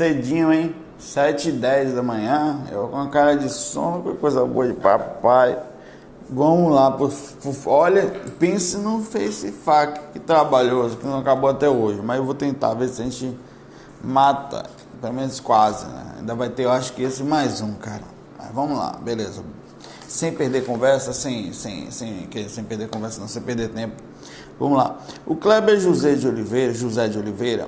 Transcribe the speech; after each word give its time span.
Cedinho, 0.00 0.50
hein? 0.50 0.74
7 0.98 1.50
e 1.50 1.52
10 1.52 1.94
da 1.94 2.02
manhã, 2.02 2.64
eu 2.72 2.88
com 2.88 2.98
a 2.98 3.08
cara 3.08 3.36
de 3.36 3.50
sono, 3.50 4.02
que 4.02 4.18
coisa 4.18 4.44
boa 4.46 4.66
de 4.66 4.72
papai. 4.74 5.58
Vamos 6.30 6.72
lá, 6.72 6.90
por, 6.90 7.12
olha, 7.66 8.06
pense 8.38 8.78
no 8.78 9.02
FaceFac, 9.02 10.00
que 10.12 10.18
trabalhoso, 10.18 10.96
que 10.96 11.06
não 11.06 11.18
acabou 11.18 11.50
até 11.50 11.68
hoje, 11.68 12.00
mas 12.02 12.18
eu 12.18 12.24
vou 12.24 12.34
tentar 12.34 12.72
ver 12.74 12.88
se 12.88 13.02
a 13.02 13.04
gente 13.04 13.36
mata, 14.02 14.64
pelo 15.02 15.12
menos 15.12 15.38
quase, 15.38 15.86
né? 15.86 16.14
Ainda 16.18 16.34
vai 16.34 16.48
ter, 16.48 16.64
eu 16.64 16.70
acho 16.70 16.94
que 16.94 17.02
esse 17.02 17.22
mais 17.22 17.60
um, 17.60 17.74
cara. 17.74 18.04
Mas 18.38 18.50
vamos 18.52 18.78
lá, 18.78 18.96
beleza. 19.02 19.42
Sem 20.08 20.32
perder 20.32 20.64
conversa, 20.64 21.12
sem, 21.12 21.52
sem, 21.52 21.90
sem, 21.90 22.26
sem 22.48 22.64
perder 22.64 22.88
conversa, 22.88 23.20
não, 23.20 23.28
sem 23.28 23.42
perder 23.42 23.68
tempo. 23.68 23.96
Vamos 24.58 24.78
lá. 24.78 24.98
O 25.26 25.34
Kleber 25.34 25.78
José 25.78 26.14
de 26.14 26.28
Oliveira, 26.28 26.72
José 26.72 27.08
de 27.08 27.18
Oliveira, 27.18 27.66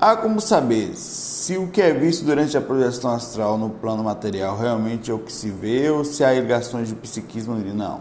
Há 0.00 0.16
como 0.16 0.40
saber 0.40 0.96
se 0.96 1.58
o 1.58 1.68
que 1.68 1.82
é 1.82 1.92
visto 1.92 2.24
durante 2.24 2.56
a 2.56 2.60
projeção 2.62 3.10
astral 3.10 3.58
no 3.58 3.68
plano 3.68 4.02
material 4.02 4.56
realmente 4.56 5.10
é 5.10 5.14
o 5.14 5.18
que 5.18 5.30
se 5.30 5.50
vê 5.50 5.90
ou 5.90 6.06
se 6.06 6.24
há 6.24 6.32
ligações 6.32 6.88
de 6.88 6.94
psiquismo 6.94 7.52
ali? 7.52 7.70
Não. 7.70 8.00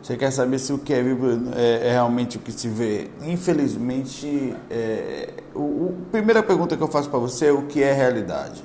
Você 0.00 0.16
quer 0.16 0.30
saber 0.30 0.60
se 0.60 0.72
o 0.72 0.78
que 0.78 0.94
é 0.94 1.02
visto 1.02 1.50
é, 1.56 1.88
é 1.88 1.90
realmente 1.90 2.36
o 2.36 2.40
que 2.40 2.52
se 2.52 2.68
vê? 2.68 3.10
Infelizmente, 3.22 4.54
é, 4.70 5.30
o, 5.52 5.94
a 6.06 6.10
primeira 6.12 6.44
pergunta 6.44 6.76
que 6.76 6.82
eu 6.84 6.86
faço 6.86 7.10
para 7.10 7.18
você 7.18 7.46
é 7.46 7.52
o 7.52 7.62
que 7.62 7.82
é 7.82 7.92
realidade? 7.92 8.62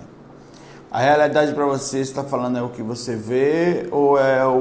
A 0.91 0.99
realidade 0.99 1.51
para 1.55 1.65
você 1.65 1.99
está 1.99 2.23
falando 2.23 2.59
é 2.59 2.61
o 2.61 2.69
que 2.69 2.83
você 2.83 3.15
vê 3.15 3.87
ou 3.89 4.19
é 4.19 4.45
o, 4.45 4.51
o, 4.51 4.53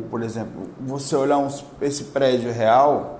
o 0.00 0.04
por 0.10 0.20
exemplo, 0.24 0.62
você 0.80 1.14
olhar 1.14 1.38
uns, 1.38 1.64
esse 1.80 2.04
prédio 2.04 2.52
real 2.52 3.17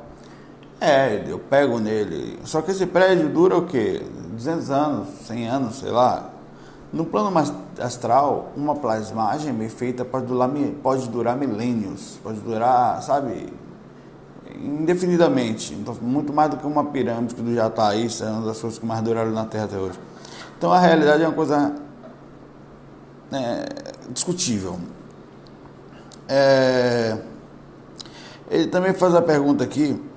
é, 0.80 1.24
eu 1.26 1.38
pego 1.38 1.78
nele. 1.78 2.38
Só 2.44 2.62
que 2.62 2.70
esse 2.70 2.86
prédio 2.86 3.28
dura 3.28 3.56
o 3.56 3.66
quê? 3.66 4.02
200 4.32 4.70
anos, 4.70 5.08
100 5.26 5.48
anos, 5.48 5.78
sei 5.78 5.90
lá. 5.90 6.30
No 6.92 7.04
plano 7.04 7.36
astral, 7.80 8.52
uma 8.56 8.74
plasmagem 8.74 9.52
bem 9.52 9.68
feita 9.68 10.04
pode 10.04 10.26
durar, 10.26 10.48
pode 10.82 11.08
durar 11.08 11.36
milênios, 11.36 12.18
pode 12.22 12.40
durar, 12.40 13.02
sabe, 13.02 13.52
indefinidamente. 14.56 15.74
Então, 15.74 15.94
muito 16.00 16.32
mais 16.32 16.50
do 16.50 16.56
que 16.56 16.66
uma 16.66 16.84
pirâmide 16.84 17.34
que 17.34 17.54
já 17.54 17.66
está 17.66 17.88
aí, 17.88 18.08
é 18.20 18.24
uma 18.24 18.46
das 18.46 18.60
coisas 18.60 18.78
que 18.78 18.86
mais 18.86 19.02
duraram 19.02 19.32
na 19.32 19.44
Terra 19.44 19.64
até 19.64 19.76
hoje. 19.76 19.98
Então, 20.56 20.72
a 20.72 20.78
realidade 20.78 21.22
é 21.22 21.26
uma 21.26 21.34
coisa 21.34 21.74
é, 23.32 23.66
discutível. 24.10 24.78
É, 26.28 27.18
ele 28.50 28.68
também 28.68 28.94
faz 28.94 29.14
a 29.14 29.20
pergunta 29.20 29.64
aqui 29.64 30.07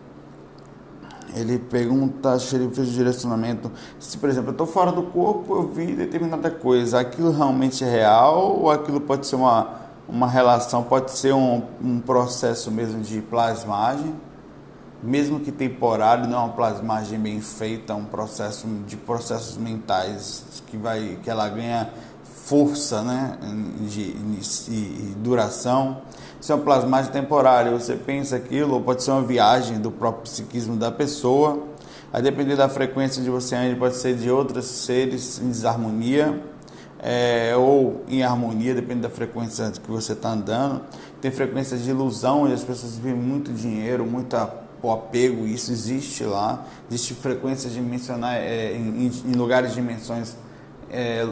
ele 1.36 1.60
pergunta 1.60 2.38
se 2.40 2.56
ele 2.56 2.70
fez 2.74 2.90
o 2.90 2.92
direcionamento. 2.92 3.72
Se, 4.00 4.18
por 4.18 4.30
exemplo, 4.30 4.50
eu 4.50 4.54
estou 4.54 4.68
fora 4.68 4.92
do 4.92 5.04
corpo, 5.04 5.56
eu 5.56 5.68
vi 5.68 5.96
determinada 5.96 6.50
coisa, 6.50 7.00
aquilo 7.00 7.32
realmente 7.32 7.84
é 7.84 7.90
real 7.90 8.60
ou 8.60 8.70
aquilo 8.70 9.02
pode 9.02 9.28
ser 9.28 9.36
uma, 9.36 9.82
uma 10.08 10.28
relação, 10.28 10.84
pode 10.84 11.12
ser 11.12 11.34
um, 11.34 11.64
um 11.82 12.00
processo 12.00 12.70
mesmo 12.72 13.02
de 13.02 13.22
plasmagem, 13.22 14.14
mesmo 15.02 15.40
que 15.40 15.52
temporário, 15.52 16.28
não 16.28 16.38
é 16.38 16.42
uma 16.44 16.54
plasmagem 16.54 17.20
bem 17.20 17.42
feita, 17.42 17.94
é 17.94 17.96
um 17.96 18.06
processo 18.06 18.68
de 18.86 18.96
processos 18.96 19.58
mentais 19.58 20.62
que 20.68 20.78
vai 20.78 21.18
que 21.24 21.30
ela 21.30 21.50
ganha 21.50 21.90
força, 22.24 23.02
né, 23.02 23.38
de, 23.88 24.14
de 24.14 25.16
duração 25.16 26.02
se 26.42 26.52
é 26.52 26.56
uma 26.56 26.64
plasmagem 26.64 27.12
temporária, 27.12 27.72
você 27.72 27.96
pensa 27.96 28.36
aquilo, 28.36 28.74
ou 28.74 28.82
pode 28.82 29.04
ser 29.04 29.12
uma 29.12 29.22
viagem 29.22 29.80
do 29.80 29.92
próprio 29.92 30.24
psiquismo 30.24 30.76
da 30.76 30.92
pessoa. 30.92 31.68
A 32.12 32.20
depender 32.20 32.56
da 32.56 32.68
frequência 32.68 33.22
de 33.22 33.30
você 33.30 33.56
ainda 33.56 33.78
pode 33.80 33.96
ser 33.96 34.16
de 34.16 34.30
outros 34.30 34.66
seres 34.66 35.40
em 35.40 35.50
desarmonia 35.50 36.42
é, 37.00 37.56
ou 37.56 38.04
em 38.08 38.24
harmonia, 38.24 38.74
depende 38.74 39.02
da 39.02 39.10
frequência 39.10 39.72
que 39.72 39.90
você 39.90 40.14
está 40.14 40.30
andando. 40.30 40.82
Tem 41.22 41.30
frequências 41.30 41.84
de 41.84 41.92
ilusão, 41.92 42.44
onde 42.44 42.54
as 42.54 42.64
pessoas 42.64 42.96
vivem 42.96 43.14
muito 43.14 43.54
dinheiro, 43.54 44.04
muito 44.04 44.36
apego, 44.36 45.46
isso 45.46 45.72
existe 45.72 46.24
lá. 46.24 46.66
Existe 46.90 47.14
frequências 47.14 47.72
dimensionais 47.72 48.44
é, 48.44 48.74
em, 48.76 49.12
em, 49.26 49.34
lugares 49.34 49.74
dimensões 49.74 50.36
é, 50.92 51.28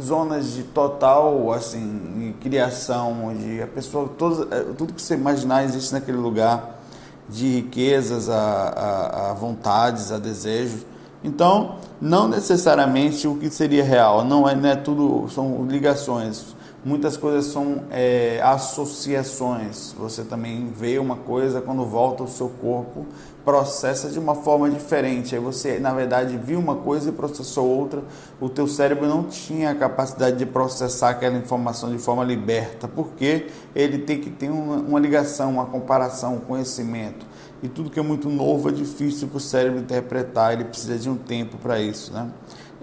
zonas 0.00 0.52
de 0.52 0.62
total 0.62 1.52
assim 1.52 2.34
criação 2.40 3.26
onde 3.26 3.60
a 3.62 3.66
pessoa 3.66 4.08
todos, 4.16 4.50
é, 4.50 4.60
tudo 4.76 4.92
que 4.92 5.02
você 5.02 5.14
imaginar 5.14 5.64
existe 5.64 5.92
naquele 5.92 6.18
lugar 6.18 6.80
de 7.28 7.56
riquezas 7.56 8.28
a, 8.28 8.34
a, 8.38 9.30
a, 9.30 9.34
vontades 9.34 10.10
a 10.12 10.18
desejos. 10.18 10.86
Então 11.22 11.76
não 12.00 12.28
necessariamente 12.28 13.26
o 13.26 13.36
que 13.36 13.50
seria 13.50 13.84
real 13.84 14.24
não 14.24 14.48
é, 14.48 14.54
não 14.54 14.68
é 14.68 14.76
tudo 14.76 15.28
são 15.28 15.66
ligações. 15.66 16.56
Muitas 16.84 17.16
coisas 17.16 17.46
são 17.46 17.82
é, 17.90 18.40
associações. 18.42 19.92
Você 19.98 20.22
também 20.22 20.72
vê 20.74 20.98
uma 20.98 21.16
coisa 21.16 21.60
quando 21.60 21.84
volta 21.84 22.22
ao 22.22 22.28
seu 22.28 22.48
corpo 22.48 23.04
processa 23.48 24.10
de 24.10 24.18
uma 24.18 24.34
forma 24.34 24.68
diferente. 24.68 25.34
Aí 25.34 25.40
você, 25.40 25.78
na 25.78 25.90
verdade, 25.94 26.36
viu 26.36 26.58
uma 26.58 26.76
coisa 26.76 27.08
e 27.08 27.12
processou 27.12 27.66
outra. 27.66 28.02
O 28.38 28.46
teu 28.46 28.66
cérebro 28.66 29.08
não 29.08 29.24
tinha 29.24 29.70
a 29.70 29.74
capacidade 29.74 30.36
de 30.36 30.44
processar 30.44 31.08
aquela 31.08 31.38
informação 31.38 31.90
de 31.90 31.96
forma 31.96 32.22
liberta, 32.22 32.86
porque 32.86 33.46
ele 33.74 34.00
tem 34.00 34.20
que 34.20 34.28
ter 34.28 34.50
uma, 34.50 34.76
uma 34.76 35.00
ligação, 35.00 35.50
uma 35.50 35.64
comparação, 35.64 36.34
um 36.34 36.40
conhecimento. 36.40 37.24
E 37.62 37.68
tudo 37.68 37.88
que 37.88 37.98
é 37.98 38.02
muito 38.02 38.28
novo 38.28 38.68
é 38.68 38.72
difícil 38.72 39.28
para 39.28 39.38
o 39.38 39.40
cérebro 39.40 39.80
interpretar, 39.80 40.52
ele 40.52 40.64
precisa 40.64 40.98
de 40.98 41.08
um 41.08 41.16
tempo 41.16 41.56
para 41.56 41.80
isso. 41.80 42.12
Né? 42.12 42.28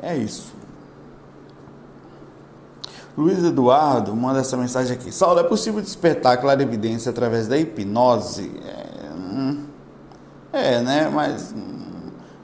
É 0.02 0.18
isso. 0.18 0.52
Luiz 3.16 3.38
Eduardo 3.44 4.16
manda 4.16 4.40
essa 4.40 4.58
mensagem 4.58 4.98
aqui. 4.98 5.12
Saulo, 5.12 5.40
é 5.40 5.44
possível 5.44 5.80
despertar 5.80 6.34
a 6.34 6.38
clarividência 6.38 7.12
através 7.12 7.48
da 7.48 7.56
hipnose? 7.56 8.52
É, 8.66 9.14
hum. 9.14 9.65
É, 10.66 10.82
né? 10.82 11.12
Mas 11.14 11.54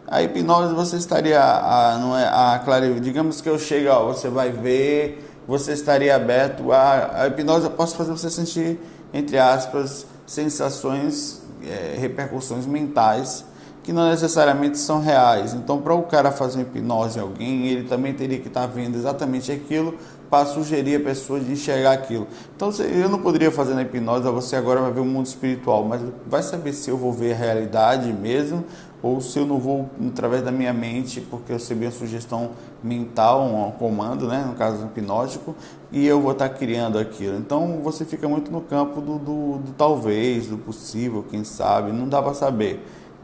a 0.07 0.21
hipnose 0.21 0.75
você 0.75 0.97
estaria, 0.97 1.41
a, 1.41 1.97
não 1.97 2.15
é, 2.15 2.25
a 2.25 2.62
digamos 3.01 3.41
que 3.41 3.50
eu 3.50 3.57
chego, 3.57 3.89
ó, 3.89 4.06
você 4.06 4.29
vai 4.29 4.51
ver, 4.51 5.27
você 5.47 5.73
estaria 5.73 6.15
aberto 6.15 6.71
a, 6.71 7.23
a 7.23 7.27
hipnose, 7.27 7.65
eu 7.65 7.71
posso 7.71 7.95
fazer 7.95 8.12
você 8.12 8.29
sentir, 8.29 8.79
entre 9.12 9.39
aspas, 9.39 10.06
sensações, 10.27 11.41
é, 11.65 11.95
repercussões 11.97 12.68
mentais 12.68 13.44
que 13.83 13.91
não 13.91 14.07
necessariamente 14.07 14.77
são 14.77 15.01
reais. 15.01 15.56
Então, 15.56 15.81
para 15.81 15.95
o 15.95 16.03
cara 16.03 16.31
fazer 16.31 16.62
hipnose 16.62 17.18
em 17.18 17.21
alguém, 17.21 17.68
ele 17.68 17.88
também 17.88 18.13
teria 18.13 18.39
que 18.39 18.47
estar 18.47 18.62
tá 18.62 18.68
vendo 18.68 18.95
exatamente 18.95 19.51
aquilo 19.51 19.97
para 20.31 20.45
sugerir 20.45 20.95
a 20.95 21.00
pessoa 21.01 21.42
de 21.42 21.51
enxergar 21.51 21.92
aquilo. 21.92 22.25
Então, 22.56 22.72
eu 22.72 23.10
não 23.10 23.19
poderia 23.19 23.51
fazer 23.51 23.74
na 23.74 23.81
hipnose, 23.81 24.24
você 24.30 24.56
agora 24.56 24.80
vai 24.80 24.92
ver 24.94 25.01
o 25.01 25.06
mundo 25.06 25.25
espiritual, 25.25 25.83
mas 25.83 26.01
vai 26.25 26.42
saber 26.42 26.72
se 26.72 26.89
eu 26.89 26.95
vou 26.95 27.12
ver 27.12 27.33
a 27.33 27.36
realidade 27.36 28.13
mesmo 28.13 28.63
ou 29.04 29.19
se 29.19 29.38
eu 29.39 29.45
não 29.45 29.60
vou 29.60 29.89
através 30.07 30.42
da 30.44 30.51
minha 30.51 30.72
mente, 30.72 31.19
porque 31.19 31.51
eu 31.51 31.57
recebi 31.57 31.86
uma 31.86 31.92
sugestão 31.92 32.51
mental, 32.81 33.44
um 33.44 33.72
comando, 33.72 34.28
né, 34.28 34.45
no 34.48 34.54
caso 34.54 34.86
hipnótico, 34.86 35.54
e 35.92 36.07
eu 36.07 36.22
vou 36.22 36.31
estar 36.31 36.48
criando 36.50 36.98
aquilo. 36.98 37.36
Então 37.38 37.80
você 37.83 38.06
fica 38.06 38.30
muito 38.30 38.51
no 38.51 38.62
campo 38.62 39.01
do, 39.01 39.18
do, 39.18 39.57
do 39.57 39.74
talvez, 39.74 40.48
do 40.48 40.57
possível, 40.57 41.25
quem 41.30 41.44
sabe, 41.44 41.92
não 41.92 42.07
dá 42.07 42.22
para 42.22 42.33
saber 42.33 42.81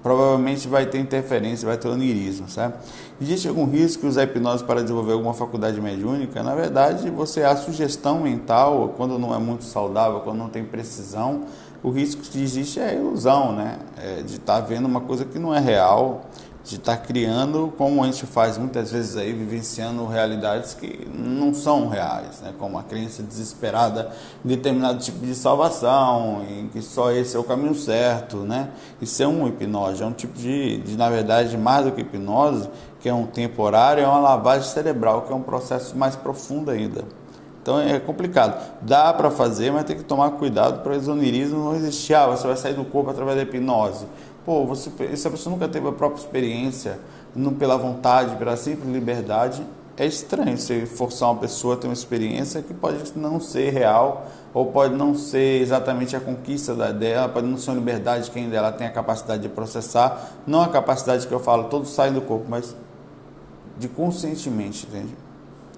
provavelmente 0.07 0.69
vai 0.69 0.85
ter 0.85 0.99
interferência, 0.99 1.67
vai 1.67 1.77
ter 1.77 1.89
onirismo, 1.89 2.47
certo? 2.47 2.79
Existe 3.19 3.47
algum 3.47 3.65
risco 3.65 4.05
usar 4.05 4.23
hipnose 4.23 4.63
para 4.63 4.83
desenvolver 4.83 5.13
alguma 5.13 5.33
faculdade 5.33 5.81
mediúnica? 5.81 6.43
Na 6.43 6.53
verdade, 6.53 7.09
você 7.09 7.41
a 7.43 7.55
sugestão 7.55 8.19
mental, 8.19 8.93
quando 8.95 9.17
não 9.17 9.33
é 9.33 9.39
muito 9.39 9.63
saudável, 9.63 10.19
quando 10.19 10.37
não 10.37 10.49
tem 10.49 10.63
precisão, 10.63 11.45
o 11.81 11.89
risco 11.89 12.21
que 12.21 12.39
existe 12.39 12.79
é 12.79 12.89
a 12.89 12.93
ilusão, 12.93 13.53
né? 13.53 13.79
É 13.97 14.21
de 14.21 14.35
estar 14.35 14.61
tá 14.61 14.67
vendo 14.67 14.85
uma 14.85 15.01
coisa 15.01 15.25
que 15.25 15.39
não 15.39 15.51
é 15.51 15.59
real. 15.59 16.25
De 16.67 16.75
estar 16.75 16.97
tá 16.97 17.01
criando, 17.01 17.73
como 17.77 18.03
a 18.03 18.07
gente 18.07 18.25
faz 18.25 18.57
muitas 18.57 18.91
vezes 18.91 19.15
aí, 19.15 19.31
vivenciando 19.31 20.05
realidades 20.05 20.73
que 20.73 21.07
não 21.13 21.53
são 21.53 21.87
reais, 21.87 22.41
né? 22.41 22.53
como 22.59 22.77
a 22.77 22.83
crença 22.83 23.23
desesperada 23.23 24.11
em 24.43 24.49
determinado 24.49 24.99
tipo 24.99 25.25
de 25.25 25.33
salvação, 25.33 26.43
em 26.49 26.67
que 26.67 26.81
só 26.81 27.09
esse 27.11 27.37
é 27.37 27.39
o 27.39 27.43
caminho 27.43 27.73
certo. 27.73 28.37
Né? 28.37 28.69
Isso 29.01 29.23
é 29.23 29.27
um 29.27 29.47
hipnose, 29.47 30.03
é 30.03 30.05
um 30.05 30.11
tipo 30.11 30.37
de, 30.37 30.77
de, 30.79 30.97
na 30.97 31.09
verdade, 31.09 31.57
mais 31.57 31.85
do 31.85 31.91
que 31.93 32.01
hipnose, 32.01 32.69
que 32.99 33.07
é 33.07 33.13
um 33.13 33.25
temporário, 33.25 34.03
é 34.03 34.07
uma 34.07 34.19
lavagem 34.19 34.69
cerebral, 34.69 35.21
que 35.21 35.31
é 35.31 35.35
um 35.35 35.41
processo 35.41 35.97
mais 35.97 36.17
profundo 36.17 36.69
ainda. 36.69 37.05
Então 37.67 37.81
é 37.81 37.99
complicado. 37.99 38.61
Dá 38.81 39.13
para 39.13 39.29
fazer, 39.29 39.71
mas 39.71 39.83
tem 39.83 39.97
que 39.97 40.03
tomar 40.03 40.31
cuidado 40.31 40.81
para 40.81 40.93
o 40.93 40.95
exonerismo 40.95 41.65
não 41.65 41.75
existir. 41.75 42.13
Ah, 42.13 42.27
você 42.27 42.47
vai 42.47 42.55
sair 42.55 42.73
do 42.73 42.85
corpo 42.85 43.09
através 43.09 43.35
da 43.35 43.43
hipnose. 43.43 44.05
Pô, 44.47 44.65
você, 44.65 44.89
se 45.17 45.27
a 45.27 45.29
pessoa 45.29 45.53
nunca 45.53 45.67
teve 45.67 45.89
a 45.89 45.91
própria 45.91 46.21
experiência, 46.21 47.01
não 47.35 47.53
pela 47.53 47.75
vontade, 47.75 48.33
pela 48.37 48.55
simples 48.55 48.89
liberdade, 48.89 49.61
é 49.97 50.05
estranho 50.05 50.57
você 50.57 50.85
forçar 50.85 51.29
uma 51.29 51.41
pessoa 51.41 51.73
a 51.73 51.77
ter 51.77 51.87
uma 51.87 51.93
experiência 51.93 52.61
que 52.61 52.73
pode 52.73 53.11
não 53.17 53.41
ser 53.41 53.71
real 53.71 54.25
ou 54.53 54.67
pode 54.67 54.95
não 54.95 55.13
ser 55.13 55.61
exatamente 55.61 56.15
a 56.15 56.21
conquista 56.21 56.73
dela, 56.93 57.27
pode 57.27 57.45
não 57.45 57.57
ser 57.57 57.71
uma 57.71 57.79
liberdade 57.79 58.31
que 58.31 58.39
ainda 58.39 58.55
ela 58.55 58.71
tem 58.71 58.87
a 58.87 58.89
capacidade 58.89 59.41
de 59.41 59.49
processar, 59.49 60.31
não 60.47 60.61
a 60.61 60.69
capacidade 60.69 61.27
que 61.27 61.33
eu 61.33 61.41
falo, 61.41 61.65
todos 61.65 61.89
saem 61.89 62.13
do 62.13 62.21
corpo, 62.21 62.45
mas 62.47 62.73
de 63.77 63.89
conscientemente, 63.89 64.87
entende? 64.87 65.13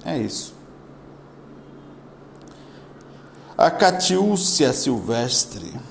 É 0.06 0.16
isso. 0.16 0.54
A 3.57 3.71
Catiúcia 3.71 4.71
Silvestre. 4.74 5.88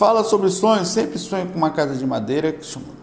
Fala 0.00 0.24
sobre 0.24 0.48
sonhos, 0.48 0.88
sempre 0.88 1.18
sonho 1.18 1.46
com 1.48 1.58
uma 1.58 1.68
casa 1.68 1.94
de 1.94 2.06
madeira. 2.06 2.52
Deixa 2.52 2.78
eu 2.78 2.82
aqui. 2.82 3.00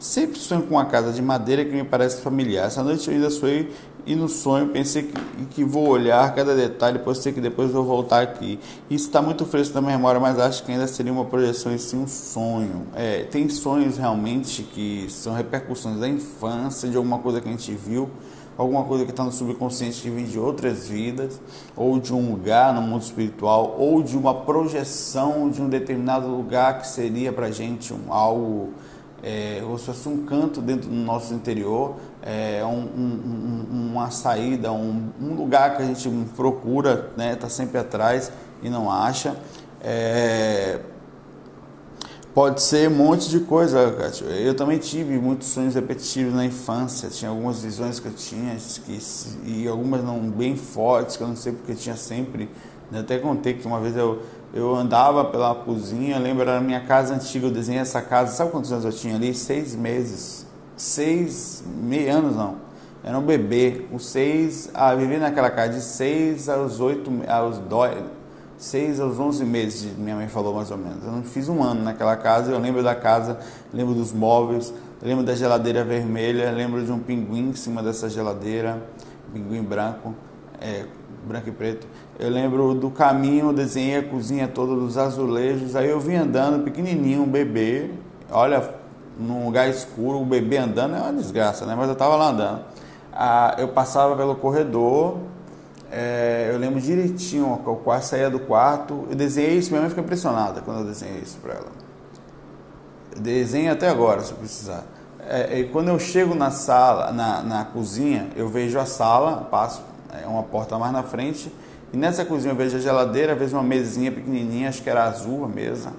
Sempre 0.00 0.40
sonho 0.40 0.62
com 0.62 0.74
uma 0.74 0.86
casa 0.86 1.12
de 1.12 1.22
madeira 1.22 1.64
que 1.64 1.70
me 1.70 1.84
parece 1.84 2.20
familiar. 2.20 2.66
Essa 2.66 2.82
noite 2.82 3.06
eu 3.06 3.14
ainda 3.14 3.30
sonhei 3.30 3.72
e 4.06 4.14
no 4.14 4.28
sonho 4.28 4.68
pensei 4.68 5.04
que, 5.04 5.46
que 5.46 5.64
vou 5.64 5.88
olhar 5.88 6.34
cada 6.34 6.54
detalhe, 6.54 6.98
pois 6.98 7.18
sei 7.18 7.32
que 7.32 7.40
depois 7.40 7.70
vou 7.70 7.84
voltar 7.84 8.22
aqui. 8.22 8.58
Isso 8.90 9.06
está 9.06 9.22
muito 9.22 9.46
fresco 9.46 9.74
na 9.74 9.80
minha 9.80 9.96
memória, 9.96 10.20
mas 10.20 10.38
acho 10.38 10.62
que 10.64 10.72
ainda 10.72 10.86
seria 10.86 11.12
uma 11.12 11.24
projeção 11.24 11.74
e 11.74 11.78
sim 11.78 12.02
um 12.02 12.06
sonho. 12.06 12.86
É, 12.94 13.24
tem 13.24 13.48
sonhos 13.48 13.96
realmente 13.96 14.62
que 14.62 15.06
são 15.08 15.34
repercussões 15.34 15.98
da 15.98 16.08
infância, 16.08 16.88
de 16.88 16.96
alguma 16.96 17.18
coisa 17.18 17.40
que 17.40 17.48
a 17.48 17.50
gente 17.50 17.72
viu, 17.72 18.10
alguma 18.56 18.84
coisa 18.84 19.04
que 19.04 19.10
está 19.10 19.24
no 19.24 19.32
subconsciente 19.32 20.00
que 20.00 20.10
vem 20.10 20.26
de 20.26 20.38
outras 20.38 20.88
vidas, 20.88 21.40
ou 21.74 21.98
de 21.98 22.12
um 22.12 22.30
lugar 22.30 22.74
no 22.74 22.82
mundo 22.82 23.02
espiritual, 23.02 23.76
ou 23.78 24.02
de 24.02 24.16
uma 24.16 24.34
projeção 24.34 25.48
de 25.48 25.62
um 25.62 25.68
determinado 25.68 26.28
lugar 26.28 26.80
que 26.80 26.86
seria 26.86 27.32
para 27.32 27.50
gente 27.50 27.92
um, 27.92 28.12
algo 28.12 28.72
é, 29.24 29.62
fosse 29.78 30.06
um 30.06 30.26
canto 30.26 30.60
dentro 30.60 30.90
do 30.90 30.94
nosso 30.94 31.32
interior, 31.32 31.96
é, 32.22 32.62
um, 32.62 32.82
um, 32.94 33.90
uma 33.92 34.10
saída, 34.10 34.70
um, 34.70 35.10
um, 35.18 35.34
lugar 35.34 35.76
que 35.76 35.82
a 35.82 35.86
gente 35.86 36.06
procura, 36.36 37.08
está 37.10 37.16
né, 37.16 37.34
tá 37.34 37.48
sempre 37.48 37.78
atrás 37.78 38.30
e 38.62 38.68
não 38.68 38.90
acha. 38.90 39.34
É, 39.80 40.78
pode 42.34 42.60
ser 42.60 42.90
um 42.90 42.96
monte 42.96 43.30
de 43.30 43.40
coisa, 43.40 43.78
Eu 44.44 44.54
também 44.54 44.76
tive 44.76 45.18
muitos 45.18 45.48
sonhos 45.48 45.74
repetitivos 45.74 46.34
na 46.34 46.44
infância, 46.44 47.08
tinha 47.08 47.30
algumas 47.30 47.62
visões 47.62 47.98
que 47.98 48.08
eu 48.08 48.14
tinha 48.14 48.54
que, 48.84 48.98
e 49.46 49.66
algumas 49.66 50.04
não 50.04 50.20
bem 50.20 50.54
fortes, 50.54 51.16
que 51.16 51.22
eu 51.22 51.28
não 51.28 51.36
sei 51.36 51.52
porque 51.52 51.74
tinha 51.74 51.96
sempre. 51.96 52.50
Eu 52.92 53.00
até 53.00 53.18
contei 53.18 53.54
que 53.54 53.66
uma 53.66 53.80
vez 53.80 53.96
eu 53.96 54.20
eu 54.54 54.72
andava 54.72 55.24
pela 55.24 55.52
cozinha, 55.52 56.16
lembro, 56.16 56.48
era 56.48 56.60
minha 56.60 56.80
casa 56.80 57.12
antiga, 57.12 57.48
eu 57.48 57.50
desenhei 57.50 57.82
essa 57.82 58.00
casa, 58.00 58.32
sabe 58.32 58.52
quantos 58.52 58.70
anos 58.70 58.84
eu 58.84 58.92
tinha 58.92 59.16
ali? 59.16 59.34
Seis 59.34 59.74
meses. 59.74 60.46
Seis, 60.76 61.64
meio 61.66 62.12
anos 62.12 62.36
não. 62.36 62.56
Era 63.02 63.18
um 63.18 63.22
bebê. 63.22 63.86
Os 63.92 64.06
seis, 64.06 64.70
ah, 64.72 64.94
vivi 64.94 65.16
naquela 65.16 65.50
casa 65.50 65.72
de 65.72 65.80
seis 65.80 66.48
aos 66.48 66.78
oito, 66.78 67.10
aos 67.28 67.58
dois, 67.58 67.98
seis 68.56 69.00
aos 69.00 69.18
onze 69.18 69.44
meses, 69.44 69.96
minha 69.98 70.14
mãe 70.14 70.28
falou 70.28 70.54
mais 70.54 70.70
ou 70.70 70.78
menos. 70.78 71.04
Eu 71.04 71.10
não 71.10 71.24
fiz 71.24 71.48
um 71.48 71.60
ano 71.60 71.82
naquela 71.82 72.16
casa, 72.16 72.52
eu 72.52 72.58
lembro 72.60 72.80
da 72.80 72.94
casa, 72.94 73.40
lembro 73.72 73.92
dos 73.92 74.12
móveis, 74.12 74.72
lembro 75.02 75.24
da 75.24 75.34
geladeira 75.34 75.82
vermelha, 75.82 76.52
lembro 76.52 76.84
de 76.84 76.92
um 76.92 77.00
pinguim 77.00 77.50
em 77.50 77.54
cima 77.56 77.82
dessa 77.82 78.08
geladeira, 78.08 78.80
pinguim 79.32 79.64
branco, 79.64 80.14
é, 80.60 80.86
branco 81.26 81.48
e 81.48 81.52
preto. 81.52 81.88
Eu 82.18 82.30
lembro 82.30 82.74
do 82.74 82.90
caminho, 82.90 83.52
desenhei 83.52 83.98
a 83.98 84.02
cozinha 84.02 84.46
toda 84.46 84.76
dos 84.76 84.96
azulejos. 84.96 85.74
Aí 85.74 85.90
eu 85.90 85.98
vim 85.98 86.14
andando, 86.14 86.62
pequenininho, 86.62 87.22
um 87.22 87.28
bebê. 87.28 87.90
Olha, 88.30 88.62
num 89.18 89.44
lugar 89.44 89.68
escuro, 89.68 90.20
o 90.20 90.24
bebê 90.24 90.58
andando 90.58 90.94
é 90.94 91.00
uma 91.00 91.12
desgraça, 91.12 91.66
né? 91.66 91.74
Mas 91.76 91.88
eu 91.88 91.94
estava 91.94 92.14
lá 92.14 92.28
andando. 92.28 92.60
Ah, 93.12 93.56
eu 93.58 93.68
passava 93.68 94.14
pelo 94.14 94.36
corredor. 94.36 95.18
É, 95.90 96.50
eu 96.52 96.58
lembro 96.58 96.80
direitinho, 96.80 97.60
eu 97.66 97.76
quase 97.76 98.08
saía 98.08 98.30
do 98.30 98.38
quarto. 98.38 99.06
Eu 99.10 99.16
desenhei 99.16 99.58
isso, 99.58 99.70
minha 99.70 99.80
mãe 99.80 99.90
fica 99.90 100.00
impressionada 100.00 100.60
quando 100.60 100.80
eu 100.80 100.86
desenhei 100.86 101.18
isso 101.18 101.38
para 101.38 101.54
ela. 101.54 101.72
Desenho 103.16 103.72
até 103.72 103.88
agora, 103.88 104.20
se 104.20 104.34
precisar. 104.34 104.84
É, 105.18 105.58
e 105.58 105.64
quando 105.64 105.88
eu 105.88 105.98
chego 105.98 106.34
na 106.34 106.52
sala, 106.52 107.10
na, 107.10 107.42
na 107.42 107.64
cozinha, 107.64 108.28
eu 108.36 108.48
vejo 108.48 108.78
a 108.78 108.86
sala, 108.86 109.48
passo, 109.50 109.82
é 110.22 110.26
uma 110.28 110.42
porta 110.44 110.78
mais 110.78 110.92
na 110.92 111.02
frente 111.02 111.52
e 111.94 111.96
nessa 111.96 112.24
cozinha 112.24 112.50
eu 112.50 112.56
vejo 112.56 112.76
a 112.76 112.80
geladeira, 112.80 113.36
vejo 113.36 113.54
uma 113.54 113.62
mesinha 113.62 114.10
pequenininha, 114.10 114.68
acho 114.68 114.82
que 114.82 114.90
era 114.90 115.04
azul 115.04 115.44
a 115.44 115.48
mesa, 115.48 115.92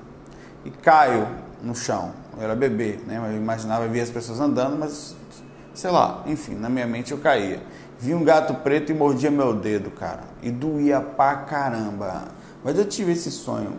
e 0.66 0.70
caio 0.70 1.26
no 1.64 1.74
chão. 1.74 2.12
Eu 2.36 2.44
era 2.44 2.54
bebê, 2.54 3.00
né? 3.08 3.18
Eu 3.32 3.38
imaginava 3.38 3.88
ver 3.88 4.02
as 4.02 4.10
pessoas 4.10 4.42
andando, 4.42 4.78
mas 4.78 5.16
sei 5.74 5.90
lá, 5.90 6.22
enfim, 6.26 6.56
na 6.56 6.68
minha 6.68 6.86
mente 6.86 7.14
eu 7.14 7.18
caía. 7.18 7.62
Vi 7.98 8.14
um 8.14 8.26
gato 8.26 8.56
preto 8.56 8.92
e 8.92 8.94
mordia 8.94 9.32
meu 9.32 9.54
dedo, 9.54 9.90
cara, 9.90 10.24
e 10.44 10.52
doía 10.52 11.00
pra 11.00 11.34
caramba. 11.38 12.26
Mas 12.62 12.78
eu 12.78 12.84
tive 12.84 13.14
esse 13.14 13.32
sonho 13.32 13.72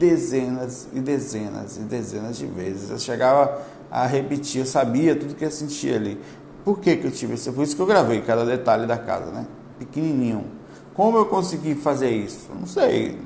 dezenas 0.00 0.88
e 0.92 0.98
dezenas 0.98 1.76
e 1.76 1.82
dezenas 1.82 2.38
de 2.38 2.46
vezes. 2.46 2.90
Eu 2.90 2.98
chegava 2.98 3.62
a 3.88 4.04
repetir, 4.04 4.62
eu 4.62 4.66
sabia 4.66 5.14
tudo 5.14 5.36
que 5.36 5.44
eu 5.44 5.50
sentia 5.52 5.94
ali. 5.94 6.20
Por 6.64 6.80
que, 6.80 6.96
que 6.96 7.06
eu 7.06 7.12
tive 7.12 7.34
isso? 7.34 7.52
Por 7.52 7.62
isso 7.62 7.76
que 7.76 7.82
eu 7.82 7.86
gravei 7.86 8.20
cada 8.20 8.44
detalhe 8.44 8.84
da 8.84 8.98
casa, 8.98 9.30
né? 9.30 9.46
Pequenininho 9.78 10.58
como 11.00 11.16
eu 11.16 11.24
consegui 11.24 11.74
fazer 11.74 12.10
isso? 12.10 12.50
Não 12.54 12.66
sei. 12.66 13.18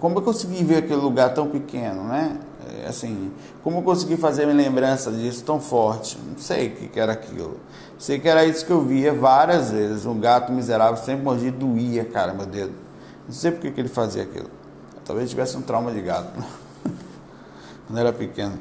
Como 0.00 0.16
eu 0.16 0.22
consegui 0.22 0.64
ver 0.64 0.76
aquele 0.76 1.02
lugar 1.02 1.34
tão 1.34 1.50
pequeno, 1.50 2.04
né? 2.04 2.40
É, 2.82 2.86
assim, 2.86 3.30
como 3.62 3.80
eu 3.80 3.82
consegui 3.82 4.16
fazer 4.16 4.46
minha 4.46 4.56
lembrança 4.56 5.12
disso 5.12 5.44
tão 5.44 5.60
forte? 5.60 6.16
Não 6.26 6.38
sei 6.38 6.68
o 6.68 6.88
que 6.88 6.98
era 6.98 7.12
aquilo. 7.12 7.60
Sei 7.98 8.18
que 8.18 8.26
era 8.26 8.46
isso 8.46 8.64
que 8.64 8.72
eu 8.72 8.80
via 8.80 9.12
várias 9.12 9.70
vezes. 9.70 10.06
Um 10.06 10.18
gato 10.18 10.50
miserável 10.50 10.96
sempre 10.96 11.22
mordia 11.22 11.52
doía, 11.52 12.06
cara, 12.06 12.32
meu 12.32 12.46
dedo. 12.46 12.72
Não 13.28 13.34
sei 13.34 13.50
por 13.50 13.60
que, 13.60 13.70
que 13.70 13.80
ele 13.82 13.90
fazia 13.90 14.22
aquilo. 14.22 14.48
Talvez 15.04 15.28
tivesse 15.28 15.58
um 15.58 15.60
trauma 15.60 15.92
de 15.92 16.00
gato. 16.00 16.32
Quando 17.86 17.98
era 17.98 18.14
pequeno. 18.14 18.58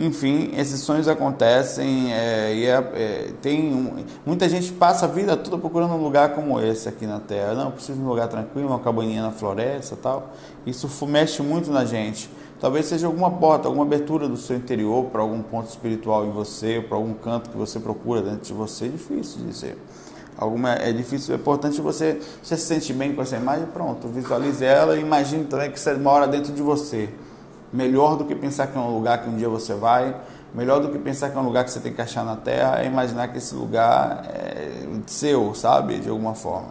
Enfim, 0.00 0.52
esses 0.56 0.80
sonhos 0.82 1.08
acontecem 1.08 2.12
é, 2.12 2.54
e 2.54 2.66
é, 2.66 2.76
é, 2.76 3.30
tem 3.42 3.74
um, 3.74 4.04
muita 4.24 4.48
gente 4.48 4.70
passa 4.70 5.06
a 5.06 5.08
vida 5.08 5.36
toda 5.36 5.58
procurando 5.58 5.92
um 5.94 6.02
lugar 6.02 6.36
como 6.36 6.60
esse 6.60 6.88
aqui 6.88 7.04
na 7.04 7.18
Terra. 7.18 7.54
Não, 7.54 7.72
preciso 7.72 7.98
de 7.98 8.04
um 8.04 8.08
lugar 8.08 8.28
tranquilo, 8.28 8.68
uma 8.68 8.78
cabaninha 8.78 9.22
na 9.22 9.32
floresta, 9.32 9.96
tal. 10.00 10.30
Isso 10.64 10.88
mexe 11.04 11.42
muito 11.42 11.72
na 11.72 11.84
gente. 11.84 12.30
Talvez 12.60 12.86
seja 12.86 13.08
alguma 13.08 13.28
porta, 13.28 13.66
alguma 13.66 13.84
abertura 13.84 14.28
do 14.28 14.36
seu 14.36 14.56
interior 14.56 15.06
para 15.06 15.20
algum 15.20 15.42
ponto 15.42 15.68
espiritual 15.68 16.24
em 16.24 16.30
você, 16.30 16.80
para 16.80 16.96
algum 16.96 17.14
canto 17.14 17.50
que 17.50 17.56
você 17.56 17.80
procura 17.80 18.22
dentro 18.22 18.42
de 18.42 18.52
você. 18.52 18.84
É 18.84 18.88
difícil 18.88 19.44
dizer. 19.44 19.76
Alguma, 20.36 20.74
é 20.74 20.92
difícil, 20.92 21.34
é 21.34 21.38
importante 21.38 21.80
você, 21.80 22.20
você 22.40 22.56
se 22.56 22.66
sentir 22.66 22.92
bem 22.92 23.12
com 23.12 23.22
essa 23.22 23.36
imagem, 23.36 23.66
pronto, 23.66 24.06
visualize 24.06 24.64
ela 24.64 24.96
e 24.96 25.00
imagine 25.00 25.44
também 25.46 25.72
que 25.72 25.80
você 25.80 25.94
mora 25.94 26.28
dentro 26.28 26.52
de 26.52 26.62
você. 26.62 27.08
Melhor 27.72 28.16
do 28.16 28.24
que 28.24 28.34
pensar 28.34 28.66
que 28.68 28.78
é 28.78 28.80
um 28.80 28.94
lugar 28.94 29.22
que 29.22 29.28
um 29.28 29.36
dia 29.36 29.48
você 29.48 29.74
vai, 29.74 30.16
melhor 30.54 30.80
do 30.80 30.88
que 30.88 30.98
pensar 30.98 31.30
que 31.30 31.36
é 31.36 31.40
um 31.40 31.44
lugar 31.44 31.64
que 31.64 31.70
você 31.70 31.80
tem 31.80 31.92
que 31.92 32.00
achar 32.00 32.24
na 32.24 32.36
terra, 32.36 32.80
é 32.80 32.86
imaginar 32.86 33.28
que 33.28 33.38
esse 33.38 33.54
lugar 33.54 34.24
é 34.26 34.86
seu, 35.06 35.54
sabe? 35.54 35.98
De 35.98 36.08
alguma 36.08 36.34
forma. 36.34 36.68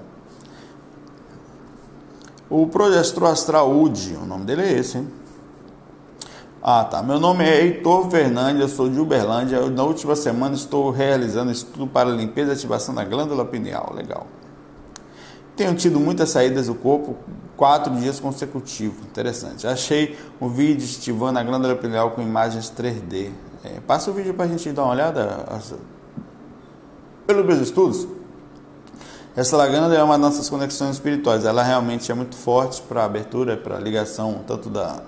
O 2.50 2.68
Progestro 2.68 3.26
Astral 3.26 3.72
UD, 3.72 4.16
o 4.22 4.26
nome 4.26 4.46
dele 4.46 4.62
é 4.62 4.72
esse, 4.72 4.98
hein? 4.98 5.08
Ah, 6.62 6.84
tá. 6.84 7.04
Meu 7.04 7.20
nome 7.20 7.46
é 7.46 7.62
Heitor 7.62 8.10
Fernandes, 8.10 8.62
eu 8.62 8.68
sou 8.68 8.90
de 8.90 9.00
Uberlândia. 9.00 9.58
Eu, 9.58 9.70
na 9.70 9.84
última 9.84 10.16
semana 10.16 10.56
estou 10.56 10.90
realizando 10.90 11.52
estudo 11.52 11.88
para 11.88 12.10
limpeza 12.10 12.52
e 12.52 12.54
ativação 12.56 12.94
da 12.94 13.06
glândula 13.06 13.46
pineal. 13.46 13.94
Legal. 13.94 14.28
Tenho 15.58 15.74
tido 15.74 16.00
muitas 16.00 16.30
saídas 16.30 16.68
do 16.68 16.76
corpo, 16.76 17.18
quatro 17.58 17.94
dias 17.96 18.20
consecutivos. 18.20 19.04
Interessante. 19.04 19.66
Achei 19.66 20.16
um 20.40 20.48
vídeo 20.48 20.86
estivando 20.86 21.40
a 21.40 21.44
glândula 21.44 21.76
pineal 21.76 22.12
com 22.12 22.22
imagens 22.22 22.72
3D. 22.72 23.32
É, 23.64 23.80
passa 23.80 24.12
o 24.12 24.14
vídeo 24.14 24.36
para 24.36 24.46
a 24.46 24.48
gente 24.48 24.72
dar 24.72 24.84
uma 24.84 24.92
olhada. 24.92 25.46
Pelos 27.26 27.44
meus 27.44 27.60
estudos, 27.60 28.08
Essa 29.36 29.58
laganda 29.58 29.96
é 29.96 30.02
uma 30.02 30.18
das 30.18 30.36
nossas 30.36 30.50
conexões 30.50 30.92
espirituais. 30.92 31.44
Ela 31.44 31.64
realmente 31.64 32.12
é 32.12 32.16
muito 32.16 32.36
forte 32.36 32.82
para 32.84 33.04
abertura, 33.04 33.58
para 33.58 33.80
ligação 33.80 34.44
tanto 34.46 34.70
da, 34.70 35.02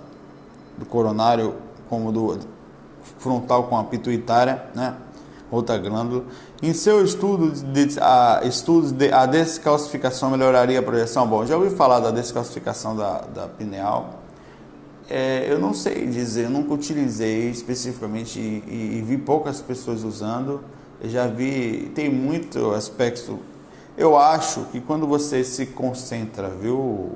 do 0.77 0.85
coronário 0.85 1.55
como 1.87 2.11
do 2.11 2.39
frontal 3.19 3.65
com 3.65 3.77
a 3.77 3.83
pituitária, 3.83 4.65
né? 4.73 4.95
outra 5.51 5.77
glândula. 5.77 6.23
Em 6.61 6.73
seu 6.73 7.03
estudo 7.03 7.51
de, 7.51 7.99
a, 8.01 8.41
estudos 8.43 8.91
de 8.91 9.11
a 9.11 9.25
descalcificação 9.25 10.29
melhoraria 10.29 10.79
a 10.79 10.83
projeção? 10.83 11.27
Bom, 11.27 11.45
já 11.45 11.55
ouvi 11.55 11.75
falar 11.75 11.99
da 11.99 12.11
descalcificação 12.11 12.95
da, 12.95 13.21
da 13.21 13.47
pineal. 13.47 14.19
É, 15.09 15.45
eu 15.49 15.57
não 15.57 15.73
sei 15.73 16.05
dizer, 16.05 16.49
nunca 16.49 16.73
utilizei 16.73 17.49
especificamente 17.49 18.39
e, 18.39 18.63
e, 18.67 18.97
e 18.97 19.01
vi 19.01 19.17
poucas 19.17 19.61
pessoas 19.61 20.03
usando. 20.03 20.61
Eu 21.01 21.09
já 21.09 21.27
vi, 21.27 21.91
tem 21.95 22.09
muito 22.09 22.71
aspecto 22.71 23.39
eu 23.99 24.17
acho 24.17 24.61
que 24.71 24.79
quando 24.79 25.05
você 25.05 25.43
se 25.43 25.65
concentra, 25.65 26.47
viu, 26.47 27.11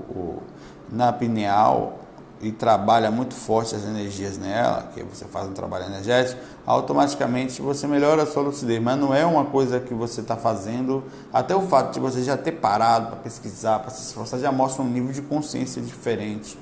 na 0.92 1.14
pineal 1.14 1.98
e 2.44 2.52
trabalha 2.52 3.10
muito 3.10 3.34
forte 3.34 3.74
as 3.74 3.86
energias 3.86 4.38
nela, 4.38 4.90
que 4.94 5.02
você 5.02 5.24
faz 5.24 5.48
um 5.48 5.54
trabalho 5.54 5.86
energético, 5.86 6.42
automaticamente 6.66 7.62
você 7.62 7.88
melhora 7.88 8.24
a 8.24 8.26
sua 8.26 8.44
lucidez. 8.44 8.84
Mas 8.84 9.00
não 9.00 9.14
é 9.14 9.26
uma 9.26 9.46
coisa 9.46 9.80
que 9.80 9.94
você 9.94 10.20
está 10.20 10.36
fazendo. 10.36 11.04
Até 11.32 11.56
o 11.56 11.62
fato 11.62 11.94
de 11.94 12.02
você 12.02 12.22
já 12.22 12.36
ter 12.36 12.52
parado 12.52 13.08
para 13.08 13.16
pesquisar, 13.16 13.80
para 13.80 13.92
se 13.92 14.04
esforçar, 14.04 14.40
já 14.42 14.52
mostra 14.52 14.84
um 14.84 14.90
nível 14.90 15.14
de 15.14 15.22
consciência 15.22 15.82
diferente. 15.82 16.60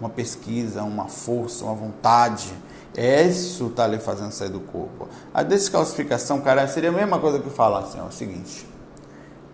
Uma 0.00 0.08
pesquisa, 0.08 0.82
uma 0.82 1.08
força, 1.08 1.64
uma 1.64 1.74
vontade. 1.74 2.50
Isso 2.96 3.66
está 3.66 3.86
lhe 3.86 3.98
fazendo 3.98 4.32
sair 4.32 4.48
do 4.48 4.60
corpo. 4.60 5.08
A 5.34 5.42
descalcificação, 5.42 6.40
cara, 6.40 6.66
seria 6.66 6.88
a 6.88 6.92
mesma 6.92 7.18
coisa 7.18 7.38
que 7.38 7.50
falar 7.50 7.80
assim, 7.80 8.00
ó, 8.00 8.06
o 8.06 8.12
seguinte 8.12 8.66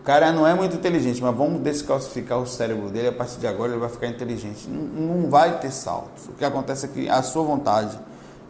cara 0.04 0.30
não 0.30 0.46
é 0.46 0.54
muito 0.54 0.76
inteligente, 0.76 1.22
mas 1.22 1.34
vamos 1.34 1.62
descalcificar 1.62 2.38
o 2.38 2.46
cérebro 2.46 2.90
dele, 2.90 3.08
a 3.08 3.12
partir 3.12 3.38
de 3.38 3.46
agora 3.46 3.72
ele 3.72 3.80
vai 3.80 3.88
ficar 3.88 4.06
inteligente. 4.06 4.68
Não, 4.68 4.82
não 5.06 5.30
vai 5.30 5.58
ter 5.58 5.70
saltos. 5.70 6.26
O 6.28 6.32
que 6.32 6.44
acontece 6.44 6.84
é 6.84 6.88
que 6.88 7.08
a 7.08 7.22
sua 7.22 7.42
vontade, 7.42 7.98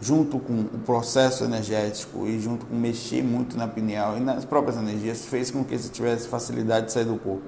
junto 0.01 0.41
com 0.41 0.53
o 0.53 0.79
processo 0.85 1.45
energético 1.45 2.27
e 2.27 2.41
junto 2.41 2.67
com 2.67 2.75
mexer 2.75 3.23
muito 3.23 3.57
na 3.57 3.69
pineal 3.69 4.17
e 4.17 4.21
nas 4.21 4.45
próprias 4.45 4.77
energias, 4.77 5.25
fez 5.27 5.51
com 5.51 5.65
que 5.65 5.79
você 5.79 5.89
tivesse 5.89 6.27
facilidade 6.27 6.87
de 6.87 6.93
sair 6.93 7.05
do 7.05 7.17
corpo. 7.17 7.45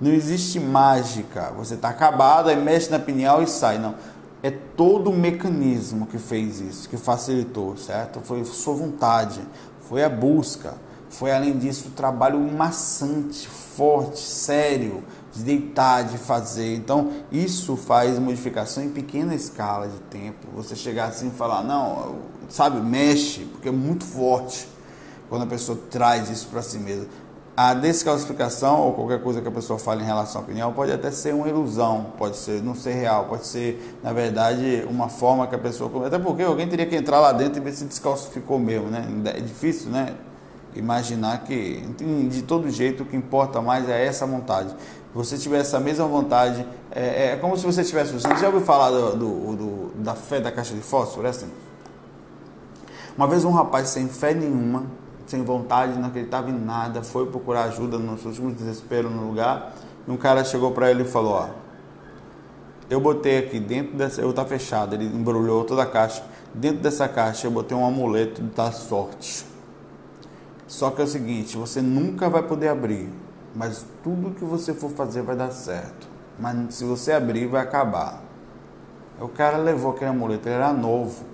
Não 0.00 0.12
existe 0.12 0.60
mágica. 0.60 1.52
Você 1.56 1.74
está 1.74 1.88
acabado, 1.88 2.50
aí 2.50 2.56
mexe 2.56 2.88
na 2.90 3.00
pineal 3.00 3.42
e 3.42 3.48
sai. 3.48 3.78
Não. 3.78 3.96
É 4.40 4.52
todo 4.52 5.10
o 5.10 5.12
mecanismo 5.12 6.06
que 6.06 6.16
fez 6.16 6.60
isso, 6.60 6.88
que 6.88 6.96
facilitou, 6.96 7.76
certo? 7.76 8.20
Foi 8.20 8.44
sua 8.44 8.74
vontade, 8.74 9.40
foi 9.88 10.04
a 10.04 10.08
busca 10.08 10.74
foi, 11.10 11.32
além 11.32 11.56
disso, 11.56 11.88
um 11.88 11.92
trabalho 11.92 12.38
maçante, 12.40 13.48
forte, 13.48 14.20
sério, 14.20 15.02
de 15.32 15.42
deitar, 15.42 16.04
de 16.04 16.18
fazer. 16.18 16.74
Então, 16.74 17.10
isso 17.30 17.76
faz 17.76 18.18
modificação 18.18 18.82
em 18.82 18.90
pequena 18.90 19.34
escala 19.34 19.88
de 19.88 19.98
tempo. 20.10 20.48
Você 20.54 20.74
chegar 20.74 21.06
assim 21.06 21.28
e 21.28 21.30
falar, 21.30 21.62
não, 21.62 22.16
sabe, 22.48 22.80
mexe, 22.80 23.44
porque 23.44 23.68
é 23.68 23.72
muito 23.72 24.04
forte 24.04 24.68
quando 25.28 25.42
a 25.42 25.46
pessoa 25.46 25.78
traz 25.90 26.30
isso 26.30 26.48
para 26.48 26.62
si 26.62 26.78
mesma. 26.78 27.06
A 27.56 27.74
descalcificação 27.74 28.82
ou 28.82 28.92
qualquer 28.92 29.20
coisa 29.20 29.40
que 29.42 29.48
a 29.48 29.50
pessoa 29.50 29.80
fale 29.80 30.02
em 30.02 30.06
relação 30.06 30.40
à 30.40 30.44
opinião 30.44 30.72
pode 30.72 30.92
até 30.92 31.10
ser 31.10 31.34
uma 31.34 31.48
ilusão, 31.48 32.12
pode 32.16 32.36
ser 32.36 32.62
não 32.62 32.72
ser 32.72 32.92
real, 32.92 33.24
pode 33.24 33.48
ser, 33.48 33.98
na 34.00 34.12
verdade, 34.12 34.86
uma 34.88 35.08
forma 35.08 35.44
que 35.44 35.56
a 35.56 35.58
pessoa. 35.58 36.06
Até 36.06 36.20
porque 36.20 36.44
alguém 36.44 36.68
teria 36.68 36.86
que 36.86 36.94
entrar 36.94 37.18
lá 37.18 37.32
dentro 37.32 37.60
e 37.60 37.64
ver 37.64 37.72
se 37.72 37.84
descalcificou 37.84 38.60
mesmo, 38.60 38.86
né? 38.86 39.04
É 39.34 39.40
difícil, 39.40 39.90
né? 39.90 40.14
Imaginar 40.78 41.44
que 41.44 41.80
de 42.28 42.42
todo 42.42 42.70
jeito 42.70 43.02
o 43.02 43.06
que 43.06 43.16
importa 43.16 43.60
mais 43.60 43.88
é 43.88 44.06
essa 44.06 44.26
vontade. 44.26 44.70
Se 44.70 45.14
você 45.14 45.38
tiver 45.38 45.58
essa 45.58 45.80
mesma 45.80 46.06
vontade, 46.06 46.66
é, 46.90 47.32
é 47.32 47.36
como 47.36 47.56
se 47.56 47.66
você 47.66 47.82
tivesse. 47.82 48.12
Você 48.12 48.28
já 48.36 48.46
ouviu 48.46 48.60
falar 48.60 48.90
do, 48.90 49.16
do, 49.16 49.56
do, 49.56 49.92
da 49.96 50.14
fé 50.14 50.40
da 50.40 50.52
caixa 50.52 50.74
de 50.74 50.80
fósforo? 50.80 51.26
É 51.26 51.30
assim. 51.30 51.48
Uma 53.16 53.26
vez 53.26 53.44
um 53.44 53.50
rapaz 53.50 53.88
sem 53.88 54.08
fé 54.08 54.32
nenhuma, 54.32 54.86
sem 55.26 55.42
vontade, 55.42 55.98
não 55.98 56.08
acreditava 56.08 56.50
em 56.50 56.58
nada, 56.58 57.02
foi 57.02 57.26
procurar 57.26 57.64
ajuda 57.64 57.98
nos 57.98 58.24
últimos 58.24 58.54
desesperos 58.54 59.10
no 59.10 59.26
lugar. 59.26 59.72
E 60.06 60.10
um 60.10 60.16
cara 60.16 60.44
chegou 60.44 60.70
para 60.70 60.90
ele 60.90 61.02
e 61.02 61.06
falou: 61.06 61.32
Ó, 61.32 61.48
eu 62.88 63.00
botei 63.00 63.38
aqui 63.38 63.58
dentro 63.58 63.96
dessa. 63.96 64.20
Eu 64.20 64.32
tá 64.32 64.44
fechado, 64.44 64.94
ele 64.94 65.04
embrulhou 65.04 65.64
toda 65.64 65.82
a 65.82 65.86
caixa. 65.86 66.22
Dentro 66.54 66.80
dessa 66.80 67.08
caixa 67.08 67.46
eu 67.46 67.50
botei 67.50 67.76
um 67.76 67.84
amuleto 67.84 68.40
da 68.42 68.70
sorte. 68.70 69.44
Só 70.68 70.90
que 70.90 71.00
é 71.00 71.04
o 71.04 71.08
seguinte, 71.08 71.56
você 71.56 71.80
nunca 71.80 72.28
vai 72.28 72.42
poder 72.42 72.68
abrir, 72.68 73.08
mas 73.54 73.86
tudo 74.04 74.34
que 74.34 74.44
você 74.44 74.74
for 74.74 74.90
fazer 74.90 75.22
vai 75.22 75.34
dar 75.34 75.50
certo. 75.50 76.06
Mas 76.38 76.74
se 76.74 76.84
você 76.84 77.12
abrir, 77.12 77.46
vai 77.46 77.62
acabar. 77.62 78.22
O 79.18 79.28
cara 79.28 79.56
levou 79.56 79.92
aquele 79.92 80.10
amuleto, 80.10 80.46
ele 80.46 80.56
era 80.56 80.70
novo. 80.72 81.24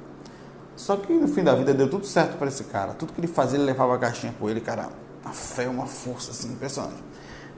Só 0.76 0.96
que 0.96 1.12
no 1.12 1.26
fim 1.26 1.42
da 1.42 1.52
vida 1.52 1.74
deu 1.74 1.90
tudo 1.90 2.06
certo 2.06 2.38
para 2.38 2.46
esse 2.46 2.64
cara. 2.64 2.94
Tudo 2.94 3.12
que 3.12 3.20
ele 3.20 3.26
fazia, 3.26 3.58
ele 3.58 3.66
levava 3.66 3.96
a 3.96 3.98
caixinha 3.98 4.32
com 4.38 4.48
ele, 4.48 4.60
cara. 4.60 4.88
Uma 5.24 5.34
fé, 5.34 5.68
uma 5.68 5.86
força 5.86 6.30
assim, 6.30 6.52
impressionante. 6.52 7.02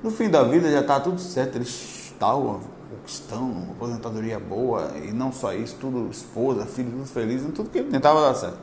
No 0.02 0.11
fim 0.11 0.30
da 0.30 0.42
vida 0.42 0.71
já 0.71 0.83
tá 0.83 0.99
tudo 0.99 1.21
certo, 1.21 1.56
eles 1.56 1.68
estavam 2.11 2.61
conquistando 2.90 3.45
uma 3.45 3.73
aposentadoria 3.73 4.40
boa 4.40 4.92
e 4.97 5.12
não 5.12 5.30
só 5.30 5.52
isso, 5.52 5.76
tudo 5.78 6.09
esposa, 6.11 6.64
filho, 6.64 6.90
tudo 6.90 7.06
feliz, 7.06 7.42
tudo 7.54 7.68
que 7.68 7.78
ele 7.78 7.90
tentava 7.90 8.23
dar 8.23 8.35
certo. 8.35 8.59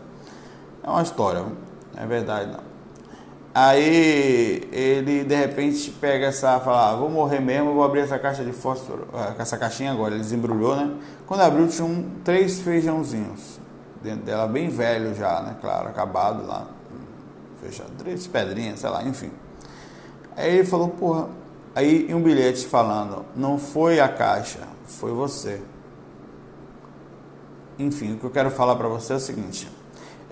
É 0.82 0.90
uma 0.90 1.04
história, 1.04 1.46
é 1.96 2.06
verdade 2.08 2.52
não. 2.52 2.73
Aí 3.56 4.68
ele 4.72 5.24
de 5.24 5.36
repente 5.36 5.92
pega 5.92 6.26
essa, 6.26 6.60
fala, 6.60 6.90
ah, 6.90 6.96
vou 6.96 7.08
morrer 7.08 7.40
mesmo, 7.40 7.74
vou 7.74 7.84
abrir 7.84 8.00
essa 8.00 8.18
caixa 8.18 8.44
de 8.44 8.52
fósforo, 8.52 9.08
ah, 9.14 9.36
essa 9.38 9.58
caixinha 9.58 9.92
agora, 9.92 10.16
ele 10.16 10.24
desembrulhou, 10.24 10.76
né? 10.76 10.92
Quando 11.28 11.42
abriu 11.42 11.68
tinha 11.68 11.86
um, 11.86 12.10
três 12.24 12.62
feijãozinhos 12.62 13.60
dentro 14.02 14.26
dela, 14.26 14.48
bem 14.48 14.70
velho 14.70 15.14
já, 15.14 15.40
né? 15.42 15.56
Claro, 15.62 15.88
acabado 15.88 16.48
lá, 16.48 16.68
fechado, 17.62 17.92
três 17.96 18.26
pedrinhas, 18.26 18.80
sei 18.80 18.90
lá, 18.90 19.04
enfim. 19.04 19.30
Aí 20.36 20.56
ele 20.58 20.66
falou, 20.66 20.90
porra, 20.90 21.30
aí 21.76 22.12
um 22.12 22.24
bilhete 22.24 22.66
falando, 22.66 23.24
não 23.36 23.60
foi 23.60 24.00
a 24.00 24.10
caixa, 24.10 24.68
foi 24.86 25.12
você. 25.12 25.62
Enfim, 27.78 28.14
o 28.14 28.18
que 28.18 28.24
eu 28.24 28.32
quero 28.32 28.50
falar 28.50 28.76
para 28.76 28.88
você 28.88 29.14
é 29.14 29.16
o 29.16 29.20
seguinte, 29.20 29.70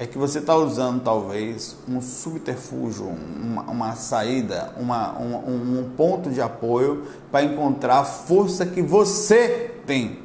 é 0.02 0.08
que 0.08 0.18
você 0.18 0.40
está 0.40 0.56
usando 0.56 1.04
talvez 1.04 1.78
um 1.88 2.02
subterfúgio, 2.02 3.06
uma, 3.06 3.62
uma 3.66 3.96
saída, 3.96 4.74
uma, 4.76 5.16
um, 5.20 5.80
um 5.80 5.92
ponto 5.96 6.32
de 6.32 6.42
apoio 6.42 7.04
para 7.32 7.44
encontrar 7.44 8.00
a 8.00 8.04
força 8.04 8.66
que 8.66 8.82
você 8.82 9.76
tem, 9.86 10.18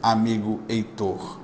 amigo 0.00 0.60
Heitor. 0.68 1.40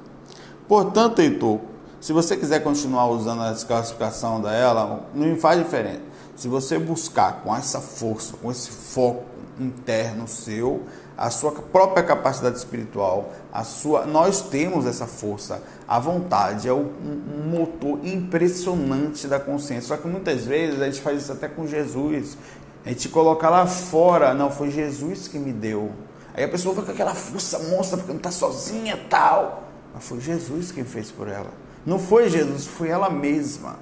Portanto, 0.69 1.19
Heitor, 1.19 1.59
se 2.01 2.13
você 2.13 2.37
quiser 2.37 2.61
continuar 2.61 3.09
usando 3.09 3.43
a 3.43 3.51
desclassificação 3.51 4.41
dela, 4.41 5.05
não 5.13 5.35
faz 5.35 5.59
diferença. 5.59 6.03
Se 6.37 6.47
você 6.47 6.79
buscar 6.79 7.43
com 7.43 7.53
essa 7.53 7.81
força, 7.81 8.37
com 8.41 8.49
esse 8.49 8.71
foco 8.71 9.25
interno 9.59 10.29
seu, 10.29 10.83
a 11.23 11.31
sua 11.31 11.53
própria 11.53 12.03
capacidade 12.03 12.59
espiritual, 12.59 13.33
a 13.53 13.63
sua, 13.63 14.05
nós 14.05 14.43
temos 14.43 14.87
essa 14.87 15.07
força, 15.07 15.63
a 15.87 16.01
vontade 16.01 16.67
é 16.67 16.73
um 16.73 16.91
motor 17.49 18.01
impressionante 18.05 19.29
da 19.29 19.39
consciência. 19.39 19.87
Só 19.87 19.97
que 19.97 20.09
muitas 20.09 20.45
vezes 20.45 20.83
a 20.83 20.87
gente 20.87 21.01
faz 21.01 21.23
isso 21.23 21.31
até 21.31 21.47
com 21.47 21.65
Jesus. 21.65 22.37
A 22.85 22.89
gente 22.89 23.09
coloca 23.09 23.49
lá 23.49 23.69
fora, 23.69 24.35
não, 24.35 24.51
foi 24.51 24.73
Jesus 24.73 25.29
que 25.29 25.39
me 25.39 25.53
deu. 25.53 25.93
Aí 26.35 26.43
a 26.43 26.49
pessoa 26.49 26.75
fica 26.75 26.87
com 26.87 26.93
aquela 26.93 27.15
força 27.15 27.57
monstra 27.71 27.99
porque 27.99 28.11
não 28.11 28.19
está 28.19 28.33
sozinha 28.33 28.99
tal. 29.09 29.63
Mas 29.95 30.03
foi 30.03 30.21
Jesus 30.21 30.73
quem 30.73 30.83
fez 30.83 31.13
por 31.13 31.29
ela. 31.29 31.51
Não 31.87 32.01
foi 32.01 32.29
Jesus, 32.29 32.67
foi 32.67 32.89
ela 32.89 33.09
mesma 33.09 33.77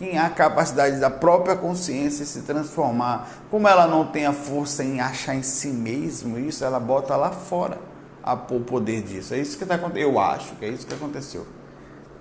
quem 0.00 0.16
há 0.16 0.30
capacidade 0.30 0.98
da 0.98 1.10
própria 1.10 1.54
consciência 1.54 2.24
se 2.24 2.40
transformar, 2.40 3.28
como 3.50 3.68
ela 3.68 3.86
não 3.86 4.06
tem 4.06 4.24
a 4.24 4.32
força 4.32 4.82
em 4.82 4.98
achar 4.98 5.34
em 5.34 5.42
si 5.42 5.68
mesmo 5.68 6.38
isso, 6.38 6.64
ela 6.64 6.80
bota 6.80 7.14
lá 7.16 7.30
fora 7.30 7.78
a, 8.22 8.32
o 8.32 8.60
poder 8.60 9.02
disso. 9.02 9.34
É 9.34 9.38
isso 9.38 9.58
que 9.58 9.62
está 9.62 9.74
acontecendo. 9.74 10.02
Eu 10.02 10.18
acho 10.18 10.56
que 10.56 10.64
é 10.64 10.68
isso 10.70 10.86
que 10.86 10.94
aconteceu. 10.94 11.46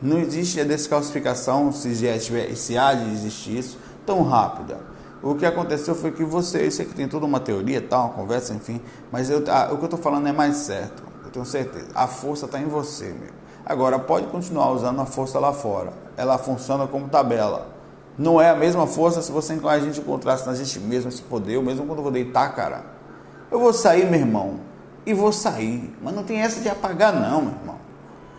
Não 0.02 0.20
existe 0.20 0.60
a 0.60 0.66
descalcificação, 0.66 1.72
se, 1.72 1.96
já 1.96 2.20
tiver, 2.20 2.54
se 2.54 2.78
há 2.78 2.94
de 2.94 3.14
existir 3.14 3.58
isso, 3.58 3.80
tão 4.06 4.24
rápida. 4.24 4.82
O 5.24 5.36
que 5.36 5.46
aconteceu 5.46 5.96
foi 5.96 6.12
que 6.12 6.26
você, 6.26 6.68
isso 6.68 6.82
aqui 6.82 6.94
tem 6.94 7.08
toda 7.08 7.26
uma 7.26 7.40
teoria, 7.40 7.82
tal, 7.82 8.08
uma 8.08 8.14
conversa, 8.14 8.54
enfim, 8.54 8.82
mas 9.10 9.30
eu, 9.30 9.42
a, 9.50 9.72
o 9.72 9.78
que 9.78 9.84
eu 9.84 9.86
estou 9.86 10.00
falando 10.00 10.28
é 10.28 10.34
mais 10.34 10.58
certo, 10.58 11.02
eu 11.24 11.32
tenho 11.32 11.46
certeza. 11.46 11.88
A 11.96 12.08
força 12.08 12.46
está 12.46 12.60
em 12.60 12.66
você, 12.66 13.06
meu. 13.06 13.39
Agora, 13.70 14.00
pode 14.00 14.26
continuar 14.26 14.72
usando 14.72 15.00
a 15.00 15.06
força 15.06 15.38
lá 15.38 15.54
fora. 15.54 15.94
Ela 16.18 16.40
funciona 16.40 16.88
como 16.88 17.08
tabela. 17.08 17.68
Não 18.18 18.42
é 18.42 18.50
a 18.50 18.56
mesma 18.56 18.88
força 18.88 19.22
se 19.22 19.32
você 19.32 19.54
a 19.64 19.80
gente 19.80 20.00
encontrasse 20.00 20.48
na 20.48 20.56
gente 20.56 20.80
mesmo 20.80 21.10
esse 21.10 21.22
poder. 21.22 21.54
Eu 21.54 21.62
mesmo 21.62 21.86
quando 21.86 22.00
eu 22.00 22.04
vou 22.04 22.12
deitar, 22.12 22.56
cara, 22.56 22.84
eu 23.52 23.60
vou 23.60 23.72
sair, 23.72 24.10
meu 24.10 24.20
irmão, 24.20 24.60
e 25.06 25.14
vou 25.14 25.32
sair. 25.32 25.96
Mas 26.02 26.16
não 26.16 26.24
tem 26.24 26.40
essa 26.40 26.60
de 26.62 26.68
apagar, 26.68 27.14
não, 27.14 27.44
meu 27.44 27.54
irmão. 27.54 27.76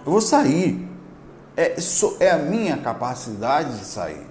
Eu 0.04 0.10
vou 0.10 0.20
sair. 0.20 0.88
É, 1.56 1.76
é 2.18 2.30
a 2.32 2.36
minha 2.36 2.76
capacidade 2.78 3.78
de 3.78 3.84
sair. 3.84 4.26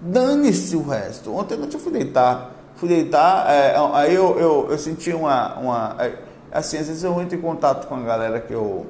Dane-se 0.00 0.76
o 0.76 0.86
resto. 0.86 1.34
Ontem 1.34 1.54
eu 1.54 1.66
não 1.66 1.70
fui 1.80 1.92
deitar. 1.92 2.52
fui 2.76 2.88
deitar, 2.88 3.50
é, 3.50 3.74
aí 3.92 4.14
eu, 4.14 4.38
eu, 4.38 4.68
eu, 4.70 4.78
senti 4.78 5.12
uma, 5.12 5.58
uma. 5.58 5.96
É, 5.98 6.16
assim, 6.52 6.78
às 6.78 6.86
vezes 6.86 7.02
eu 7.02 7.20
entro 7.20 7.36
em 7.36 7.40
contato 7.40 7.88
com 7.88 7.96
a 7.96 8.02
galera 8.02 8.40
que 8.40 8.52
eu, 8.52 8.86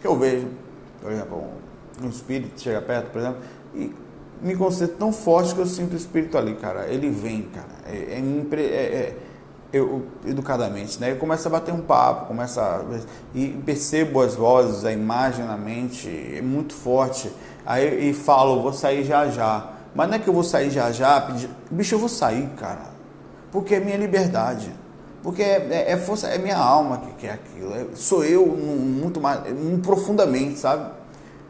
que 0.00 0.06
eu 0.06 0.16
vejo, 0.16 0.63
por 1.04 1.12
exemplo, 1.12 1.44
um, 2.00 2.06
um 2.06 2.08
espírito 2.08 2.58
chega 2.58 2.80
perto, 2.80 3.10
por 3.10 3.20
exemplo, 3.20 3.42
e 3.74 3.94
me 4.40 4.56
concentro 4.56 4.96
tão 4.96 5.12
forte 5.12 5.54
que 5.54 5.60
eu 5.60 5.66
sinto 5.66 5.92
o 5.92 5.96
espírito 5.96 6.38
ali, 6.38 6.54
cara. 6.54 6.86
Ele 6.86 7.10
vem, 7.10 7.42
cara. 7.42 7.68
É, 7.86 7.94
é, 7.94 8.56
é, 8.56 8.70
é 8.72 9.16
eu, 9.70 10.06
educadamente, 10.24 10.98
né? 10.98 11.10
Eu 11.10 11.16
começo 11.16 11.46
a 11.46 11.50
bater 11.50 11.74
um 11.74 11.82
papo, 11.82 12.28
começo 12.28 12.58
a, 12.58 12.82
e 13.34 13.48
percebo 13.66 14.22
as 14.22 14.34
vozes, 14.34 14.82
a 14.86 14.92
imagem 14.92 15.44
na 15.44 15.58
mente, 15.58 16.08
é 16.08 16.40
muito 16.40 16.72
forte. 16.72 17.30
Aí 17.66 18.08
e 18.08 18.14
falo, 18.14 18.62
vou 18.62 18.72
sair 18.72 19.04
já 19.04 19.28
já. 19.28 19.72
Mas 19.94 20.08
não 20.08 20.14
é 20.16 20.18
que 20.18 20.28
eu 20.28 20.34
vou 20.34 20.42
sair 20.42 20.70
já 20.70 20.90
já, 20.90 21.20
pedir, 21.20 21.50
bicho, 21.70 21.94
eu 21.94 21.98
vou 21.98 22.08
sair, 22.08 22.48
cara. 22.56 22.94
Porque 23.52 23.74
é 23.74 23.80
minha 23.80 23.98
liberdade. 23.98 24.72
Porque 25.24 25.42
é, 25.42 25.66
é, 25.70 25.92
é 25.92 25.96
força, 25.96 26.28
é 26.28 26.36
minha 26.36 26.58
alma 26.58 26.98
que 26.98 27.12
quer 27.14 27.32
aquilo. 27.32 27.74
É, 27.74 27.86
sou 27.94 28.22
eu 28.22 28.46
muito 28.46 29.22
mais, 29.22 29.40
muito 29.54 29.82
profundamente, 29.82 30.58
sabe? 30.58 30.92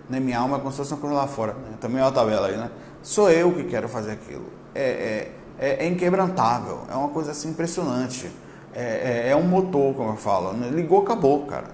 Né? 0.08 0.20
Minha 0.20 0.38
alma 0.38 0.58
é 0.58 0.60
como 0.60 0.70
se 0.70 0.78
fosse 0.78 0.92
uma 0.92 1.00
coisa 1.00 1.16
lá 1.16 1.26
fora. 1.26 1.54
Né? 1.54 1.76
Também 1.80 2.00
é 2.00 2.04
uma 2.04 2.12
tabela 2.12 2.46
aí, 2.46 2.56
né? 2.56 2.70
Sou 3.02 3.28
eu 3.28 3.52
que 3.52 3.64
quero 3.64 3.88
fazer 3.88 4.12
aquilo. 4.12 4.44
É, 4.72 4.80
é, 4.80 5.32
é, 5.58 5.86
é 5.86 5.88
inquebrantável. 5.88 6.82
É 6.88 6.94
uma 6.94 7.08
coisa 7.08 7.32
assim 7.32 7.48
impressionante. 7.48 8.30
É, 8.72 9.24
é, 9.26 9.30
é, 9.30 9.36
um 9.36 9.42
motor, 9.42 9.92
como 9.94 10.10
eu 10.10 10.16
falo. 10.16 10.52
Né? 10.52 10.70
Ligou, 10.70 11.02
acabou, 11.02 11.44
cara. 11.46 11.66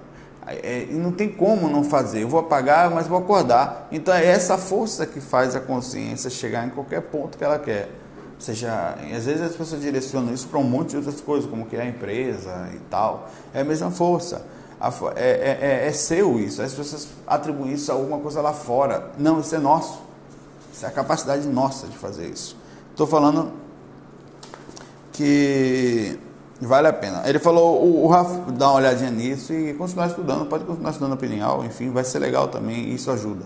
E 0.64 0.94
não 0.94 1.12
tem 1.12 1.28
como 1.30 1.68
não 1.68 1.84
fazer. 1.84 2.22
Eu 2.22 2.28
vou 2.28 2.40
apagar, 2.40 2.90
mas 2.90 3.06
vou 3.06 3.18
acordar. 3.18 3.88
Então 3.92 4.12
é 4.14 4.24
essa 4.24 4.56
força 4.56 5.04
que 5.04 5.20
faz 5.20 5.54
a 5.54 5.60
consciência 5.60 6.30
chegar 6.30 6.66
em 6.66 6.70
qualquer 6.70 7.02
ponto 7.02 7.36
que 7.36 7.44
ela 7.44 7.58
quer. 7.58 7.90
Seja, 8.40 8.96
às 9.14 9.26
vezes 9.26 9.42
as 9.42 9.54
pessoas 9.54 9.82
direcionam 9.82 10.32
isso 10.32 10.48
para 10.48 10.58
um 10.58 10.64
monte 10.64 10.90
de 10.90 10.96
outras 10.96 11.20
coisas, 11.20 11.48
como 11.48 11.66
criar 11.66 11.86
empresa 11.86 12.70
e 12.74 12.78
tal. 12.90 13.28
É 13.52 13.60
a 13.60 13.64
mesma 13.64 13.90
força. 13.90 14.42
É, 15.14 15.20
é, 15.20 15.58
é, 15.60 15.88
é, 15.88 15.92
seu 15.92 16.40
isso. 16.40 16.62
As 16.62 16.72
pessoas 16.72 17.08
atribuem 17.26 17.74
isso 17.74 17.92
a 17.92 17.94
alguma 17.94 18.18
coisa 18.18 18.40
lá 18.40 18.54
fora. 18.54 19.10
Não, 19.18 19.40
isso 19.40 19.54
é 19.54 19.58
nosso. 19.58 20.00
Isso 20.72 20.86
é 20.86 20.88
a 20.88 20.90
capacidade 20.90 21.46
nossa 21.46 21.86
de 21.86 21.98
fazer 21.98 22.28
isso. 22.28 22.56
Estou 22.90 23.06
falando 23.06 23.52
que 25.12 26.18
vale 26.62 26.88
a 26.88 26.94
pena. 26.94 27.22
Ele 27.26 27.38
falou, 27.38 27.84
o, 27.84 28.04
o 28.04 28.08
Rafa 28.08 28.52
dá 28.52 28.68
uma 28.68 28.76
olhadinha 28.76 29.10
nisso 29.10 29.52
e 29.52 29.74
continuar 29.74 30.06
estudando, 30.06 30.46
pode 30.46 30.64
continuar 30.64 30.92
estudando 30.92 31.12
opinião, 31.12 31.62
enfim, 31.62 31.90
vai 31.90 32.04
ser 32.04 32.18
legal 32.20 32.48
também, 32.48 32.90
isso 32.94 33.10
ajuda. 33.10 33.44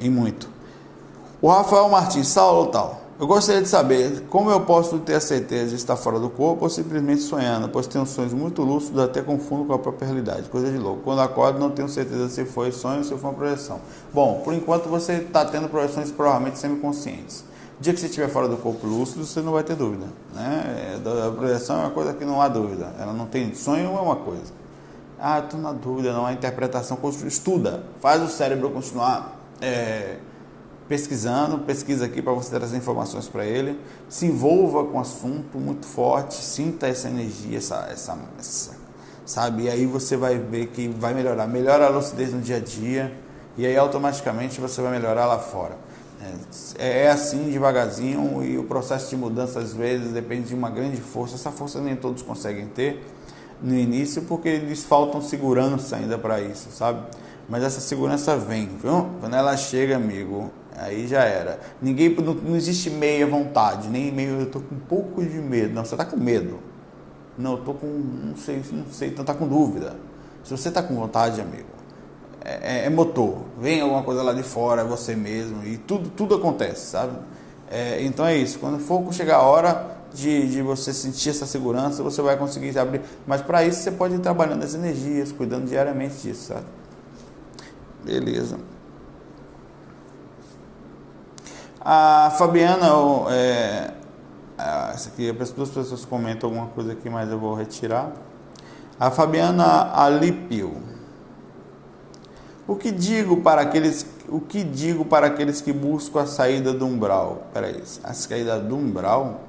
E 0.00 0.10
muito. 0.10 0.48
O 1.40 1.48
Rafael 1.48 1.88
Martins, 1.88 2.26
Saulo 2.26 2.66
tal. 2.72 3.03
Eu 3.24 3.28
gostaria 3.28 3.62
de 3.62 3.68
saber 3.68 4.24
como 4.28 4.50
eu 4.50 4.60
posso 4.60 4.98
ter 4.98 5.14
a 5.14 5.20
certeza 5.20 5.70
de 5.70 5.76
estar 5.76 5.96
fora 5.96 6.20
do 6.20 6.28
corpo 6.28 6.64
ou 6.64 6.68
simplesmente 6.68 7.22
sonhando, 7.22 7.70
pois 7.70 7.86
tenho 7.86 8.04
sonhos 8.04 8.34
muito 8.34 8.60
lúcidos, 8.60 9.02
até 9.02 9.22
confundo 9.22 9.64
com 9.64 9.72
a 9.72 9.78
própria 9.78 10.04
realidade, 10.04 10.46
coisa 10.50 10.70
de 10.70 10.76
louco. 10.76 11.00
Quando 11.04 11.22
acordo, 11.22 11.58
não 11.58 11.70
tenho 11.70 11.88
certeza 11.88 12.28
se 12.28 12.44
foi 12.44 12.70
sonho 12.70 12.98
ou 12.98 13.04
se 13.04 13.16
foi 13.16 13.30
uma 13.30 13.32
projeção. 13.32 13.80
Bom, 14.12 14.42
por 14.44 14.52
enquanto 14.52 14.90
você 14.90 15.14
está 15.14 15.42
tendo 15.42 15.70
projeções 15.70 16.12
provavelmente 16.12 16.58
semiconscientes. 16.58 17.46
Dia 17.80 17.94
que 17.94 18.00
você 18.00 18.08
estiver 18.08 18.28
fora 18.28 18.46
do 18.46 18.58
corpo 18.58 18.86
lúcido, 18.86 19.24
você 19.24 19.40
não 19.40 19.52
vai 19.52 19.62
ter 19.62 19.74
dúvida. 19.74 20.04
Né? 20.34 21.00
A 21.26 21.30
projeção 21.30 21.76
é 21.76 21.80
uma 21.84 21.90
coisa 21.92 22.12
que 22.12 22.26
não 22.26 22.42
há 22.42 22.48
dúvida. 22.48 22.92
Ela 23.00 23.14
não 23.14 23.24
tem 23.24 23.54
sonho 23.54 23.96
é 23.96 24.00
uma 24.02 24.16
coisa. 24.16 24.52
Ah, 25.18 25.38
estou 25.38 25.58
na 25.58 25.72
dúvida, 25.72 26.12
não 26.12 26.26
há 26.26 26.32
interpretação. 26.34 26.98
Estuda, 27.26 27.84
faz 28.02 28.22
o 28.22 28.28
cérebro 28.28 28.68
continuar. 28.68 29.40
É, 29.62 30.18
pesquisando, 30.88 31.58
pesquisa 31.60 32.04
aqui 32.04 32.20
para 32.20 32.32
você 32.32 32.50
trazer 32.50 32.76
informações 32.76 33.26
para 33.26 33.44
ele, 33.44 33.78
se 34.08 34.26
envolva 34.26 34.84
com 34.84 34.98
o 34.98 35.00
assunto 35.00 35.58
muito 35.58 35.86
forte, 35.86 36.34
sinta 36.34 36.86
essa 36.86 37.08
energia, 37.08 37.58
essa, 37.58 37.88
essa, 37.90 38.18
essa, 38.38 38.76
sabe? 39.24 39.64
E 39.64 39.70
aí 39.70 39.86
você 39.86 40.16
vai 40.16 40.38
ver 40.38 40.66
que 40.68 40.88
vai 40.88 41.14
melhorar, 41.14 41.46
melhora 41.46 41.86
a 41.86 41.88
lucidez 41.88 42.32
no 42.32 42.40
dia 42.40 42.56
a 42.56 42.60
dia 42.60 43.12
e 43.56 43.64
aí 43.64 43.76
automaticamente 43.76 44.60
você 44.60 44.82
vai 44.82 44.92
melhorar 44.92 45.26
lá 45.26 45.38
fora. 45.38 45.76
É, 46.78 47.04
é 47.04 47.10
assim 47.10 47.50
devagarzinho 47.50 48.42
e 48.44 48.58
o 48.58 48.64
processo 48.64 49.10
de 49.10 49.16
mudança 49.16 49.60
às 49.60 49.72
vezes 49.72 50.12
depende 50.12 50.48
de 50.48 50.54
uma 50.54 50.70
grande 50.70 51.00
força. 51.00 51.34
Essa 51.34 51.50
força 51.50 51.80
nem 51.80 51.96
todos 51.96 52.22
conseguem 52.22 52.66
ter 52.66 53.04
no 53.62 53.74
início 53.74 54.22
porque 54.22 54.48
eles 54.48 54.84
faltam 54.84 55.20
segurança 55.22 55.96
ainda 55.96 56.18
para 56.18 56.40
isso, 56.40 56.68
sabe? 56.70 57.00
Mas 57.48 57.62
essa 57.62 57.80
segurança 57.80 58.36
vem, 58.36 58.66
viu? 58.82 59.06
Quando 59.20 59.34
ela 59.34 59.56
chega, 59.56 59.96
amigo, 59.96 60.50
Aí 60.76 61.06
já 61.06 61.22
era. 61.22 61.60
Ninguém 61.80 62.14
não, 62.16 62.34
não, 62.34 62.56
existe 62.56 62.90
meia 62.90 63.26
vontade, 63.26 63.88
nem 63.88 64.10
meio 64.10 64.40
eu 64.40 64.50
tô 64.50 64.60
com 64.60 64.74
um 64.74 64.80
pouco 64.80 65.24
de 65.24 65.38
medo. 65.38 65.72
Não, 65.72 65.84
você 65.84 65.96
tá 65.96 66.04
com 66.04 66.16
medo. 66.16 66.58
Não, 67.38 67.52
eu 67.52 67.58
tô 67.58 67.74
com 67.74 67.86
não 67.86 68.36
sei, 68.36 68.62
não 68.72 68.86
sei, 68.90 69.08
então 69.08 69.24
tá 69.24 69.34
com 69.34 69.46
dúvida. 69.46 69.96
Se 70.42 70.50
você 70.50 70.70
tá 70.70 70.82
com 70.82 70.94
vontade, 70.94 71.40
amigo, 71.40 71.68
é, 72.44 72.82
é, 72.82 72.86
é 72.86 72.90
motor. 72.90 73.44
Vem 73.58 73.80
alguma 73.80 74.02
coisa 74.02 74.22
lá 74.22 74.32
de 74.32 74.42
fora, 74.42 74.82
é 74.82 74.84
você 74.84 75.14
mesmo 75.14 75.64
e 75.64 75.78
tudo 75.78 76.10
tudo 76.10 76.34
acontece, 76.34 76.86
sabe? 76.86 77.16
É, 77.70 78.02
então 78.02 78.26
é 78.26 78.36
isso. 78.36 78.58
Quando 78.58 78.78
for 78.78 79.12
chegar 79.12 79.36
a 79.36 79.42
hora 79.42 79.96
de, 80.12 80.48
de 80.48 80.62
você 80.62 80.92
sentir 80.92 81.30
essa 81.30 81.46
segurança, 81.46 82.02
você 82.02 82.20
vai 82.20 82.36
conseguir 82.36 82.78
abrir. 82.78 83.00
Mas 83.26 83.42
para 83.42 83.64
isso 83.64 83.80
você 83.80 83.90
pode 83.90 84.14
ir 84.14 84.20
trabalhando 84.20 84.62
as 84.62 84.74
energias, 84.74 85.32
cuidando 85.32 85.66
diariamente 85.66 86.16
disso, 86.16 86.48
sabe? 86.48 86.66
Beleza. 88.04 88.58
A 91.84 92.30
Fabiana, 92.38 92.86
é, 93.30 93.92
essa 94.94 95.10
aqui, 95.10 95.30
duas 95.32 95.68
pessoas 95.68 96.02
comentam 96.06 96.48
alguma 96.48 96.68
coisa 96.68 96.92
aqui, 96.92 97.10
mas 97.10 97.30
eu 97.30 97.38
vou 97.38 97.54
retirar. 97.54 98.10
A 98.98 99.10
Fabiana 99.10 99.92
Alípio. 99.92 100.80
O 102.66 102.76
que 102.76 102.90
digo 102.90 103.42
para 103.42 103.60
aqueles, 103.60 104.06
o 104.30 104.40
que 104.40 104.64
digo 104.64 105.04
para 105.04 105.26
aqueles 105.26 105.60
que 105.60 105.74
buscam 105.74 106.22
a 106.22 106.26
saída 106.26 106.72
do 106.72 106.86
umbral? 106.86 107.48
Peraí, 107.52 107.82
a 108.02 108.14
saída 108.14 108.58
do 108.58 108.76
umbral? 108.76 109.42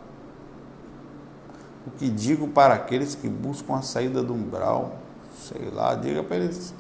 O 1.88 1.92
que 1.92 2.10
digo 2.10 2.50
para 2.50 2.74
aqueles 2.74 3.16
que 3.16 3.30
buscam 3.30 3.76
a 3.78 3.82
saída 3.82 4.22
do 4.22 4.34
umbral? 4.34 4.96
Sei 5.40 5.70
lá, 5.72 5.96
diga 5.96 6.22
para 6.22 6.36
eles 6.36 6.74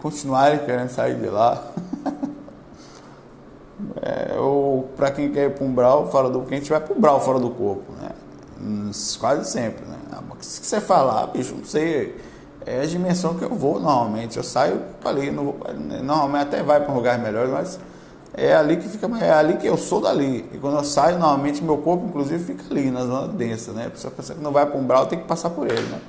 continuarem 0.00 0.60
querendo 0.60 0.88
sair 0.88 1.16
de 1.16 1.28
lá. 1.28 1.62
É, 4.00 4.38
ou 4.38 4.84
para 4.96 5.10
quem 5.10 5.30
quer 5.30 5.46
ir 5.46 5.54
para 5.54 5.64
um 5.64 5.72
brau 5.72 6.10
fora 6.10 6.30
do 6.30 6.42
quem 6.42 6.60
vai 6.60 6.80
para 6.80 6.94
um 6.94 7.00
brau 7.00 7.20
fora 7.20 7.38
do 7.38 7.50
corpo, 7.50 7.92
né? 8.00 8.10
Hum, 8.60 8.90
quase 9.18 9.50
sempre, 9.50 9.84
né? 9.84 9.98
Ah, 10.12 10.22
se 10.40 10.64
você 10.64 10.80
falar, 10.80 11.26
bicho, 11.26 11.54
não 11.54 11.64
sei, 11.64 12.16
é 12.64 12.80
a 12.80 12.86
dimensão 12.86 13.34
que 13.34 13.44
eu 13.44 13.54
vou 13.54 13.78
normalmente. 13.78 14.36
Eu 14.36 14.44
saio 14.44 14.80
ali, 15.04 15.30
não 15.30 15.44
vou, 15.44 15.56
normalmente 16.02 16.42
até 16.42 16.62
vai 16.62 16.80
para 16.80 16.92
um 16.92 16.96
lugar 16.96 17.18
melhor, 17.18 17.48
mas 17.48 17.78
é 18.34 18.54
ali 18.54 18.76
que 18.76 18.88
fica, 18.88 19.06
é 19.20 19.32
ali 19.32 19.56
que 19.56 19.66
eu 19.66 19.76
sou 19.76 20.00
dali. 20.00 20.48
E 20.52 20.58
quando 20.58 20.78
eu 20.78 20.84
saio, 20.84 21.18
normalmente 21.18 21.62
meu 21.62 21.78
corpo, 21.78 22.06
inclusive, 22.06 22.42
fica 22.42 22.64
ali, 22.70 22.90
na 22.90 23.04
zona 23.04 23.28
densa, 23.28 23.72
né? 23.72 23.86
A 23.86 23.90
pessoa 23.90 24.12
que 24.12 24.34
não 24.40 24.52
vai 24.52 24.64
para 24.64 24.78
um 24.78 24.82
umbral, 24.82 25.06
tem 25.06 25.18
que 25.18 25.26
passar 25.26 25.50
por 25.50 25.66
ele, 25.66 25.82
né? 25.82 26.00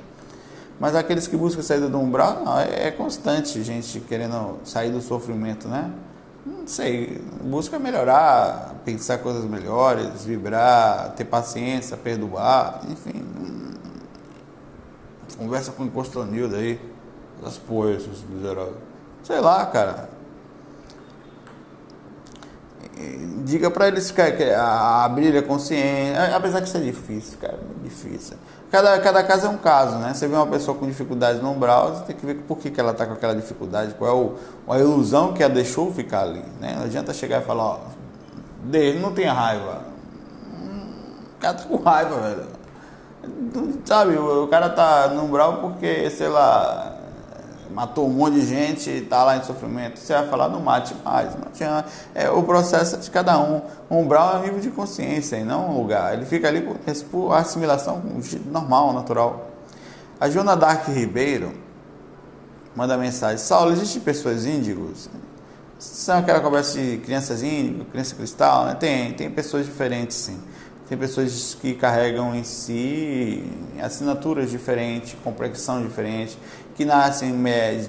Mas 0.79 0.95
aqueles 0.95 1.27
que 1.27 1.35
buscam 1.35 1.61
sair 1.61 1.79
do 1.81 1.99
umbral, 1.99 2.41
não, 2.43 2.59
é, 2.59 2.87
é 2.87 2.91
constante, 2.91 3.61
gente 3.63 3.99
querendo 4.01 4.57
sair 4.63 4.91
do 4.91 5.01
sofrimento, 5.01 5.67
né? 5.67 5.91
Não 6.45 6.67
sei, 6.67 7.21
busca 7.41 7.79
melhorar, 7.79 8.75
pensar 8.83 9.17
coisas 9.19 9.45
melhores, 9.45 10.25
vibrar, 10.25 11.13
ter 11.15 11.25
paciência, 11.25 11.95
perdoar, 11.95 12.81
enfim. 12.89 13.23
Conversa 15.37 15.71
com 15.71 15.83
o 15.83 15.89
Costonildo 15.89 16.55
aí, 16.55 16.79
das 17.41 17.57
poetas, 17.57 18.23
miseráveis. 18.29 18.77
Sei 19.23 19.39
lá, 19.39 19.65
cara. 19.65 20.12
Diga 23.43 23.71
para 23.71 23.87
eles 23.87 24.11
que, 24.11 24.21
abrir 24.21 25.35
a 25.35 25.41
consciência, 25.41 26.35
apesar 26.35 26.61
que 26.61 26.67
isso 26.67 26.77
é 26.77 26.81
difícil, 26.81 27.37
cara, 27.39 27.55
é 27.55 27.83
difícil. 27.83 28.37
Cada, 28.71 28.99
cada 28.99 29.23
caso 29.23 29.47
é 29.47 29.49
um 29.49 29.57
caso, 29.57 29.97
né? 29.97 30.13
Você 30.13 30.27
vê 30.27 30.35
uma 30.35 30.47
pessoa 30.47 30.77
com 30.77 30.85
dificuldade 30.85 31.39
no 31.39 31.51
umbral, 31.51 31.95
você 31.95 32.05
tem 32.05 32.15
que 32.15 32.25
ver 32.25 32.35
por 32.47 32.57
que, 32.57 32.71
que 32.71 32.79
ela 32.79 32.91
está 32.91 33.05
com 33.05 33.13
aquela 33.13 33.35
dificuldade, 33.35 33.93
qual 33.95 34.09
é 34.09 34.13
o, 34.13 34.73
a 34.73 34.79
ilusão 34.79 35.33
que 35.33 35.43
a 35.43 35.47
deixou 35.47 35.91
ficar 35.91 36.21
ali, 36.21 36.43
né? 36.59 36.75
Não 36.77 36.85
adianta 36.85 37.13
chegar 37.13 37.41
e 37.41 37.45
falar, 37.45 37.63
ó, 37.63 37.79
dele, 38.63 38.99
não 38.99 39.11
tenha 39.11 39.33
raiva. 39.33 39.81
O 41.35 41.39
cara 41.39 41.53
tá 41.55 41.63
com 41.65 41.75
raiva, 41.77 42.15
velho. 42.15 42.47
Sabe, 43.85 44.17
o, 44.17 44.45
o 44.45 44.47
cara 44.47 44.69
tá 44.69 45.07
no 45.09 45.23
umbral 45.23 45.57
porque, 45.57 46.09
sei 46.09 46.27
lá, 46.27 46.92
matou 47.73 48.07
um 48.07 48.11
monte 48.11 48.35
de 48.35 48.45
gente 48.45 48.89
e 48.89 48.99
está 48.99 49.23
lá 49.23 49.37
em 49.37 49.43
sofrimento. 49.43 49.99
Você 49.99 50.13
vai 50.13 50.27
falar, 50.27 50.49
não 50.49 50.59
mate 50.59 50.95
mais. 51.03 51.35
Não 51.35 51.51
tinha, 51.51 51.83
é, 52.13 52.29
o 52.29 52.43
processo 52.43 52.95
é 52.95 52.99
de 52.99 53.09
cada 53.09 53.39
um. 53.39 53.61
O 53.89 53.97
umbral 53.97 54.35
é 54.35 54.39
um 54.39 54.43
nível 54.43 54.59
de 54.59 54.69
consciência 54.69 55.37
e 55.37 55.43
não 55.43 55.71
um 55.71 55.77
lugar. 55.77 56.13
Ele 56.13 56.25
fica 56.25 56.47
ali 56.47 56.61
por, 56.61 56.77
por 57.09 57.33
assimilação 57.33 58.01
normal, 58.45 58.93
natural. 58.93 59.49
A 60.19 60.29
Joana 60.29 60.55
Dark 60.55 60.87
Ribeiro 60.87 61.51
manda 62.75 62.97
mensagem: 62.97 63.37
Saulo, 63.37 63.71
existem 63.71 64.01
pessoas 64.01 64.45
índigos? 64.45 65.09
São 65.79 66.19
aquela 66.19 66.39
conversa 66.39 66.79
de 66.79 66.97
crianças 66.97 67.43
índigo, 67.43 67.83
criança 67.85 68.15
cristal, 68.15 68.65
né? 68.65 68.75
Tem, 68.75 69.11
tem 69.13 69.29
pessoas 69.29 69.65
diferentes 69.65 70.15
sim. 70.15 70.39
Tem 70.87 70.97
pessoas 70.97 71.57
que 71.59 71.73
carregam 71.73 72.35
em 72.35 72.43
si 72.43 73.43
assinaturas 73.81 74.51
diferentes, 74.51 75.15
complexão 75.23 75.81
diferente, 75.81 76.37
que 76.75 76.85
nascem 76.85 77.33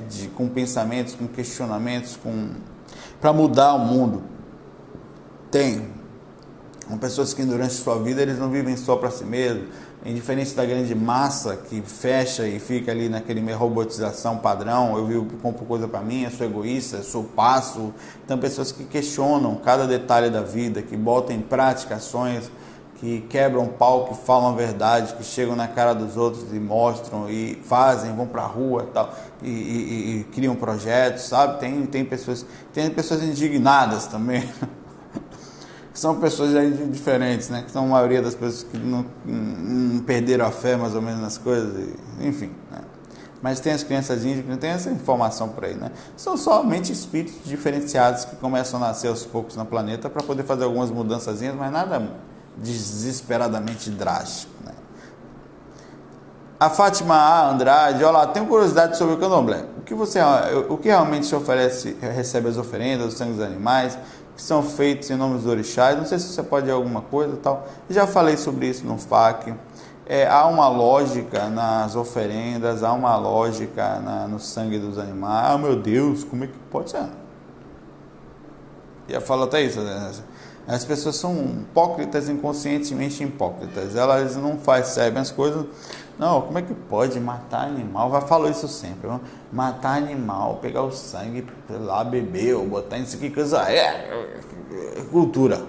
de, 0.09 0.29
com 0.29 0.49
pensamentos, 0.49 1.15
com 1.15 1.27
questionamentos, 1.27 2.17
com 2.17 2.51
para 3.21 3.33
mudar 3.33 3.75
o 3.75 3.79
mundo. 3.79 4.23
Tem. 5.51 5.89
São 6.87 6.99
pessoas 6.99 7.33
que 7.33 7.43
durante 7.43 7.73
sua 7.73 7.99
vida 8.03 8.21
eles 8.21 8.39
não 8.39 8.51
vivem 8.51 8.77
só 8.77 8.97
para 8.97 9.11
si 9.11 9.25
mesmos, 9.25 9.69
indiferente 10.05 10.55
da 10.55 10.67
grande 10.67 10.95
massa 10.95 11.57
que 11.57 11.81
fecha 11.81 12.47
e 12.47 12.59
fica 12.59 12.93
ali 12.93 13.09
naquele 13.09 13.41
meio 13.41 13.57
robotização 13.57 14.37
padrão, 14.37 14.99
eu 14.99 15.07
vivo 15.07 15.27
compro 15.41 15.65
coisa 15.65 15.89
para 15.89 16.01
mim, 16.01 16.25
eu 16.25 16.31
sou 16.31 16.47
egoísta, 16.47 16.99
eu 16.99 17.03
sou 17.03 17.25
passo. 17.25 17.95
Então 18.23 18.37
pessoas 18.37 18.71
que 18.71 18.85
questionam 18.85 19.55
cada 19.55 19.87
detalhe 19.87 20.29
da 20.29 20.43
vida, 20.43 20.83
que 20.83 20.95
botam 20.95 21.35
em 21.35 21.41
prática 21.41 21.95
ações, 21.95 22.51
que 22.97 23.23
quebram 23.23 23.67
pau, 23.67 24.07
que 24.07 24.15
falam 24.15 24.53
a 24.53 24.57
verdade, 24.57 25.15
que 25.15 25.25
chegam 25.25 25.57
na 25.57 25.67
cara 25.69 25.95
dos 25.95 26.17
outros 26.17 26.53
e 26.53 26.61
mostram 26.61 27.29
e 27.29 27.57
fazem, 27.65 28.15
vão 28.15 28.27
para 28.27 28.43
a 28.43 28.47
rua 28.47 28.89
tal, 28.93 29.13
e, 29.43 29.49
e, 29.49 30.21
e 30.21 30.25
criam 30.33 30.55
projetos, 30.55 31.25
sabe? 31.25 31.59
Tem, 31.59 31.85
tem, 31.87 32.05
pessoas, 32.05 32.47
tem 32.73 32.89
pessoas 32.91 33.23
indignadas 33.23 34.07
também. 34.07 34.49
são 35.95 36.17
pessoas 36.17 36.51
diferentes, 36.91 37.49
né? 37.49 37.63
Que 37.63 37.71
são 37.71 37.85
a 37.85 37.89
maioria 37.89 38.21
das 38.21 38.35
pessoas 38.35 38.65
que 38.65 38.77
não, 38.77 39.07
não, 39.25 40.01
perderam 40.01 40.47
a 40.47 40.51
fé 40.51 40.77
mais 40.77 40.95
ou 40.95 41.03
menos 41.03 41.21
nas 41.21 41.39
coisas, 41.39 41.89
enfim. 42.21 42.51
Né? 42.71 42.79
Mas 43.41 43.61
tem 43.61 43.73
as 43.73 43.83
crianças 43.83 44.25
índigas, 44.25 44.57
tem 44.57 44.71
essa 44.71 44.91
informação 44.91 45.51
por 45.51 45.65
aí, 45.65 45.75
né? 45.75 45.91
São 46.17 46.37
somente 46.37 46.91
espíritos 46.91 47.45
diferenciados 47.45 48.25
que 48.25 48.37
começam 48.37 48.83
a 48.83 48.89
nascer 48.89 49.09
aos 49.09 49.25
poucos 49.25 49.55
no 49.57 49.65
planeta 49.67 50.09
para 50.09 50.23
poder 50.23 50.45
fazer 50.45 50.65
algumas 50.65 50.91
mudanças, 50.91 51.41
mas 51.43 51.71
nada 51.71 52.01
desesperadamente 52.57 53.91
drástico, 53.91 54.53
né? 54.65 54.73
A 56.59 56.71
Fátima 56.71 57.15
A. 57.15 57.51
Andrade, 57.51 58.05
olá, 58.05 58.27
tenho 58.29 58.47
curiosidade 58.47 58.97
sobre 58.97 59.15
o 59.15 59.19
candomblé. 59.19 59.65
O 59.79 59.83
que 59.83 59.95
você, 59.95 60.21
o 60.69 60.79
que 60.79 60.89
realmente 60.89 61.27
se 61.27 61.35
oferece, 61.35 61.97
recebe 62.01 62.49
as 62.49 62.57
oferendas, 62.57 63.09
os 63.09 63.15
sangues 63.15 63.37
dos 63.37 63.45
animais? 63.45 63.99
que 64.37 64.43
são 64.43 64.63
feitos 64.63 65.11
em 65.11 65.17
nome 65.17 65.37
dos 65.37 65.47
orixás. 65.47 65.97
Não 65.97 66.05
sei 66.05 66.19
se 66.19 66.29
você 66.29 66.43
pode 66.43 66.71
alguma 66.71 67.03
coisa 67.03 67.37
tal. 67.37 67.67
Já 67.89 68.07
falei 68.07 68.37
sobre 68.37 68.67
isso 68.67 68.85
no 68.85 68.99
FAQ. 68.99 69.55
É, 70.07 70.27
há 70.27 70.47
uma 70.47 70.69
lógica 70.69 71.49
nas 71.49 71.97
oferendas, 71.97 72.83
há 72.83 72.93
uma 72.93 73.17
lógica 73.17 74.01
na, 74.01 74.29
no 74.29 74.39
sangue 74.39 74.79
dos 74.79 74.99
animais. 74.99 75.51
Ah, 75.51 75.59
meu 75.59 75.77
Deus, 75.77 76.25
como 76.25 76.45
é 76.45 76.47
que 76.47 76.59
pode 76.71 76.91
ser? 76.91 77.07
Já 79.09 79.21
falo 79.21 79.45
até 79.45 79.63
isso. 79.63 79.81
Né? 79.81 80.13
As 80.67 80.85
pessoas 80.85 81.17
são 81.17 81.35
hipócritas, 81.35 82.29
inconscientemente 82.29 83.23
hipócritas. 83.23 83.95
Elas 83.95 84.37
não 84.37 84.59
recebem 84.67 85.21
as 85.21 85.31
coisas 85.31 85.67
não, 86.19 86.43
como 86.43 86.59
é 86.59 86.63
que 86.63 86.73
pode 86.73 87.19
matar 87.19 87.67
animal? 87.67 88.09
Vai 88.09 88.21
falou 88.21 88.49
isso 88.49 88.69
sempre. 88.69 89.09
Viu? 89.09 89.21
Matar 89.53 89.97
animal, 89.97 90.59
pegar 90.63 90.83
o 90.83 90.93
sangue, 90.93 91.45
lá 91.69 92.05
beber 92.05 92.55
ou 92.55 92.67
botar 92.67 92.99
isso 92.99 93.17
aqui, 93.17 93.31
coisa. 93.31 93.63
É, 93.71 95.03
cultura. 95.11 95.61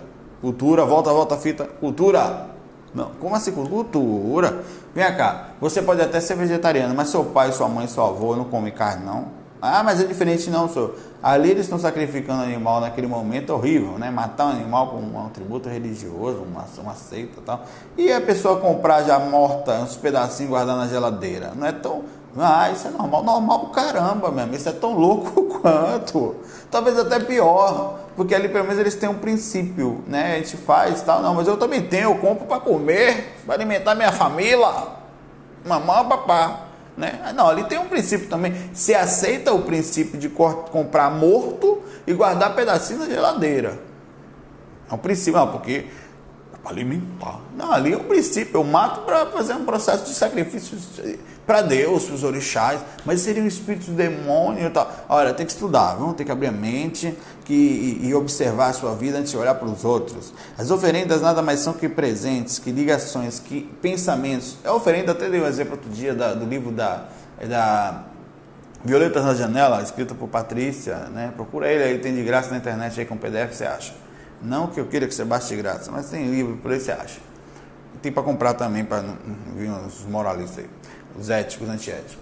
Cultura, 0.41 0.86
volta, 0.86 1.12
volta, 1.12 1.38
fita. 1.38 1.65
Cultura. 1.65 2.51
Não, 2.93 3.12
como 3.19 3.36
assim 3.36 3.51
cultura? 3.51 4.63
Vem 4.93 5.03
cá, 5.17 5.49
você 5.60 5.81
pode 5.81 6.01
até 6.01 6.21
ser 6.21 6.36
vegetariano, 6.36 6.95
mas 6.95 7.10
seu 7.10 7.25
pai, 7.25 7.51
sua 7.51 7.67
mãe, 7.67 7.88
seu 7.88 8.05
avô 8.05 8.38
não 8.38 8.45
come 8.45 8.71
carne, 8.71 9.05
não? 9.05 9.27
Ah, 9.62 9.84
mas 9.84 9.99
é 9.99 10.05
diferente 10.05 10.49
não, 10.49 10.69
senhor. 10.69 10.95
Ali 11.25 11.49
eles 11.49 11.63
estão 11.63 11.79
sacrificando 11.79 12.43
animal 12.43 12.79
naquele 12.79 13.07
momento 13.07 13.51
horrível, 13.51 13.97
né? 13.97 14.11
Matar 14.11 14.45
um 14.45 14.49
animal 14.51 14.89
com 14.89 14.97
um, 14.97 15.25
um 15.25 15.29
tributo 15.29 15.67
religioso, 15.67 16.43
uma, 16.43 16.65
uma 16.77 16.93
seita 16.93 17.39
e 17.39 17.43
tal. 17.43 17.65
E 17.97 18.13
a 18.13 18.21
pessoa 18.21 18.59
comprar 18.59 19.01
já 19.01 19.17
morta, 19.17 19.73
uns 19.79 19.95
pedacinhos 19.95 20.51
guardar 20.51 20.77
na 20.77 20.85
geladeira. 20.85 21.51
Não 21.55 21.65
é 21.65 21.71
tão. 21.71 22.03
Ah, 22.38 22.69
isso 22.69 22.88
é 22.88 22.91
normal. 22.91 23.23
Normal 23.23 23.69
caramba 23.69 24.29
mesmo. 24.29 24.53
Isso 24.53 24.69
é 24.69 24.71
tão 24.71 24.93
louco 24.93 25.45
quanto. 25.59 26.35
Talvez 26.69 26.99
até 26.99 27.19
pior. 27.19 27.97
Porque 28.15 28.35
ali 28.35 28.47
pelo 28.47 28.65
menos 28.65 28.79
eles 28.79 28.93
têm 28.93 29.09
um 29.09 29.17
princípio, 29.17 30.03
né? 30.05 30.35
A 30.35 30.38
gente 30.38 30.57
faz 30.57 31.01
tal. 31.01 31.23
Não, 31.23 31.33
mas 31.33 31.47
eu 31.47 31.57
também 31.57 31.81
tenho, 31.81 32.11
eu 32.11 32.15
compro 32.19 32.45
para 32.45 32.59
comer, 32.59 33.35
para 33.47 33.55
alimentar 33.55 33.95
minha 33.95 34.11
família. 34.11 34.71
Mamãe, 35.65 36.05
papá. 36.07 36.64
Né? 36.97 37.19
Ah, 37.23 37.34
não, 37.34 37.47
ali 37.47 37.63
tem 37.65 37.77
um 37.77 37.88
princípio 37.88 38.27
também. 38.27 38.53
Se 38.73 38.93
aceita 38.93 39.53
o 39.53 39.63
princípio 39.63 40.17
de 40.17 40.29
comprar 40.29 41.12
morto 41.12 41.81
e 42.08 42.13
guardar 42.13 42.55
pedacinho 42.55 42.99
na 42.99 43.05
geladeira. 43.05 43.79
É 44.89 44.93
um 44.93 44.97
princípio, 44.97 45.39
não, 45.39 45.51
porque 45.51 45.86
alimentar. 46.65 47.39
Não, 47.56 47.71
ali 47.71 47.93
é 47.93 47.97
um 47.97 48.04
princípio. 48.04 48.60
Eu 48.60 48.63
mato 48.63 49.01
para 49.01 49.25
fazer 49.28 49.54
um 49.54 49.65
processo 49.65 50.06
de 50.06 50.13
sacrifício 50.13 50.78
para 51.45 51.62
Deus, 51.62 52.06
para 52.06 52.15
os 52.15 52.23
orixás, 52.23 52.82
mas 53.06 53.21
seriam 53.21 53.45
espíritos 53.45 53.89
demônios 53.89 54.65
e 54.65 54.69
tal. 54.69 54.91
Olha, 55.08 55.34
tem 55.34 55.45
que 55.45 55.51
estudar, 55.51 55.93
vamos 55.95 56.15
ter 56.15 56.25
que 56.25 56.32
abrir 56.32 56.47
a 56.47 56.51
mente 56.51 57.15
que, 57.43 57.54
e, 57.54 58.08
e 58.08 58.15
observar 58.15 58.69
a 58.69 58.73
sua 58.73 58.95
vida 58.95 59.19
antes 59.19 59.32
de 59.32 59.38
olhar 59.38 59.56
para 59.56 59.67
os 59.67 59.86
outros. 59.86 60.34
As 60.58 60.71
oferendas 60.71 61.21
nada 61.21 61.41
mais 61.41 61.60
são 61.60 61.73
que 61.73 61.88
presentes, 61.88 62.58
que 62.58 62.71
ligações, 62.71 63.39
que 63.39 63.62
pensamentos. 63.82 64.58
A 64.65 64.73
oferenda, 64.73 65.12
até 65.12 65.30
dei 65.30 65.39
um 65.39 65.45
exemplo 65.45 65.73
outro 65.73 65.89
dia 65.89 66.15
da, 66.15 66.34
do 66.34 66.45
livro 66.45 66.71
da, 66.71 67.06
da 67.47 68.04
Violetas 68.84 69.23
na 69.23 69.34
Janela, 69.34 69.82
escrita 69.82 70.13
por 70.13 70.28
Patrícia, 70.28 70.95
né? 71.13 71.32
Procura 71.36 71.71
ele 71.71 71.84
aí, 71.84 71.97
tem 71.99 72.13
de 72.13 72.23
graça 72.23 72.49
na 72.51 72.58
internet 72.58 72.99
aí 72.99 73.06
com 73.06 73.17
PDF, 73.17 73.54
você 73.54 73.65
acha. 73.65 73.93
Não 74.45 74.67
que 74.67 74.79
eu 74.79 74.86
queira 74.86 75.08
que 75.08 75.13
você 75.13 75.25
baixe 75.25 75.49
de 75.49 75.62
graça, 75.62 75.91
mas 75.91 76.10
tem 76.10 76.29
livro, 76.29 76.58
por 76.58 76.71
aí 76.71 76.79
você 76.79 76.91
acha. 76.91 77.19
Tem 78.01 78.12
para 78.12 78.23
comprar 78.23 78.53
também, 78.53 78.86
para 78.86 79.03
vir 79.55 79.69
uns 79.69 80.05
moralistas 80.05 80.60
aí 80.60 80.69
os 81.17 81.29
éticos, 81.29 81.69
antiéticos. 81.69 82.17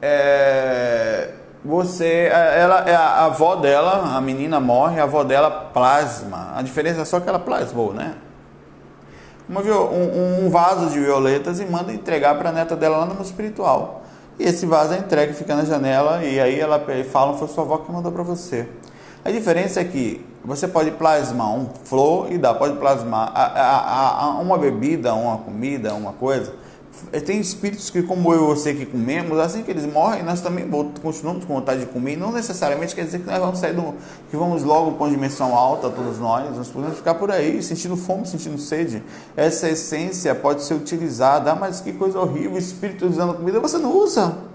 É, 0.00 1.30
você, 1.64 2.30
ela, 2.32 2.88
é 2.88 2.94
a 2.94 3.26
avó 3.26 3.56
dela, 3.56 4.16
a 4.16 4.20
menina 4.20 4.60
morre, 4.60 5.00
a 5.00 5.04
avó 5.04 5.24
dela 5.24 5.50
plasma. 5.50 6.52
A 6.54 6.62
diferença 6.62 7.02
é 7.02 7.04
só 7.04 7.20
que 7.20 7.28
ela 7.28 7.38
plasmou, 7.38 7.92
né? 7.92 8.14
Uma, 9.48 9.60
um, 9.60 10.46
um 10.46 10.50
vaso 10.50 10.90
de 10.90 11.00
violetas 11.00 11.60
e 11.60 11.66
manda 11.66 11.92
entregar 11.92 12.38
para 12.38 12.50
a 12.50 12.52
neta 12.52 12.76
dela 12.76 12.98
lá 12.98 13.06
no 13.06 13.14
mundo 13.14 13.24
espiritual. 13.24 14.02
E 14.38 14.44
esse 14.44 14.64
vaso 14.64 14.94
é 14.94 14.98
entregue, 14.98 15.34
fica 15.34 15.54
na 15.54 15.64
janela, 15.64 16.24
e 16.24 16.40
aí 16.40 16.58
ela 16.58 16.82
fala, 17.10 17.36
foi 17.36 17.48
sua 17.48 17.64
avó 17.64 17.78
que 17.78 17.92
mandou 17.92 18.10
para 18.10 18.22
você. 18.22 18.66
A 19.24 19.30
diferença 19.30 19.80
é 19.80 19.84
que 19.84 20.24
você 20.44 20.66
pode 20.66 20.90
plasmar 20.92 21.54
um 21.54 21.68
flor 21.84 22.32
e 22.32 22.38
dá, 22.38 22.54
pode 22.54 22.78
plasmar 22.78 23.30
a, 23.34 23.42
a, 23.42 24.24
a, 24.24 24.28
uma 24.38 24.56
bebida, 24.56 25.14
uma 25.14 25.38
comida, 25.38 25.94
uma 25.94 26.12
coisa 26.12 26.52
tem 27.24 27.40
espíritos 27.40 27.88
que, 27.88 28.02
como 28.02 28.32
eu 28.32 28.44
e 28.44 28.46
você 28.46 28.74
que 28.74 28.84
comemos, 28.84 29.38
assim 29.38 29.62
que 29.62 29.70
eles 29.70 29.86
morrem, 29.86 30.22
nós 30.22 30.40
também 30.40 30.68
continuamos 31.02 31.44
com 31.44 31.54
vontade 31.54 31.80
de 31.80 31.86
comer. 31.86 32.16
não 32.16 32.32
necessariamente 32.32 32.94
quer 32.94 33.04
dizer 33.04 33.20
que 33.20 33.26
nós 33.26 33.38
vamos 33.38 33.58
sair 33.58 33.72
do. 33.72 33.94
que 34.30 34.36
vamos 34.36 34.62
logo 34.62 34.92
para 34.92 35.04
uma 35.04 35.10
dimensão 35.10 35.54
alta, 35.54 35.88
todos 35.88 36.18
nós. 36.18 36.56
Nós 36.56 36.68
podemos 36.68 36.96
ficar 36.96 37.14
por 37.14 37.30
aí, 37.30 37.62
sentindo 37.62 37.96
fome, 37.96 38.26
sentindo 38.26 38.58
sede. 38.58 39.02
Essa 39.36 39.68
essência 39.68 40.34
pode 40.34 40.62
ser 40.62 40.74
utilizada. 40.74 41.52
Ah, 41.52 41.54
mas 41.54 41.80
que 41.80 41.92
coisa 41.92 42.18
horrível, 42.18 42.58
espírito 42.58 43.06
usando 43.06 43.34
comida. 43.34 43.60
Você 43.60 43.78
não 43.78 43.96
usa. 43.96 44.49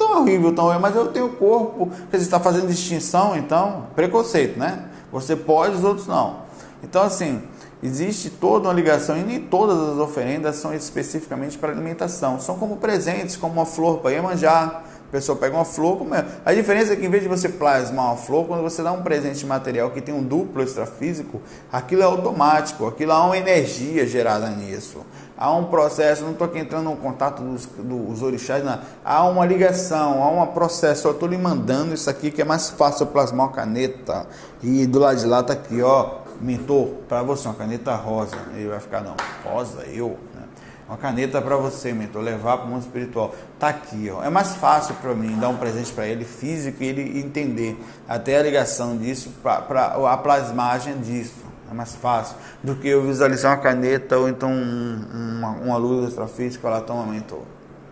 Tão 0.00 0.22
horrível, 0.22 0.54
tão 0.54 0.64
horrível. 0.64 0.80
Mas 0.80 0.96
eu 0.96 1.08
tenho 1.08 1.28
corpo. 1.28 1.90
Você 2.10 2.16
está 2.16 2.40
fazendo 2.40 2.68
distinção, 2.68 3.36
então. 3.36 3.88
Preconceito, 3.94 4.58
né? 4.58 4.86
Você 5.12 5.36
pode, 5.36 5.76
os 5.76 5.84
outros 5.84 6.06
não. 6.06 6.38
Então, 6.82 7.02
assim. 7.02 7.42
Existe 7.82 8.28
toda 8.28 8.68
uma 8.68 8.74
ligação 8.74 9.16
e 9.16 9.22
nem 9.22 9.40
todas 9.40 9.78
as 9.78 9.96
oferendas 9.96 10.56
são 10.56 10.74
especificamente 10.74 11.56
para 11.56 11.72
alimentação. 11.72 12.38
São 12.38 12.58
como 12.58 12.76
presentes, 12.76 13.36
como 13.36 13.54
uma 13.54 13.64
flor 13.64 14.00
para 14.00 14.10
Iemanjá. 14.10 14.82
A 15.08 15.10
pessoa 15.10 15.36
pega 15.36 15.56
uma 15.56 15.64
flor, 15.64 15.96
como 15.96 16.14
é? 16.14 16.24
A 16.44 16.52
diferença 16.52 16.92
é 16.92 16.96
que 16.96 17.06
em 17.06 17.08
vez 17.08 17.22
de 17.22 17.28
você 17.28 17.48
plasmar 17.48 18.04
uma 18.08 18.16
flor, 18.16 18.46
quando 18.46 18.62
você 18.62 18.82
dá 18.82 18.92
um 18.92 19.02
presente 19.02 19.46
material 19.46 19.90
que 19.90 20.02
tem 20.02 20.14
um 20.14 20.22
duplo 20.22 20.62
extrafísico, 20.62 21.40
aquilo 21.72 22.02
é 22.02 22.04
automático, 22.04 22.86
aquilo 22.86 23.12
há 23.12 23.24
uma 23.24 23.38
energia 23.38 24.06
gerada 24.06 24.50
nisso. 24.50 24.98
Há 25.40 25.50
um 25.52 25.64
processo, 25.64 26.22
não 26.22 26.32
estou 26.32 26.46
aqui 26.46 26.58
entrando 26.58 26.84
no 26.84 26.96
contato 26.96 27.42
dos, 27.42 27.64
dos 27.64 28.22
orixás, 28.22 28.62
não. 28.62 28.78
há 29.02 29.24
uma 29.26 29.46
ligação, 29.46 30.22
há 30.22 30.30
um 30.30 30.46
processo. 30.48 31.08
Eu 31.08 31.12
estou 31.12 31.26
lhe 31.26 31.38
mandando 31.38 31.94
isso 31.94 32.10
aqui 32.10 32.30
que 32.30 32.42
é 32.42 32.44
mais 32.44 32.68
fácil 32.68 33.06
plasmar 33.06 33.46
uma 33.46 33.52
caneta. 33.52 34.26
E 34.62 34.86
do 34.86 34.98
lado 34.98 35.18
de 35.18 35.26
lá 35.26 35.40
está 35.40 35.54
aqui, 35.54 35.80
ó 35.80 36.20
mentor, 36.40 36.88
para 37.08 37.22
você, 37.22 37.46
uma 37.46 37.54
caneta 37.54 37.94
rosa. 37.94 38.36
Ele 38.54 38.68
vai 38.68 38.80
ficar, 38.80 39.02
não, 39.02 39.14
rosa, 39.44 39.84
eu. 39.92 40.18
Né? 40.34 40.42
Uma 40.88 40.96
caneta 40.96 41.40
para 41.40 41.56
você, 41.56 41.92
mentor, 41.92 42.22
levar 42.22 42.58
para 42.58 42.66
o 42.66 42.68
mundo 42.70 42.82
espiritual. 42.82 43.34
Tá 43.58 43.68
aqui, 43.68 44.10
ó. 44.10 44.24
É 44.24 44.30
mais 44.30 44.56
fácil 44.56 44.94
para 44.96 45.14
mim 45.14 45.38
dar 45.38 45.48
um 45.48 45.56
presente 45.56 45.92
para 45.92 46.06
ele 46.06 46.24
físico 46.24 46.82
e 46.82 46.86
ele 46.86 47.20
entender 47.20 47.80
até 48.08 48.38
a 48.38 48.42
ligação 48.42 48.96
disso, 48.96 49.30
para 49.42 49.94
a 50.10 50.16
plasmagem 50.16 50.98
disso. 50.98 51.49
É 51.70 51.74
mais 51.74 51.94
fácil 51.94 52.36
do 52.62 52.74
que 52.74 52.88
eu 52.88 53.06
visualizar 53.06 53.52
uma 53.52 53.62
caneta 53.62 54.18
ou 54.18 54.28
então 54.28 54.50
um, 54.50 55.38
uma, 55.38 55.50
uma 55.50 55.76
luz 55.76 56.08
extrafísica 56.08 56.68
lá 56.68 56.80
toma 56.80 57.06
mentor 57.06 57.42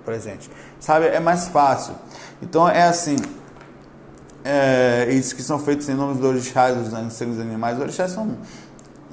presente. 0.05 0.51
Sabe? 0.81 1.07
É 1.07 1.21
mais 1.21 1.49
fácil. 1.49 1.95
Então 2.43 2.69
é 2.69 2.83
assim 2.83 3.17
é, 4.45 5.09
isso 5.11 5.37
que 5.37 5.43
são 5.43 5.59
feitos 5.59 5.89
em 5.89 5.95
nome 5.95 6.15
dos 6.15 6.25
orixás, 6.25 6.77
dos 6.77 6.93
antigos 6.93 7.39
animais. 7.39 7.77
Os 7.77 7.83
orixás 7.83 8.11
são 8.13 8.37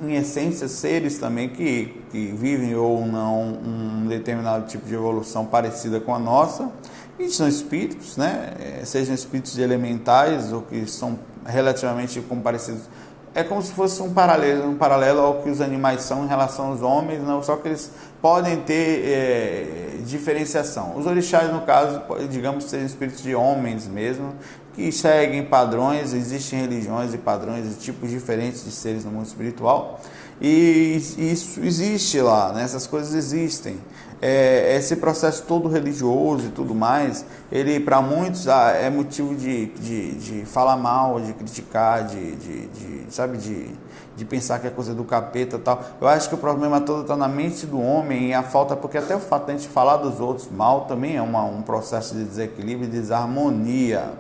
em 0.01 0.15
essência, 0.15 0.67
seres 0.67 1.17
também 1.17 1.49
que, 1.49 2.01
que 2.11 2.27
vivem 2.27 2.75
ou 2.75 3.05
não 3.05 3.41
um 3.43 4.07
determinado 4.07 4.65
tipo 4.67 4.85
de 4.85 4.93
evolução 4.93 5.45
parecida 5.45 5.99
com 5.99 6.13
a 6.13 6.19
nossa, 6.19 6.69
e 7.17 7.29
são 7.29 7.47
espíritos, 7.47 8.17
né? 8.17 8.53
É, 8.59 8.85
sejam 8.85 9.15
espíritos 9.15 9.57
elementais 9.57 10.51
ou 10.51 10.61
que 10.61 10.85
são 10.85 11.17
relativamente 11.45 12.19
como 12.21 12.41
parecidos. 12.41 12.83
É 13.35 13.43
como 13.43 13.61
se 13.61 13.73
fosse 13.73 14.01
um 14.01 14.13
paralelo, 14.13 14.69
um 14.69 14.75
paralelo 14.75 15.19
ao 15.19 15.41
que 15.41 15.49
os 15.49 15.59
animais 15.59 16.03
são 16.03 16.23
em 16.23 16.27
relação 16.27 16.67
aos 16.67 16.81
homens, 16.81 17.21
não 17.21 17.43
só 17.43 17.57
que 17.57 17.67
eles 17.67 17.91
podem 18.21 18.61
ter 18.61 19.03
é, 19.05 19.97
diferenciação. 20.05 20.95
Os 20.97 21.05
orixás, 21.05 21.51
no 21.51 21.59
caso, 21.61 22.01
digamos, 22.29 22.63
sejam 22.63 22.85
espíritos 22.85 23.21
de 23.21 23.35
homens 23.35 23.89
mesmo, 23.89 24.33
que 24.73 24.89
seguem 24.89 25.43
padrões, 25.43 26.13
existem 26.13 26.61
religiões 26.61 27.13
e 27.13 27.17
padrões 27.17 27.65
e 27.73 27.77
tipos 27.77 28.09
diferentes 28.09 28.63
de 28.63 28.71
seres 28.71 29.03
no 29.03 29.11
mundo 29.11 29.25
espiritual. 29.25 29.99
E 30.39 30.95
isso 31.17 31.59
existe 31.59 32.21
lá, 32.21 32.53
né? 32.53 32.63
essas 32.63 32.87
coisas 32.87 33.13
existem. 33.13 33.77
É, 34.21 34.75
esse 34.77 34.95
processo 34.95 35.43
todo 35.43 35.67
religioso 35.67 36.47
e 36.47 36.49
tudo 36.49 36.73
mais, 36.73 37.25
ele 37.51 37.79
para 37.79 38.01
muitos 38.01 38.47
ah, 38.47 38.71
é 38.71 38.89
motivo 38.89 39.35
de, 39.35 39.67
de, 39.67 40.11
de 40.15 40.45
falar 40.45 40.77
mal, 40.77 41.19
de 41.19 41.33
criticar, 41.33 42.05
de, 42.05 42.35
de, 42.35 42.67
de 42.67 43.13
sabe, 43.13 43.37
de, 43.37 43.69
de 44.15 44.25
pensar 44.25 44.59
que 44.59 44.67
é 44.67 44.69
coisa 44.69 44.93
do 44.93 45.03
capeta 45.03 45.59
tal. 45.59 45.83
Eu 45.99 46.07
acho 46.07 46.29
que 46.29 46.35
o 46.35 46.37
problema 46.37 46.79
todo 46.79 47.01
está 47.01 47.17
na 47.17 47.27
mente 47.27 47.65
do 47.65 47.79
homem 47.79 48.29
e 48.29 48.33
a 48.33 48.41
falta, 48.41 48.75
porque 48.75 48.97
até 48.97 49.15
o 49.15 49.19
fato 49.19 49.47
de 49.47 49.51
a 49.51 49.57
gente 49.57 49.67
falar 49.67 49.97
dos 49.97 50.19
outros 50.19 50.49
mal 50.49 50.85
também 50.85 51.17
é 51.17 51.21
uma, 51.21 51.43
um 51.43 51.61
processo 51.61 52.15
de 52.15 52.23
desequilíbrio 52.23 52.87
e 52.87 52.91
desarmonia. 52.91 54.13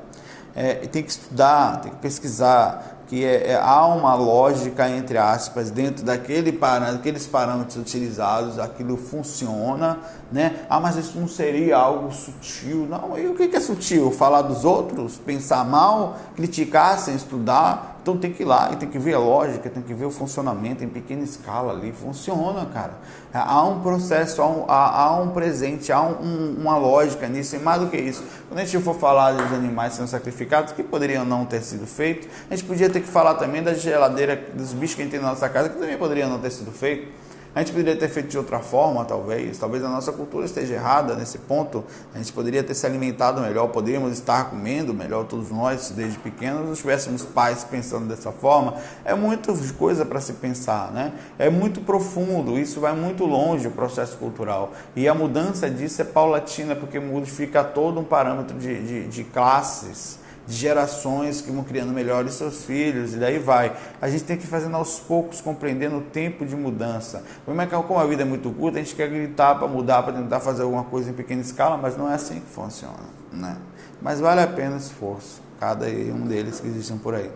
É, 0.53 0.73
tem 0.73 1.03
que 1.03 1.11
estudar, 1.11 1.81
tem 1.81 1.91
que 1.91 1.97
pesquisar, 1.97 2.94
que 3.07 3.23
é, 3.23 3.51
é, 3.51 3.55
há 3.55 3.85
uma 3.85 4.15
lógica, 4.15 4.89
entre 4.89 5.17
aspas, 5.17 5.69
dentro 5.69 6.03
daquele 6.03 6.51
daqueles 6.51 7.27
parâmetros 7.27 7.77
utilizados, 7.77 8.57
aquilo 8.57 8.97
funciona, 8.97 9.99
né? 10.31 10.65
Ah, 10.69 10.79
mas 10.79 10.95
isso 10.95 11.19
não 11.19 11.27
seria 11.27 11.77
algo 11.77 12.11
sutil. 12.11 12.87
Não, 12.89 13.17
e 13.17 13.27
o 13.27 13.35
que 13.35 13.55
é 13.55 13.59
sutil? 13.59 14.11
Falar 14.11 14.41
dos 14.41 14.65
outros, 14.65 15.17
pensar 15.17 15.63
mal, 15.63 16.17
criticar 16.35 16.97
sem 16.97 17.15
estudar, 17.15 17.94
então 18.05 18.15
tem 18.15 18.31
que 18.31 18.43
ir 18.43 18.45
lá 18.45 18.69
e 18.71 18.75
tem 18.75 18.87
que 18.87 18.99
ver 18.99 19.15
a 19.15 19.19
lógica, 19.19 19.67
tem 19.67 19.81
que 19.81 19.91
ver 19.91 20.05
o 20.05 20.11
funcionamento 20.11 20.83
em 20.83 20.87
pequena 20.87 21.23
escala 21.23 21.73
ali. 21.73 21.91
Funciona, 21.91 22.63
cara. 22.67 22.93
Há 23.33 23.63
um 23.63 23.79
processo, 23.79 24.43
há 24.43 24.47
um, 24.47 24.65
há, 24.67 25.01
há 25.01 25.19
um 25.19 25.29
presente, 25.29 25.91
há 25.91 26.03
um, 26.03 26.55
uma 26.55 26.77
lógica 26.77 27.27
nisso. 27.27 27.55
E 27.55 27.59
mais 27.59 27.81
do 27.81 27.87
que 27.87 27.97
isso, 27.97 28.23
quando 28.47 28.59
a 28.59 28.63
gente 28.63 28.83
for 28.83 28.93
falar 28.93 29.31
dos 29.31 29.51
animais 29.51 29.93
sendo 29.93 30.07
sacrificados, 30.07 30.71
que 30.71 30.83
poderiam 30.83 31.25
não 31.25 31.45
ter 31.45 31.63
sido 31.63 31.87
feitos, 31.87 32.27
a 32.47 32.55
gente 32.55 32.67
podia 32.67 32.91
ter 32.91 33.01
que 33.01 33.07
falar 33.07 33.33
também 33.33 33.63
da 33.63 33.73
geladeira, 33.73 34.39
dos 34.53 34.71
bichos 34.71 34.95
que 34.95 35.01
a 35.01 35.05
gente 35.05 35.13
tem 35.13 35.19
na 35.19 35.29
nossa 35.29 35.49
casa, 35.49 35.69
que 35.69 35.79
também 35.79 35.97
poderiam 35.97 36.29
não 36.29 36.37
ter 36.37 36.51
sido 36.51 36.71
feitos. 36.71 37.07
A 37.55 37.59
gente 37.59 37.71
poderia 37.71 37.95
ter 37.95 38.09
feito 38.09 38.27
de 38.27 38.37
outra 38.37 38.59
forma, 38.59 39.05
talvez. 39.05 39.57
Talvez 39.57 39.81
a 39.81 39.87
nossa 39.87 40.11
cultura 40.11 40.45
esteja 40.45 40.73
errada 40.73 41.15
nesse 41.15 41.37
ponto. 41.37 41.85
A 42.13 42.17
gente 42.17 42.33
poderia 42.33 42.61
ter 42.61 42.73
se 42.73 42.85
alimentado 42.85 43.39
melhor, 43.39 43.69
poderíamos 43.69 44.11
estar 44.11 44.49
comendo 44.49 44.93
melhor, 44.93 45.23
todos 45.23 45.49
nós, 45.49 45.89
desde 45.95 46.19
pequenos, 46.19 46.67
nós 46.67 46.79
tivéssemos 46.79 47.23
pais 47.23 47.63
pensando 47.63 48.07
dessa 48.09 48.29
forma. 48.29 48.73
É 49.05 49.15
muita 49.15 49.53
coisa 49.77 50.05
para 50.05 50.19
se 50.19 50.33
pensar, 50.33 50.91
né? 50.91 51.13
É 51.39 51.49
muito 51.49 51.79
profundo, 51.79 52.59
isso 52.59 52.81
vai 52.81 52.93
muito 52.93 53.23
longe 53.23 53.69
o 53.69 53.71
processo 53.71 54.17
cultural. 54.17 54.73
E 54.93 55.07
a 55.07 55.15
mudança 55.15 55.69
disso 55.69 56.01
é 56.01 56.05
paulatina, 56.05 56.75
porque 56.75 56.99
modifica 56.99 57.63
todo 57.63 58.01
um 58.01 58.03
parâmetro 58.03 58.59
de, 58.59 58.83
de, 58.85 59.07
de 59.07 59.23
classes 59.23 60.24
de 60.47 60.55
gerações 60.55 61.41
que 61.41 61.51
vão 61.51 61.63
criando 61.63 61.91
melhores 61.91 62.33
seus 62.33 62.65
filhos, 62.65 63.13
e 63.13 63.17
daí 63.17 63.39
vai. 63.39 63.75
A 64.01 64.09
gente 64.09 64.23
tem 64.23 64.37
que 64.37 64.43
ir 64.43 64.47
fazendo 64.47 64.75
aos 64.75 64.99
poucos, 64.99 65.41
compreendendo 65.41 65.97
o 65.97 66.01
tempo 66.01 66.45
de 66.45 66.55
mudança. 66.55 67.23
Como 67.45 67.99
a 67.99 68.05
vida 68.05 68.21
é 68.21 68.25
muito 68.25 68.51
curta, 68.51 68.77
a 68.79 68.81
gente 68.81 68.95
quer 68.95 69.09
gritar 69.09 69.55
para 69.55 69.67
mudar, 69.67 70.03
para 70.03 70.13
tentar 70.13 70.39
fazer 70.39 70.63
alguma 70.63 70.83
coisa 70.83 71.09
em 71.09 71.13
pequena 71.13 71.41
escala, 71.41 71.77
mas 71.77 71.97
não 71.97 72.09
é 72.09 72.15
assim 72.15 72.39
que 72.39 72.49
funciona. 72.49 73.15
Né? 73.31 73.57
Mas 74.01 74.19
vale 74.19 74.41
a 74.41 74.47
pena 74.47 74.75
o 74.75 74.77
esforço, 74.77 75.41
cada 75.59 75.85
um 75.87 76.27
deles 76.27 76.59
que 76.59 76.67
existem 76.67 76.97
por 76.97 77.15
aí. 77.15 77.31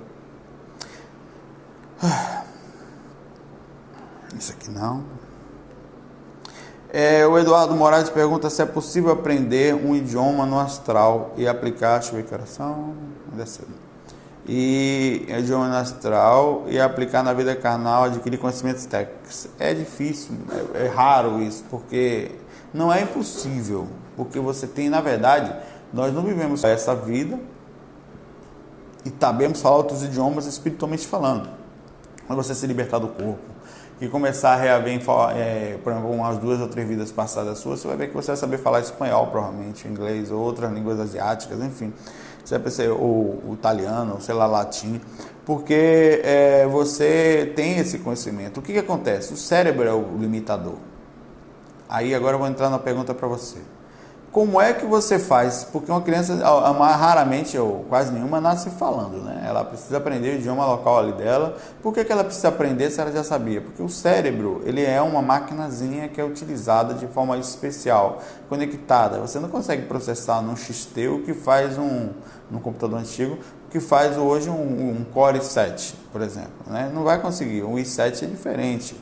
Isso 4.37 4.51
aqui 4.51 4.69
não. 4.69 5.03
É, 6.91 7.25
o 7.27 7.37
Eduardo 7.37 7.75
Moraes 7.75 8.09
pergunta 8.09 8.49
se 8.49 8.63
é 8.63 8.65
possível 8.65 9.11
aprender 9.11 9.75
um 9.75 9.95
idioma 9.95 10.43
no 10.47 10.59
astral 10.59 11.33
e 11.37 11.47
aplicar, 11.47 11.99
ver 11.99 12.23
que 12.23 12.33
oração, 12.33 12.95
e 14.47 15.23
idioma 15.29 15.67
no 15.67 15.75
astral 15.75 16.63
e 16.67 16.79
aplicar 16.79 17.21
na 17.21 17.31
vida 17.31 17.55
carnal, 17.55 18.05
adquirir 18.05 18.39
conhecimentos 18.39 18.87
técnicos. 18.87 19.47
É 19.59 19.71
difícil, 19.71 20.31
é, 20.73 20.85
é 20.85 20.87
raro 20.87 21.39
isso, 21.39 21.63
porque 21.69 22.31
não 22.73 22.91
é 22.91 23.03
impossível, 23.03 23.87
porque 24.17 24.39
você 24.39 24.65
tem, 24.65 24.89
na 24.89 24.99
verdade, 24.99 25.53
nós 25.93 26.11
não 26.11 26.23
vivemos 26.23 26.63
essa 26.63 26.95
vida 26.95 27.39
e 29.05 29.13
sabemos 29.19 29.61
falar 29.61 29.77
outros 29.77 30.01
idiomas 30.01 30.47
espiritualmente 30.47 31.05
falando. 31.05 31.49
Quando 32.25 32.41
você 32.41 32.55
se 32.55 32.65
libertar 32.65 32.97
do 32.97 33.09
corpo, 33.09 33.58
e 34.01 34.07
começar 34.07 34.53
a 34.53 34.55
reaver, 34.55 35.01
é, 35.35 35.77
por 35.83 35.91
exemplo, 35.91 36.11
umas 36.11 36.37
duas 36.37 36.61
ou 36.61 36.67
três 36.67 36.87
vidas 36.87 37.11
passadas 37.11 37.57
suas, 37.59 37.79
você 37.79 37.87
vai 37.87 37.97
ver 37.97 38.07
que 38.07 38.13
você 38.13 38.27
vai 38.27 38.37
saber 38.37 38.57
falar 38.57 38.79
espanhol, 38.79 39.27
provavelmente, 39.27 39.87
inglês, 39.87 40.31
ou 40.31 40.39
outras 40.39 40.71
línguas 40.71 40.99
asiáticas, 40.99 41.59
enfim. 41.61 41.93
Você 42.43 42.55
vai 42.55 42.63
perceber, 42.63 42.91
ou 42.91 43.41
o 43.45 43.51
italiano, 43.53 44.13
ou 44.13 44.21
sei 44.21 44.33
lá, 44.33 44.47
latim, 44.47 45.01
porque 45.45 46.21
é, 46.23 46.65
você 46.67 47.51
tem 47.55 47.77
esse 47.77 47.99
conhecimento. 47.99 48.59
O 48.59 48.63
que, 48.63 48.71
que 48.71 48.79
acontece? 48.79 49.33
O 49.33 49.37
cérebro 49.37 49.87
é 49.87 49.93
o 49.93 50.17
limitador. 50.17 50.77
Aí 51.89 52.15
agora 52.15 52.35
eu 52.35 52.39
vou 52.39 52.47
entrar 52.47 52.69
na 52.69 52.79
pergunta 52.79 53.13
para 53.13 53.27
você. 53.27 53.57
Como 54.31 54.61
é 54.61 54.73
que 54.73 54.85
você 54.85 55.17
faz? 55.17 55.63
Porque 55.63 55.91
uma 55.91 56.01
criança, 56.01 56.35
raramente 56.35 57.57
ou 57.57 57.83
quase 57.89 58.11
nenhuma, 58.11 58.39
nasce 58.39 58.69
falando, 58.69 59.17
né? 59.23 59.43
Ela 59.43 59.65
precisa 59.65 59.97
aprender 59.97 60.35
o 60.35 60.39
idioma 60.39 60.67
local 60.67 60.99
ali 60.99 61.13
dela. 61.13 61.57
Por 61.81 61.91
que, 61.91 62.03
que 62.05 62.11
ela 62.11 62.23
precisa 62.23 62.49
aprender 62.49 62.91
se 62.91 63.01
ela 63.01 63.11
já 63.11 63.23
sabia? 63.23 63.59
Porque 63.59 63.81
o 63.81 63.89
cérebro, 63.89 64.61
ele 64.65 64.85
é 64.85 65.01
uma 65.01 65.23
maquinazinha 65.23 66.07
que 66.07 66.21
é 66.21 66.23
utilizada 66.23 66.93
de 66.93 67.07
forma 67.07 67.37
especial, 67.37 68.21
conectada. 68.47 69.19
Você 69.19 69.39
não 69.39 69.49
consegue 69.49 69.87
processar 69.87 70.43
num 70.43 70.55
XT 70.55 71.07
o 71.07 71.23
que 71.23 71.33
faz 71.33 71.79
um, 71.79 72.09
num 72.51 72.59
computador 72.59 72.99
antigo, 72.99 73.39
o 73.65 73.71
que 73.71 73.79
faz 73.79 74.15
hoje 74.15 74.47
um, 74.47 74.53
um 74.91 75.05
Core 75.11 75.39
i7, 75.39 75.95
por 76.11 76.21
exemplo. 76.21 76.51
Né? 76.67 76.91
Não 76.93 77.03
vai 77.03 77.19
conseguir. 77.19 77.63
O 77.63 77.73
i7 77.73 78.23
é 78.23 78.25
diferente. 78.27 78.95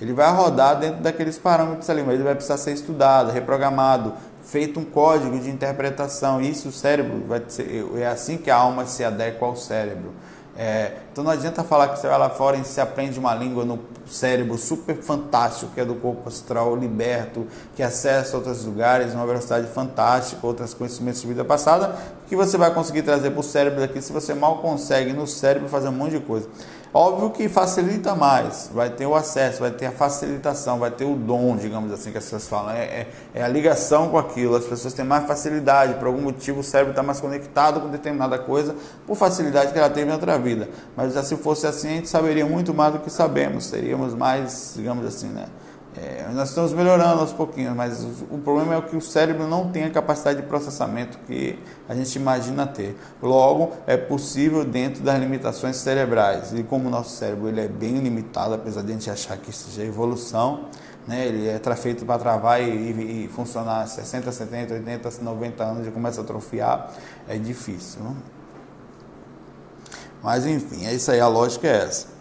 Ele 0.00 0.14
vai 0.14 0.34
rodar 0.34 0.78
dentro 0.78 1.02
daqueles 1.02 1.36
parâmetros 1.36 1.90
ali, 1.90 2.02
mas 2.02 2.14
ele 2.14 2.24
vai 2.24 2.34
precisar 2.34 2.56
ser 2.56 2.72
estudado, 2.72 3.30
reprogramado, 3.30 4.14
feito 4.50 4.80
um 4.80 4.84
código 4.84 5.38
de 5.38 5.48
interpretação. 5.48 6.40
Isso 6.40 6.68
o 6.68 6.72
cérebro 6.72 7.22
vai 7.26 7.42
ser, 7.46 7.86
é 7.96 8.06
assim 8.06 8.36
que 8.36 8.50
a 8.50 8.56
alma 8.56 8.84
se 8.84 9.04
adequa 9.04 9.46
ao 9.46 9.56
cérebro. 9.56 10.12
É, 10.56 10.92
então 11.10 11.22
não 11.22 11.30
adianta 11.30 11.62
falar 11.62 11.88
que 11.88 11.98
você 11.98 12.08
vai 12.08 12.18
lá 12.18 12.28
fora 12.28 12.56
e 12.56 12.64
se 12.64 12.80
aprende 12.80 13.18
uma 13.18 13.34
língua 13.34 13.64
no 13.64 13.78
cérebro 14.06 14.58
super 14.58 14.96
fantástico, 14.96 15.70
que 15.72 15.80
é 15.80 15.84
do 15.84 15.94
corpo 15.94 16.28
astral 16.28 16.76
liberto, 16.76 17.46
que 17.76 17.82
acessa 17.82 18.36
outros 18.36 18.64
lugares, 18.64 19.14
uma 19.14 19.24
velocidade 19.24 19.68
fantástica, 19.68 20.44
outros 20.44 20.74
conhecimentos 20.74 21.22
de 21.22 21.28
vida 21.28 21.44
passada, 21.44 21.94
que 22.28 22.34
você 22.34 22.58
vai 22.58 22.74
conseguir 22.74 23.02
trazer 23.02 23.30
para 23.30 23.40
o 23.40 23.44
cérebro 23.44 23.80
daqui 23.80 24.02
se 24.02 24.12
você 24.12 24.34
mal 24.34 24.58
consegue 24.58 25.12
no 25.12 25.26
cérebro 25.26 25.68
fazer 25.68 25.88
um 25.88 25.92
monte 25.92 26.18
de 26.18 26.20
coisa. 26.20 26.48
Óbvio 26.92 27.30
que 27.30 27.48
facilita 27.48 28.16
mais, 28.16 28.68
vai 28.74 28.90
ter 28.90 29.06
o 29.06 29.14
acesso, 29.14 29.60
vai 29.60 29.70
ter 29.70 29.86
a 29.86 29.92
facilitação, 29.92 30.76
vai 30.80 30.90
ter 30.90 31.04
o 31.04 31.14
dom, 31.14 31.56
digamos 31.56 31.92
assim, 31.92 32.10
que 32.10 32.18
as 32.18 32.24
pessoas 32.24 32.48
falam. 32.48 32.72
É, 32.72 32.82
é, 32.82 33.08
é 33.32 33.42
a 33.44 33.48
ligação 33.48 34.08
com 34.08 34.18
aquilo, 34.18 34.56
as 34.56 34.64
pessoas 34.64 34.92
têm 34.92 35.04
mais 35.04 35.24
facilidade, 35.24 35.94
por 35.94 36.08
algum 36.08 36.22
motivo 36.22 36.58
o 36.58 36.62
cérebro 36.64 36.90
está 36.90 37.00
mais 37.00 37.20
conectado 37.20 37.80
com 37.80 37.88
determinada 37.88 38.40
coisa, 38.40 38.74
por 39.06 39.16
facilidade 39.16 39.72
que 39.72 39.78
ela 39.78 39.88
teve 39.88 40.10
em 40.10 40.12
outra 40.12 40.36
vida. 40.36 40.68
Mas 40.96 41.14
se 41.26 41.36
fosse 41.36 41.64
assim, 41.64 41.88
a 41.88 41.92
gente 41.92 42.08
saberia 42.08 42.44
muito 42.44 42.74
mais 42.74 42.92
do 42.92 42.98
que 42.98 43.10
sabemos, 43.10 43.70
teríamos 43.70 44.12
mais, 44.12 44.72
digamos 44.74 45.06
assim, 45.06 45.28
né? 45.28 45.46
É, 45.96 46.28
nós 46.32 46.50
estamos 46.50 46.72
melhorando 46.72 47.20
aos 47.20 47.32
pouquinhos, 47.32 47.74
mas 47.74 48.04
o, 48.30 48.38
problema 48.38 48.76
é 48.76 48.80
que 48.80 48.96
o 48.96 49.00
cérebro 49.00 49.48
não 49.48 49.70
tem 49.70 49.84
a 49.84 49.90
capacidade 49.90 50.40
de 50.40 50.46
processamento 50.46 51.18
que 51.26 51.58
a 51.88 51.94
gente 51.96 52.14
imagina 52.14 52.64
ter. 52.64 52.96
Logo, 53.20 53.72
é 53.88 53.96
possível 53.96 54.64
dentro 54.64 55.02
das 55.02 55.18
limitações 55.18 55.76
cerebrais. 55.76 56.52
E 56.52 56.62
como 56.62 56.86
o 56.86 56.90
nosso 56.90 57.16
cérebro 57.16 57.48
ele 57.48 57.60
é 57.60 57.66
bem 57.66 57.98
limitado, 57.98 58.54
apesar 58.54 58.82
de 58.82 58.90
a 58.90 58.94
gente 58.94 59.10
achar 59.10 59.36
que 59.36 59.52
seja 59.52 59.82
evolução, 59.82 60.66
né, 61.08 61.26
ele 61.26 61.48
é 61.48 61.58
feito 61.74 62.04
para 62.04 62.18
travar 62.20 62.62
e, 62.62 62.66
e, 62.66 63.24
e, 63.24 63.28
funcionar 63.28 63.84
60, 63.88 64.30
70, 64.30 64.74
80, 64.74 65.10
90 65.20 65.64
anos 65.64 65.86
e 65.88 65.90
começa 65.90 66.20
a 66.20 66.24
atrofiar, 66.24 66.92
é 67.28 67.36
difícil. 67.36 68.00
Mas 70.22 70.46
enfim, 70.46 70.86
é 70.86 70.94
isso 70.94 71.10
aí, 71.10 71.18
a 71.18 71.26
lógica 71.26 71.66
é 71.66 71.84
essa. 71.84 72.19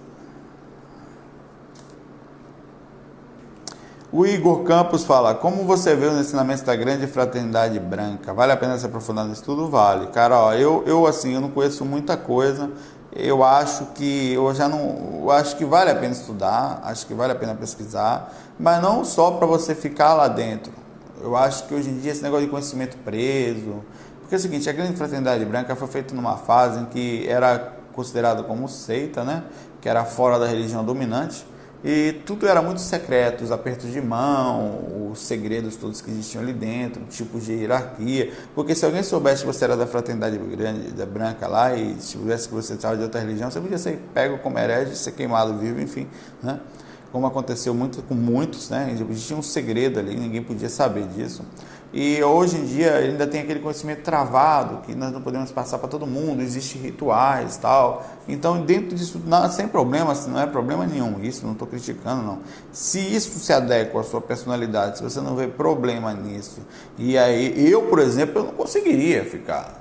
O 4.12 4.26
Igor 4.26 4.64
Campos 4.64 5.04
fala: 5.04 5.36
Como 5.36 5.66
você 5.66 5.96
vê 5.96 6.08
os 6.08 6.20
ensinamentos 6.20 6.64
da 6.64 6.76
grande 6.76 7.06
fraternidade 7.06 7.80
branca? 7.80 8.34
Vale 8.34 8.52
a 8.52 8.58
pena 8.58 8.76
se 8.76 8.84
aprofundar 8.84 9.24
no 9.24 9.32
estudo? 9.32 9.70
Vale. 9.70 10.08
Cara, 10.08 10.40
ó, 10.40 10.54
eu, 10.54 10.84
eu 10.88 11.06
assim, 11.06 11.36
eu 11.36 11.42
não 11.42 11.52
conheço 11.52 11.86
muita 11.86 12.18
coisa. 12.18 12.72
eu 13.16 13.44
acho 13.44 13.86
que 13.94 14.34
eu 14.34 14.54
já 14.56 14.68
não, 14.68 15.20
eu 15.22 15.32
acho 15.32 15.56
que 15.56 15.64
vale 15.64 15.92
a 15.92 15.96
pena 15.96 16.14
estudar, 16.14 16.82
acho 16.86 17.06
que 17.06 17.14
vale 17.14 17.34
a 17.34 17.36
pena 17.36 17.54
pesquisar, 17.54 18.34
mas 18.60 18.82
não 18.82 19.06
só 19.06 19.32
para 19.32 19.46
você 19.46 19.76
ficar 19.76 20.16
lá 20.16 20.28
dentro. 20.28 20.74
Eu 21.22 21.36
acho 21.36 21.68
que 21.68 21.76
hoje 21.76 21.90
em 21.90 22.00
dia 22.00 22.12
esse 22.12 22.24
negócio 22.24 22.46
de 22.46 22.52
conhecimento 22.52 22.98
preso, 23.06 23.84
porque 24.22 24.34
é 24.34 24.38
o 24.38 24.42
seguinte, 24.42 24.68
a 24.68 24.74
grande 24.74 24.96
fraternidade 24.96 25.46
branca 25.46 25.76
foi 25.76 25.88
feita 25.88 26.16
numa 26.16 26.36
fase 26.36 26.80
em 26.80 26.86
que 26.86 27.28
era 27.28 27.74
considerado 27.94 28.44
como 28.46 28.68
seita, 28.68 29.24
né? 29.24 29.44
Que 29.80 29.88
era 29.88 30.04
fora 30.04 30.40
da 30.40 30.48
religião 30.48 30.84
dominante 30.84 31.46
e 31.84 32.22
tudo 32.26 32.46
era 32.46 32.62
muito 32.62 32.82
secreto, 32.82 33.44
os 33.44 33.52
apertos 33.52 33.92
de 33.92 34.02
mão, 34.02 35.10
os 35.12 35.20
segredos 35.20 35.78
todos 35.78 36.02
que 36.02 36.12
existiam 36.12 36.42
ali 36.42 36.52
dentro, 36.52 37.02
tipos 37.06 37.46
de 37.46 37.54
hierarquia. 37.54 38.34
Porque 38.54 38.76
se 38.76 38.86
alguém 38.86 39.02
soubesse 39.02 39.42
que 39.42 39.48
você 39.48 39.64
era 39.64 39.78
da 39.78 39.88
fraternidade 39.88 40.38
grande, 40.38 40.92
da 40.92 41.06
branca 41.06 41.48
lá, 41.48 41.76
e 41.76 41.96
tivesse 41.96 42.50
que 42.50 42.54
você 42.54 42.74
estava 42.74 42.98
de 42.98 43.04
outra 43.04 43.22
religião, 43.22 43.50
você 43.50 43.62
podia 43.62 43.78
ser 43.78 43.98
pego 44.14 44.40
como 44.40 44.60
herege, 44.60 44.96
ser 44.96 45.14
queimado 45.14 45.58
vivo, 45.58 45.80
enfim. 45.80 46.06
Né? 46.44 46.60
Como 47.14 47.26
aconteceu 47.26 47.74
muito 47.74 48.04
com 48.04 48.14
muitos, 48.14 48.70
né? 48.70 48.96
Existia 49.10 49.36
um 49.36 49.42
segredo 49.42 50.00
ali, 50.00 50.16
ninguém 50.16 50.44
podia 50.44 50.70
saber 50.70 51.08
disso. 51.08 51.44
E 51.92 52.22
hoje 52.24 52.58
em 52.58 52.66
dia 52.66 52.98
ainda 52.98 53.26
tem 53.26 53.42
aquele 53.42 53.60
conhecimento 53.60 54.04
travado 54.04 54.78
que 54.86 54.94
nós 54.94 55.12
não 55.12 55.22
podemos 55.22 55.52
passar 55.52 55.80
para 55.80 55.90
todo 55.90 56.06
mundo, 56.06 56.42
existem 56.44 56.80
rituais 56.80 57.58
tal. 57.58 58.06
Então, 58.28 58.62
dentro 58.62 58.96
disso, 58.96 59.20
não, 59.26 59.50
sem 59.52 59.68
problema, 59.68 60.14
não 60.28 60.40
é 60.40 60.46
problema 60.46 60.86
nenhum, 60.86 61.20
isso 61.24 61.44
não 61.44 61.54
estou 61.54 61.68
criticando, 61.68 62.22
não. 62.22 62.40
Se 62.72 63.00
isso 63.00 63.40
se 63.40 63.52
adequa 63.52 64.02
à 64.02 64.04
sua 64.04 64.22
personalidade, 64.22 64.98
se 64.98 65.04
você 65.04 65.20
não 65.20 65.36
vê 65.36 65.48
problema 65.48 66.14
nisso, 66.14 66.62
e 66.96 67.18
aí 67.18 67.72
eu, 67.72 67.84
por 67.84 67.98
exemplo, 67.98 68.42
eu 68.42 68.46
não 68.46 68.54
conseguiria 68.54 69.26
ficar. 69.26 69.80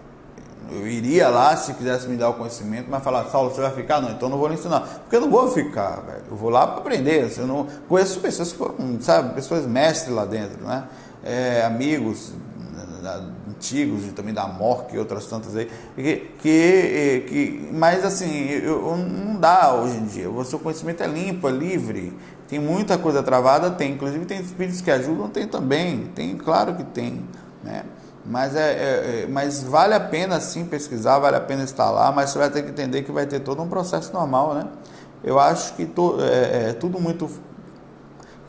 Eu 0.70 0.86
iria 0.86 1.28
lá 1.28 1.56
se 1.56 1.72
quisesse 1.74 2.06
me 2.08 2.16
dar 2.16 2.28
o 2.28 2.34
conhecimento, 2.34 2.88
mas 2.90 3.02
falar, 3.02 3.24
Saulo, 3.26 3.50
você 3.50 3.60
vai 3.60 3.70
ficar? 3.70 4.02
Não, 4.02 4.10
então 4.10 4.28
não 4.28 4.36
vou 4.36 4.48
lhe 4.48 4.54
ensinar. 4.54 4.80
Porque 4.80 5.16
eu 5.16 5.20
não 5.22 5.30
vou 5.30 5.50
ficar, 5.50 6.02
velho. 6.02 6.24
Eu 6.30 6.36
vou 6.36 6.50
lá 6.50 6.66
para 6.66 6.80
aprender. 6.80 7.32
Eu 7.38 7.46
não 7.46 7.66
conheço 7.88 8.20
pessoas 8.20 8.52
que 8.52 8.58
foram, 8.58 9.00
sabe, 9.00 9.34
pessoas 9.34 9.64
mestres 9.64 10.14
lá 10.14 10.26
dentro, 10.26 10.62
né? 10.66 10.84
É, 11.28 11.64
amigos 11.64 12.32
antigos 13.48 14.06
e 14.06 14.12
também 14.12 14.32
da 14.32 14.46
Mork 14.46 14.94
e 14.94 14.98
outras 14.98 15.26
tantas 15.26 15.56
aí 15.56 15.70
que, 15.94 16.16
que, 16.40 17.24
que 17.28 17.70
mas 17.72 18.04
assim 18.04 18.48
eu, 18.48 18.96
não 18.96 19.36
dá 19.36 19.74
hoje 19.74 19.96
em 19.96 20.06
dia. 20.06 20.30
O 20.30 20.44
seu 20.44 20.58
conhecimento 20.58 21.02
é 21.02 21.06
limpo 21.06 21.48
é 21.48 21.52
livre 21.52 22.16
tem 22.46 22.58
muita 22.58 22.96
coisa 22.96 23.22
travada 23.22 23.70
tem 23.70 23.92
inclusive 23.92 24.24
tem 24.24 24.40
espíritos 24.40 24.80
que 24.80 24.90
ajudam 24.90 25.28
tem 25.28 25.46
também 25.46 26.06
tem 26.14 26.36
claro 26.36 26.74
que 26.74 26.84
tem 26.84 27.24
né? 27.62 27.84
Mas 28.24 28.54
é, 28.54 28.72
é, 28.72 29.22
é 29.22 29.26
mas 29.28 29.62
vale 29.62 29.94
a 29.94 30.00
pena 30.00 30.40
sim 30.40 30.64
pesquisar 30.64 31.18
vale 31.18 31.36
a 31.36 31.40
pena 31.40 31.64
estar 31.64 31.90
lá 31.90 32.12
mas 32.12 32.30
você 32.30 32.38
vai 32.38 32.50
ter 32.50 32.62
que 32.62 32.70
entender 32.70 33.02
que 33.02 33.12
vai 33.12 33.26
ter 33.26 33.40
todo 33.40 33.62
um 33.62 33.68
processo 33.68 34.12
normal 34.12 34.54
né? 34.54 34.64
Eu 35.24 35.38
acho 35.40 35.74
que 35.74 35.84
to, 35.84 36.16
é, 36.20 36.70
é 36.70 36.72
tudo 36.72 37.00
muito 37.00 37.28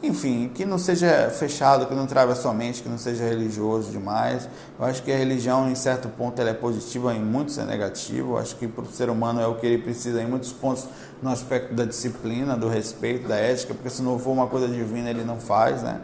enfim, 0.01 0.49
que 0.53 0.65
não 0.65 0.77
seja 0.77 1.29
fechado, 1.29 1.85
que 1.85 1.93
não 1.93 2.07
trave 2.07 2.31
a 2.31 2.35
sua 2.35 2.53
mente, 2.53 2.81
que 2.81 2.87
não 2.87 2.97
seja 2.97 3.25
religioso 3.25 3.91
demais. 3.91 4.47
Eu 4.79 4.85
acho 4.85 5.03
que 5.03 5.11
a 5.11 5.17
religião, 5.17 5.69
em 5.69 5.75
certo 5.75 6.07
ponto, 6.07 6.39
ela 6.39 6.51
é 6.51 6.53
positiva, 6.53 7.13
em 7.13 7.19
muitos 7.19 7.57
é 7.57 7.65
negativa. 7.65 8.29
Eu 8.29 8.37
acho 8.37 8.55
que 8.55 8.65
para 8.65 8.83
o 8.83 8.87
ser 8.87 9.09
humano 9.09 9.41
é 9.41 9.47
o 9.47 9.55
que 9.55 9.65
ele 9.65 9.77
precisa 9.77 10.21
em 10.21 10.25
muitos 10.25 10.53
pontos 10.53 10.87
no 11.21 11.29
aspecto 11.29 11.73
da 11.73 11.83
disciplina, 11.83 12.55
do 12.55 12.69
respeito, 12.69 13.27
da 13.27 13.35
ética, 13.35 13.73
porque 13.73 13.89
se 13.89 14.01
não 14.01 14.17
for 14.17 14.31
uma 14.31 14.47
coisa 14.47 14.69
divina, 14.69 15.09
ele 15.09 15.25
não 15.25 15.37
faz, 15.37 15.83
né? 15.83 15.99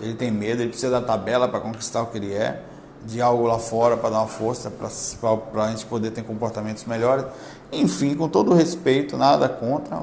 Ele 0.00 0.14
tem 0.14 0.30
medo, 0.30 0.62
ele 0.62 0.70
precisa 0.70 0.92
da 0.92 1.00
tabela 1.00 1.48
para 1.48 1.58
conquistar 1.58 2.02
o 2.02 2.06
que 2.06 2.18
ele 2.18 2.32
é, 2.32 2.62
de 3.04 3.20
algo 3.20 3.46
lá 3.46 3.58
fora 3.58 3.96
para 3.96 4.10
dar 4.10 4.18
uma 4.18 4.28
força, 4.28 4.70
para 4.70 5.64
a 5.64 5.70
gente 5.70 5.86
poder 5.86 6.12
ter 6.12 6.22
comportamentos 6.22 6.84
melhores. 6.84 7.24
Enfim, 7.72 8.16
com 8.16 8.28
todo 8.28 8.52
respeito, 8.52 9.16
nada 9.16 9.48
contra, 9.48 10.02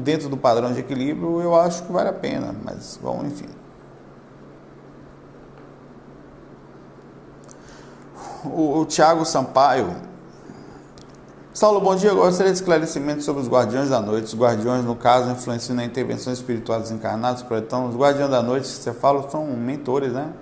dentro 0.00 0.28
do 0.28 0.38
padrão 0.38 0.72
de 0.72 0.80
equilíbrio, 0.80 1.40
eu 1.40 1.54
acho 1.54 1.82
que 1.82 1.92
vale 1.92 2.08
a 2.08 2.12
pena, 2.14 2.54
mas 2.64 2.98
bom, 3.02 3.22
enfim. 3.26 3.48
O, 8.44 8.80
o 8.80 8.86
Tiago 8.86 9.24
Sampaio. 9.24 9.94
Saulo, 11.52 11.80
bom 11.80 11.94
dia. 11.94 12.12
Gostaria 12.12 12.52
de 12.52 12.58
esclarecimento 12.58 13.22
sobre 13.22 13.42
os 13.42 13.48
guardiões 13.48 13.88
da 13.88 14.00
noite. 14.00 14.24
Os 14.24 14.34
guardiões, 14.34 14.84
no 14.84 14.96
caso, 14.96 15.30
influenciam 15.30 15.76
na 15.76 15.84
intervenção 15.84 16.32
espiritual 16.32 16.80
dos 16.80 16.90
encarnados. 16.90 17.44
Então, 17.50 17.88
os 17.88 17.96
guardiões 17.96 18.30
da 18.30 18.42
noite, 18.42 18.66
que 18.66 18.74
você 18.74 18.92
fala, 18.92 19.30
são 19.30 19.46
mentores, 19.46 20.12
né? 20.12 20.32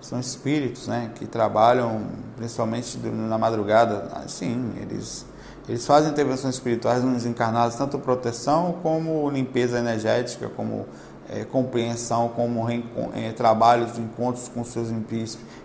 São 0.00 0.20
espíritos, 0.20 0.86
né? 0.86 1.10
Que 1.14 1.26
trabalham 1.26 2.02
principalmente 2.36 2.98
na 2.98 3.38
madrugada. 3.38 4.10
Ah, 4.12 4.28
sim, 4.28 4.72
eles 4.80 5.26
eles 5.68 5.86
fazem 5.86 6.10
intervenções 6.10 6.54
espirituais 6.54 7.02
nos 7.02 7.26
encarnados, 7.26 7.76
tanto 7.76 7.98
proteção 7.98 8.76
como 8.82 9.28
limpeza 9.30 9.78
energética, 9.78 10.48
como 10.56 10.86
é, 11.28 11.44
compreensão, 11.44 12.28
como 12.28 12.66
é, 12.70 13.32
trabalhos 13.32 13.98
encontros 13.98 14.48
com 14.48 14.64
seus 14.64 14.90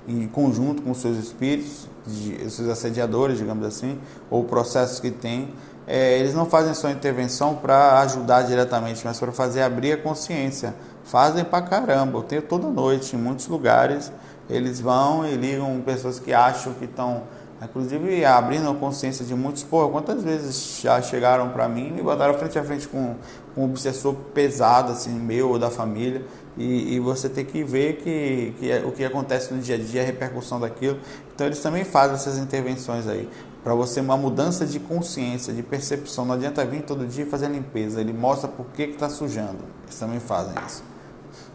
em 0.07 0.27
conjunto 0.27 0.81
com 0.81 0.93
seus 0.93 1.17
espíritos, 1.17 1.87
de, 2.05 2.49
seus 2.49 2.67
assediadores, 2.67 3.37
digamos 3.37 3.65
assim, 3.65 3.99
ou 4.29 4.43
processos 4.43 4.99
que 4.99 5.11
têm. 5.11 5.53
É, 5.85 6.17
eles 6.17 6.33
não 6.33 6.45
fazem 6.45 6.73
só 6.73 6.89
intervenção 6.89 7.55
para 7.55 7.99
ajudar 7.99 8.43
diretamente, 8.43 9.01
mas 9.05 9.19
para 9.19 9.31
fazer 9.31 9.61
abrir 9.61 9.93
a 9.93 9.97
consciência. 9.97 10.73
Fazem 11.03 11.43
para 11.43 11.63
caramba, 11.63 12.19
eu 12.19 12.23
tenho 12.23 12.41
toda 12.41 12.67
noite, 12.67 13.15
em 13.15 13.19
muitos 13.19 13.47
lugares, 13.47 14.11
eles 14.49 14.79
vão 14.79 15.27
e 15.27 15.35
ligam 15.35 15.81
pessoas 15.85 16.19
que 16.19 16.33
acham 16.33 16.73
que 16.73 16.85
estão 16.85 17.23
Inclusive 17.63 18.25
abrindo 18.25 18.67
a 18.69 18.73
consciência 18.73 19.23
de 19.23 19.35
muitos, 19.35 19.61
pô, 19.61 19.87
quantas 19.89 20.23
vezes 20.23 20.79
já 20.81 20.99
chegaram 20.99 21.49
para 21.49 21.69
mim 21.69 21.89
e 21.89 21.91
me 21.91 22.01
botaram 22.01 22.33
frente 22.33 22.57
a 22.57 22.63
frente 22.63 22.87
com, 22.87 23.15
com 23.53 23.61
um 23.61 23.65
obsessor 23.65 24.15
pesado, 24.33 24.91
assim, 24.91 25.11
meu 25.11 25.49
ou 25.49 25.59
da 25.59 25.69
família, 25.69 26.25
e, 26.57 26.95
e 26.95 26.99
você 26.99 27.29
tem 27.29 27.45
que 27.45 27.63
ver 27.63 27.97
que, 27.97 28.55
que 28.59 28.71
é, 28.71 28.83
o 28.83 28.91
que 28.91 29.05
acontece 29.05 29.53
no 29.53 29.61
dia 29.61 29.75
a 29.75 29.77
dia, 29.77 30.01
a 30.01 30.05
repercussão 30.05 30.59
daquilo. 30.59 30.97
Então 31.35 31.45
eles 31.45 31.59
também 31.59 31.83
fazem 31.83 32.15
essas 32.15 32.39
intervenções 32.39 33.07
aí, 33.07 33.29
para 33.63 33.75
você 33.75 34.01
uma 34.01 34.17
mudança 34.17 34.65
de 34.65 34.79
consciência, 34.79 35.53
de 35.53 35.61
percepção. 35.61 36.25
Não 36.25 36.33
adianta 36.33 36.65
vir 36.65 36.81
todo 36.81 37.05
dia 37.05 37.27
fazer 37.27 37.47
limpeza, 37.47 38.01
ele 38.01 38.11
mostra 38.11 38.47
por 38.47 38.65
que 38.73 38.83
está 38.83 39.07
sujando. 39.07 39.59
Eles 39.83 39.99
também 39.99 40.19
fazem 40.19 40.55
isso. 40.65 40.83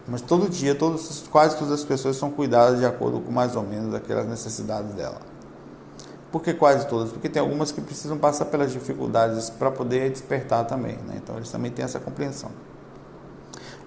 Mas 0.07 0.21
todo 0.21 0.49
dia, 0.49 0.73
todos, 0.73 1.25
quase 1.33 1.57
todas 1.57 1.73
as 1.73 1.85
pessoas 1.85 2.17
são 2.17 2.31
cuidadas 2.31 2.79
de 2.79 2.87
acordo 2.87 3.21
com 3.21 3.33
mais 3.33 3.57
ou 3.57 3.65
menos 3.65 3.93
aquelas 3.93 4.29
necessidades 4.29 4.93
dela. 4.93 5.19
Por 6.37 6.43
que 6.43 6.53
quase 6.53 6.87
todas? 6.87 7.13
Porque 7.13 7.31
tem 7.31 7.41
algumas 7.41 7.73
que 7.73 7.81
precisam 7.81 8.19
passar 8.19 8.45
pelas 8.45 8.71
dificuldades 8.71 9.49
para 9.49 9.71
poder 9.71 10.11
despertar 10.11 10.67
também. 10.67 10.99
Né? 11.07 11.15
Então 11.17 11.35
eles 11.35 11.51
também 11.51 11.71
têm 11.71 11.83
essa 11.83 11.99
compreensão. 11.99 12.51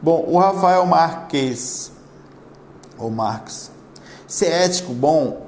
Bom, 0.01 0.25
o 0.27 0.39
Rafael 0.39 0.83
Marques, 0.87 1.91
ou 2.97 3.11
Marx, 3.11 3.69
ser 4.25 4.47
ético 4.47 4.93
bom 4.93 5.45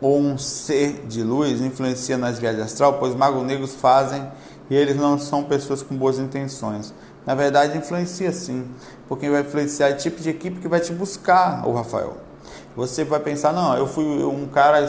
ou 0.00 0.18
um 0.18 0.38
ser 0.38 1.04
de 1.06 1.22
luz 1.22 1.60
influencia 1.60 2.16
nas 2.16 2.38
viagens 2.38 2.64
astral, 2.64 2.94
pois 2.94 3.14
magos 3.14 3.42
negros 3.42 3.74
fazem 3.74 4.26
e 4.70 4.74
eles 4.74 4.96
não 4.96 5.18
são 5.18 5.44
pessoas 5.44 5.82
com 5.82 5.94
boas 5.94 6.18
intenções. 6.18 6.94
Na 7.26 7.34
verdade, 7.34 7.76
influencia 7.76 8.32
sim, 8.32 8.66
porque 9.06 9.28
vai 9.28 9.42
influenciar 9.42 9.92
o 9.92 9.96
tipo 9.98 10.22
de 10.22 10.30
equipe 10.30 10.58
que 10.58 10.68
vai 10.68 10.80
te 10.80 10.94
buscar, 10.94 11.68
o 11.68 11.74
Rafael. 11.74 12.16
Você 12.74 13.04
vai 13.04 13.20
pensar, 13.20 13.52
não, 13.52 13.76
eu 13.76 13.86
fui 13.86 14.06
um 14.24 14.46
cara 14.46 14.88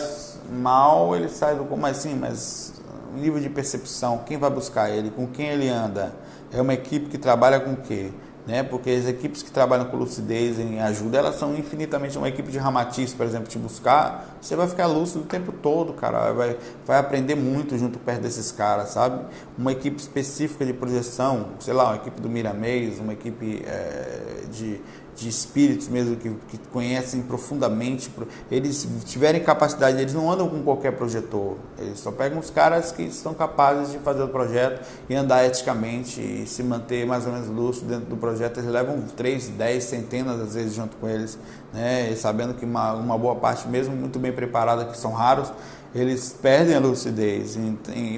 mal, 0.49 1.15
ele 1.15 1.29
sai 1.29 1.55
do 1.55 1.65
como 1.65 1.85
assim, 1.85 2.15
mas 2.15 2.73
nível 3.13 3.39
de 3.39 3.49
percepção, 3.49 4.19
quem 4.25 4.37
vai 4.37 4.49
buscar 4.49 4.89
ele, 4.89 5.09
com 5.11 5.27
quem 5.27 5.47
ele 5.47 5.69
anda, 5.69 6.13
é 6.51 6.61
uma 6.61 6.73
equipe 6.73 7.09
que 7.09 7.17
trabalha 7.17 7.59
com 7.59 7.73
o 7.73 7.77
quê? 7.77 8.11
Né? 8.47 8.63
Porque 8.63 8.89
as 8.89 9.05
equipes 9.05 9.43
que 9.43 9.51
trabalham 9.51 9.85
com 9.85 9.97
lucidez 9.97 10.59
em 10.59 10.79
ajuda, 10.79 11.19
elas 11.19 11.35
são 11.35 11.55
infinitamente 11.55 12.17
uma 12.17 12.27
equipe 12.27 12.51
de 12.51 12.57
ramatiz, 12.57 13.13
por 13.13 13.25
exemplo, 13.25 13.47
te 13.47 13.59
buscar, 13.59 14.37
você 14.41 14.55
vai 14.55 14.67
ficar 14.67 14.87
lúcido 14.87 15.21
o 15.21 15.27
tempo 15.27 15.51
todo, 15.51 15.93
cara, 15.93 16.31
vai, 16.31 16.57
vai 16.85 16.97
aprender 16.97 17.35
muito 17.35 17.77
junto 17.77 17.99
perto 17.99 18.21
desses 18.21 18.51
caras, 18.51 18.89
sabe? 18.89 19.23
Uma 19.55 19.71
equipe 19.71 19.97
específica 19.97 20.65
de 20.65 20.73
projeção, 20.73 21.49
sei 21.59 21.73
lá, 21.73 21.89
uma 21.89 21.97
equipe 21.97 22.19
do 22.19 22.27
Miramês, 22.27 22.99
uma 22.99 23.13
equipe 23.13 23.63
é, 23.63 24.45
de 24.51 24.81
de 25.21 25.29
espíritos 25.29 25.87
mesmo 25.87 26.15
que, 26.15 26.29
que 26.49 26.57
conhecem 26.71 27.21
profundamente, 27.21 28.11
eles 28.49 28.87
tiverem 29.05 29.41
capacidade, 29.43 30.01
eles 30.01 30.13
não 30.13 30.31
andam 30.31 30.49
com 30.49 30.61
qualquer 30.63 30.91
projetor, 30.93 31.57
eles 31.77 31.99
só 31.99 32.11
pegam 32.11 32.39
os 32.39 32.49
caras 32.49 32.91
que 32.91 33.03
estão 33.03 33.33
capazes 33.33 33.91
de 33.91 33.99
fazer 33.99 34.23
o 34.23 34.27
projeto 34.27 34.83
e 35.07 35.15
andar 35.15 35.45
eticamente 35.45 36.19
e 36.19 36.47
se 36.47 36.63
manter 36.63 37.05
mais 37.05 37.25
ou 37.27 37.33
menos 37.33 37.47
lúcido 37.47 37.87
dentro 37.87 38.05
do 38.05 38.17
projeto. 38.17 38.59
Eles 38.59 38.71
levam 38.71 39.01
3, 39.15 39.49
10, 39.49 39.83
centenas 39.83 40.41
às 40.41 40.55
vezes 40.55 40.73
junto 40.73 40.97
com 40.97 41.07
eles, 41.07 41.37
né? 41.71 42.09
E 42.11 42.15
sabendo 42.15 42.55
que 42.55 42.65
uma, 42.65 42.93
uma 42.93 43.17
boa 43.17 43.35
parte, 43.35 43.67
mesmo 43.67 43.95
muito 43.95 44.17
bem 44.17 44.31
preparada, 44.31 44.85
que 44.85 44.97
são 44.97 45.11
raros, 45.11 45.51
eles 45.93 46.33
perdem 46.41 46.75
a 46.75 46.79
lucidez, 46.79 47.57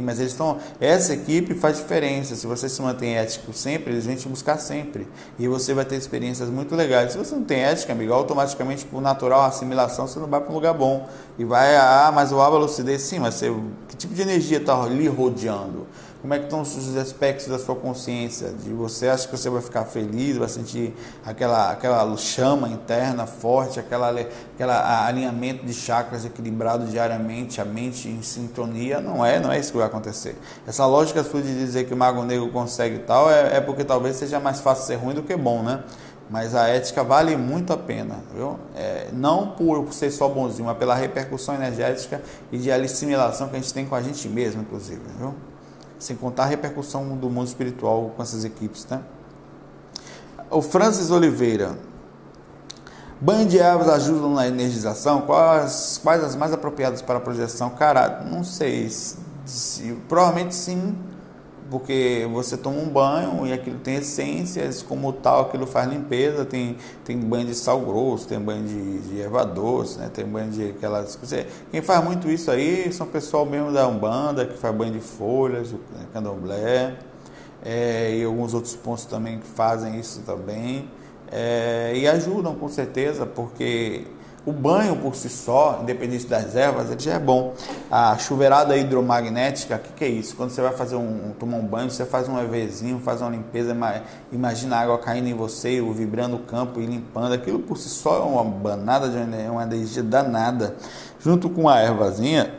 mas 0.02 0.20
eles 0.20 0.32
estão. 0.32 0.60
Essa 0.80 1.14
equipe 1.14 1.56
faz 1.56 1.78
diferença. 1.78 2.36
Se 2.36 2.46
você 2.46 2.70
se 2.70 2.80
mantém 2.82 3.18
ético 3.18 3.52
sempre, 3.52 3.94
eles 3.94 4.06
vêm 4.06 4.16
te 4.16 4.28
buscar 4.28 4.60
sempre. 4.60 5.08
E 5.40 5.48
você 5.48 5.74
vai 5.74 5.84
ter 5.84 5.96
experiências 5.96 6.50
muito 6.50 6.76
legais. 6.76 7.14
Se 7.14 7.18
você 7.18 7.34
não 7.34 7.44
tem 7.44 7.62
ética, 7.62 7.92
amigo, 7.92 8.14
automaticamente, 8.14 8.86
por 8.86 9.02
natural 9.02 9.42
assimilação, 9.42 10.08
você 10.08 10.20
não 10.20 10.28
vai 10.28 10.40
para 10.40 10.52
um 10.52 10.56
lugar 10.56 10.74
bom. 10.74 11.10
E 11.38 11.44
vai, 11.44 11.76
ah, 11.76 12.12
mas 12.14 12.32
o 12.32 12.40
aba 12.40 12.58
lucidez, 12.58 13.02
sim, 13.02 13.18
mas 13.18 13.36
você, 13.36 13.52
que 13.88 13.96
tipo 13.96 14.14
de 14.14 14.22
energia 14.22 14.60
está 14.60 14.80
ali 14.80 15.08
rodeando? 15.08 15.88
Como 16.24 16.34
é 16.34 16.40
que 16.40 16.46
estão 16.46 16.62
os 16.62 16.96
aspectos 16.96 17.48
da 17.48 17.60
sua 17.60 17.76
consciência, 17.76 18.48
de 18.48 18.70
você 18.70 19.10
acha 19.10 19.28
que 19.28 19.36
você 19.36 19.50
vai 19.50 19.62
ficar 19.62 19.84
feliz, 19.84 20.38
vai 20.38 20.48
sentir 20.48 20.96
aquela, 21.26 21.70
aquela 21.70 22.16
chama 22.16 22.70
interna 22.70 23.28
forte, 23.28 23.78
aquela, 23.78 24.10
aquela 24.56 25.06
alinhamento 25.06 25.66
de 25.66 25.74
chakras 25.74 26.24
equilibrado 26.24 26.86
diariamente, 26.86 27.60
a 27.60 27.66
mente 27.66 28.08
em 28.08 28.22
sintonia, 28.22 29.02
não 29.02 29.26
é, 29.26 29.38
não 29.38 29.52
é 29.52 29.60
isso 29.60 29.74
que 29.74 29.78
vai 29.78 29.86
acontecer. 29.86 30.38
Essa 30.66 30.86
lógica 30.86 31.26
sua 31.26 31.42
de 31.42 31.54
dizer 31.54 31.88
que 31.88 31.94
o 31.94 31.98
mago 31.98 32.24
negro 32.24 32.50
consegue 32.54 33.00
tal, 33.00 33.30
é, 33.30 33.58
é 33.58 33.60
porque 33.60 33.84
talvez 33.84 34.16
seja 34.16 34.40
mais 34.40 34.62
fácil 34.62 34.86
ser 34.86 34.96
ruim 34.96 35.14
do 35.14 35.24
que 35.24 35.36
bom, 35.36 35.62
né? 35.62 35.84
Mas 36.30 36.56
a 36.56 36.70
ética 36.70 37.04
vale 37.04 37.36
muito 37.36 37.74
a 37.74 37.78
pena, 37.78 38.16
viu? 38.34 38.58
É, 38.78 39.10
não 39.12 39.48
por 39.48 39.94
ser 39.94 40.10
só 40.10 40.30
bonzinho, 40.30 40.68
mas 40.68 40.78
pela 40.78 40.96
repercussão 40.96 41.54
energética 41.54 42.22
e 42.50 42.58
de 42.58 42.72
assimilação 42.72 43.50
que 43.50 43.58
a 43.58 43.60
gente 43.60 43.74
tem 43.74 43.86
com 43.86 43.94
a 43.94 44.02
gente 44.02 44.30
mesmo, 44.30 44.62
inclusive, 44.62 45.02
viu? 45.20 45.36
Sem 46.04 46.18
contar 46.18 46.44
a 46.44 46.48
repercussão 46.48 47.16
do 47.16 47.30
mundo 47.30 47.48
espiritual 47.48 48.12
com 48.14 48.22
essas 48.22 48.44
equipes, 48.44 48.86
né? 48.90 49.02
O 50.52 50.62
Francis 50.62 51.10
Oliveira. 51.10 51.78
Banho 53.22 53.48
de 53.48 53.58
ervas 53.58 53.88
ajudam 53.88 54.34
na 54.34 54.46
energização? 54.46 55.22
Quais, 55.22 56.02
quais 56.04 56.22
as 56.22 56.36
mais 56.36 56.52
apropriadas 56.52 57.02
para 57.02 57.20
a 57.20 57.22
projeção? 57.22 57.70
Cara, 57.70 58.22
não 58.30 58.44
sei. 58.44 58.90
Se, 59.46 59.94
provavelmente 60.10 60.54
sim 60.54 60.94
porque 61.74 62.30
você 62.32 62.56
toma 62.56 62.78
um 62.78 62.88
banho 62.88 63.48
e 63.48 63.52
aquilo 63.52 63.80
tem 63.80 63.96
essências, 63.96 64.84
como 64.84 65.12
tal, 65.12 65.42
aquilo 65.42 65.66
faz 65.66 65.90
limpeza, 65.90 66.46
tem, 66.46 66.78
tem 67.04 67.18
banho 67.18 67.48
de 67.48 67.56
sal 67.56 67.80
grosso, 67.80 68.28
tem 68.28 68.40
banho 68.40 68.64
de, 68.64 69.00
de 69.00 69.20
erva 69.20 69.44
doce, 69.44 69.98
né? 69.98 70.08
tem 70.14 70.24
banho 70.24 70.52
de 70.52 70.70
aquelas. 70.70 71.16
Você, 71.16 71.48
quem 71.72 71.82
faz 71.82 72.06
muito 72.06 72.30
isso 72.30 72.52
aí 72.52 72.94
são 72.94 73.08
pessoal 73.08 73.44
mesmo 73.44 73.72
da 73.72 73.88
Umbanda, 73.88 74.46
que 74.46 74.56
faz 74.56 74.76
banho 74.76 74.92
de 74.92 75.00
folhas, 75.00 75.72
o 75.72 75.80
candomblé, 76.14 76.96
é, 77.66 78.18
e 78.18 78.24
alguns 78.24 78.54
outros 78.54 78.76
pontos 78.76 79.06
também 79.06 79.40
que 79.40 79.48
fazem 79.48 80.00
isso 80.00 80.22
também. 80.28 80.88
É, 81.32 81.94
e 81.96 82.08
ajudam 82.08 82.54
com 82.54 82.70
certeza, 82.70 83.26
porque 83.26 84.06
o 84.46 84.52
banho 84.52 84.98
por 84.98 85.16
si 85.16 85.30
só, 85.30 85.80
independente 85.82 86.26
das 86.28 86.54
ervas, 86.56 86.92
ele 86.92 87.00
já 87.00 87.14
é 87.14 87.20
bom. 87.20 87.54
A 87.90 88.18
chuveirada 88.18 88.76
hidromagnética, 88.76 89.78
o 89.78 89.80
que, 89.80 89.94
que, 89.94 90.04
é 90.04 90.10
isso? 90.10 90.36
Quando 90.36 90.50
você 90.50 90.62
vai 90.62 90.74
fazer 90.74 90.98
um, 90.98 91.32
tomar 91.40 91.58
um 91.58 91.66
banho, 91.66 91.90
você 91.90 92.06
faz 92.06 92.28
um 92.28 92.38
EVzinho, 92.38 93.00
faz 93.00 93.22
uma 93.22 93.30
limpeza, 93.30 93.76
imagina 94.32 94.76
a 94.76 94.82
água 94.82 94.98
caindo 94.98 95.30
em 95.30 95.34
você, 95.34 95.80
o 95.80 95.94
vibrando 95.94 96.36
o 96.36 96.40
campo 96.40 96.82
e 96.82 96.86
limpando. 96.86 97.34
Aquilo 97.34 97.60
por 97.60 97.78
si 97.78 97.88
só 97.88 98.18
é 98.18 98.24
uma 98.24 98.44
banada 98.44 99.08
de 99.08 99.18
uma 99.50 99.64
energia 99.64 100.04
danada. 100.04 100.76
Junto 101.22 101.50
com 101.50 101.70
a 101.70 101.82
ervazinha, 101.82 102.54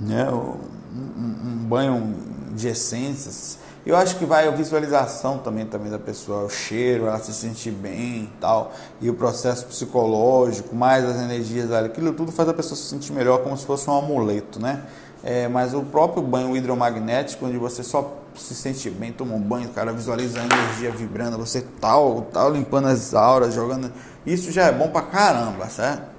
né, 0.00 0.30
um, 0.30 0.58
um 0.94 1.56
banho 1.66 2.14
de 2.54 2.68
essências, 2.68 3.58
eu 3.84 3.96
acho 3.96 4.16
que 4.16 4.24
vai 4.24 4.46
a 4.46 4.50
visualização 4.50 5.38
também, 5.38 5.66
também 5.66 5.90
da 5.90 5.98
pessoa, 5.98 6.44
o 6.44 6.48
cheiro, 6.48 7.06
ela 7.06 7.18
se 7.18 7.32
sentir 7.32 7.72
bem 7.72 8.24
e 8.24 8.32
tal, 8.40 8.72
e 9.00 9.10
o 9.10 9.14
processo 9.14 9.66
psicológico, 9.66 10.74
mais 10.74 11.04
as 11.04 11.16
energias 11.16 11.68
dela, 11.68 11.86
aquilo 11.86 12.12
tudo 12.12 12.30
faz 12.30 12.48
a 12.48 12.54
pessoa 12.54 12.76
se 12.76 12.84
sentir 12.84 13.12
melhor, 13.12 13.42
como 13.42 13.56
se 13.56 13.66
fosse 13.66 13.90
um 13.90 13.96
amuleto, 13.96 14.60
né? 14.60 14.82
É, 15.24 15.46
mas 15.48 15.74
o 15.74 15.82
próprio 15.82 16.22
banho 16.22 16.56
hidromagnético, 16.56 17.46
onde 17.46 17.56
você 17.56 17.82
só 17.82 18.18
se 18.36 18.54
sente 18.54 18.88
bem, 18.90 19.12
toma 19.12 19.34
um 19.34 19.40
banho, 19.40 19.68
cara 19.68 19.92
visualiza 19.92 20.40
a 20.40 20.44
energia 20.44 20.90
vibrando, 20.90 21.38
você 21.38 21.60
tal, 21.80 22.22
tal, 22.32 22.50
limpando 22.50 22.88
as 22.88 23.14
auras, 23.14 23.54
jogando. 23.54 23.92
Isso 24.24 24.50
já 24.50 24.64
é 24.64 24.72
bom 24.72 24.88
pra 24.88 25.02
caramba, 25.02 25.68
certo? 25.68 26.10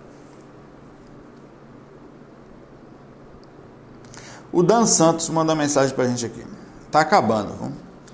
O 4.51 4.61
Dan 4.61 4.85
Santos 4.85 5.29
manda 5.29 5.55
mensagem 5.55 5.95
pra 5.95 6.05
gente 6.05 6.25
aqui. 6.25 6.52
Tá 6.93 6.99
acabando. 6.99 7.55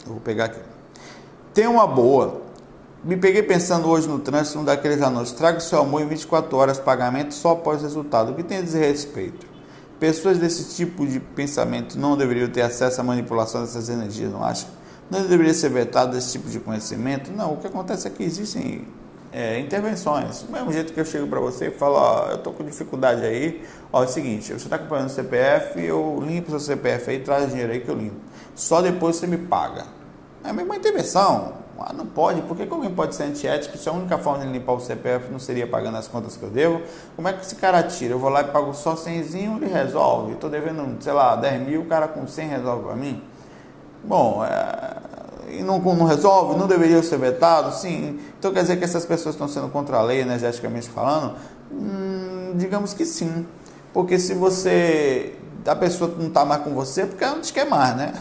Eu 0.08 0.14
vou 0.14 0.22
pegar 0.22 0.46
aqui. 0.46 0.62
Tem 1.54 1.68
uma 1.68 1.86
boa. 1.86 2.44
Me 3.04 3.18
peguei 3.18 3.44
pensando 3.44 3.90
hoje 3.90 4.08
no 4.08 4.20
trânsito, 4.20 4.58
um 4.58 4.64
daqueles 4.64 5.02
anúncios. 5.02 5.34
Traga 5.34 5.60
seu 5.60 5.82
amor 5.82 6.02
em 6.02 6.08
24 6.08 6.56
horas, 6.56 6.80
pagamento 6.80 7.34
só 7.34 7.52
após 7.52 7.82
resultado. 7.82 8.32
O 8.32 8.36
que 8.36 8.42
tem 8.42 8.60
a 8.60 8.62
dizer 8.62 8.88
respeito? 8.88 9.46
Pessoas 10.00 10.38
desse 10.38 10.78
tipo 10.78 11.06
de 11.06 11.20
pensamento 11.20 12.00
não 12.00 12.16
deveriam 12.16 12.48
ter 12.48 12.62
acesso 12.62 13.02
à 13.02 13.04
manipulação 13.04 13.60
dessas 13.60 13.90
energias, 13.90 14.32
não 14.32 14.46
acha? 14.46 14.66
Não 15.12 15.24
deveria 15.24 15.54
ser 15.54 15.68
vetado 15.72 16.18
esse 16.18 16.32
tipo 16.32 16.50
de 16.50 16.62
conhecimento? 16.62 17.34
Não, 17.34 17.56
o 17.56 17.58
que 17.58 17.68
acontece 17.68 18.08
é 18.08 18.10
que 18.10 18.24
existem 18.24 18.88
é, 19.32 19.60
intervenções. 19.60 20.44
Do 20.44 20.52
mesmo 20.52 20.72
jeito 20.72 20.94
que 20.94 21.00
eu 21.00 21.06
chego 21.06 21.28
para 21.28 21.40
você 21.40 21.68
e 21.68 21.72
falo, 21.72 21.96
ó, 21.96 22.32
eu 22.32 22.38
tô 22.38 22.52
com 22.52 22.64
dificuldade 22.64 23.24
aí, 23.24 23.62
ó, 23.92 24.04
é 24.04 24.06
o 24.06 24.10
seguinte, 24.10 24.54
você 24.54 24.54
está 24.54 24.78
acompanhando 24.78 25.08
o 25.08 25.12
CPF, 25.12 25.82
eu 25.82 26.24
limpo 26.26 26.50
seu 26.52 26.60
CPF 26.60 27.12
aí, 27.12 27.20
traz 27.20 27.50
dinheiro 27.50 27.72
aí 27.72 27.82
que 27.82 27.90
eu 27.90 27.96
limpo. 27.96 28.30
Só 28.56 28.82
depois 28.82 29.16
você 29.16 29.28
me 29.28 29.38
paga. 29.38 29.86
É 30.44 30.50
a 30.50 30.54
mesma 30.54 30.76
intervenção. 30.76 31.60
Ah, 31.82 31.94
não 31.94 32.06
pode, 32.06 32.42
por 32.42 32.58
que, 32.58 32.68
alguém 32.70 32.94
pode 32.94 33.16
ser 33.16 33.24
antiético 33.24 33.78
se 33.78 33.88
a 33.88 33.94
única 33.94 34.18
forma 34.18 34.46
de 34.46 34.52
limpar 34.52 34.74
o 34.74 34.82
CPF 34.82 35.32
não 35.32 35.40
seria 35.40 35.66
pagando 35.66 35.98
as 35.98 36.10
contas 36.10 36.36
que 36.36 36.44
eu 36.44 36.50
devo? 36.50 36.82
Como 37.16 37.26
é 37.26 37.32
que 37.32 37.46
esse 37.46 37.56
cara 37.56 37.82
tira? 37.84 38.14
Eu 38.14 38.20
vou 38.20 38.30
lá 38.30 38.42
e 38.42 38.46
pago 38.46 38.74
só 38.74 38.98
100, 38.98 39.16
ele 39.16 39.66
resolve. 39.68 40.34
Estou 40.34 40.50
devendo, 40.50 41.02
sei 41.02 41.14
lá, 41.14 41.38
10 41.38 41.62
mil, 41.68 41.82
o 41.82 41.86
cara 41.86 42.10
com 42.10 42.28
100 42.28 42.48
resolve 42.50 42.84
para 42.84 42.96
mim? 42.98 43.24
Bom, 44.04 44.44
é, 44.44 44.98
e 45.52 45.64
não, 45.64 45.80
não 45.80 46.06
resolve, 46.06 46.58
não 46.58 46.68
deveria 46.68 47.02
ser 47.02 47.18
vetado, 47.18 47.74
sim. 47.74 48.20
Então 48.38 48.52
quer 48.52 48.62
dizer 48.62 48.78
que 48.78 48.84
essas 48.84 49.06
pessoas 49.06 49.36
estão 49.36 49.48
sendo 49.48 49.70
contra 49.70 49.98
a 49.98 50.02
lei, 50.02 50.20
energeticamente 50.20 50.90
falando? 50.90 51.36
Hum, 51.72 52.54
digamos 52.56 52.94
que 52.94 53.06
sim. 53.06 53.48
Porque 53.94 54.20
se 54.20 54.34
você. 54.34 55.34
A 55.66 55.76
pessoa 55.76 56.14
não 56.18 56.28
está 56.28 56.46
mais 56.46 56.62
com 56.64 56.74
você, 56.74 57.06
porque 57.06 57.24
ela 57.24 57.36
não 57.36 57.42
te 57.42 57.54
quer 57.54 57.66
mais, 57.66 57.96
né? 57.96 58.14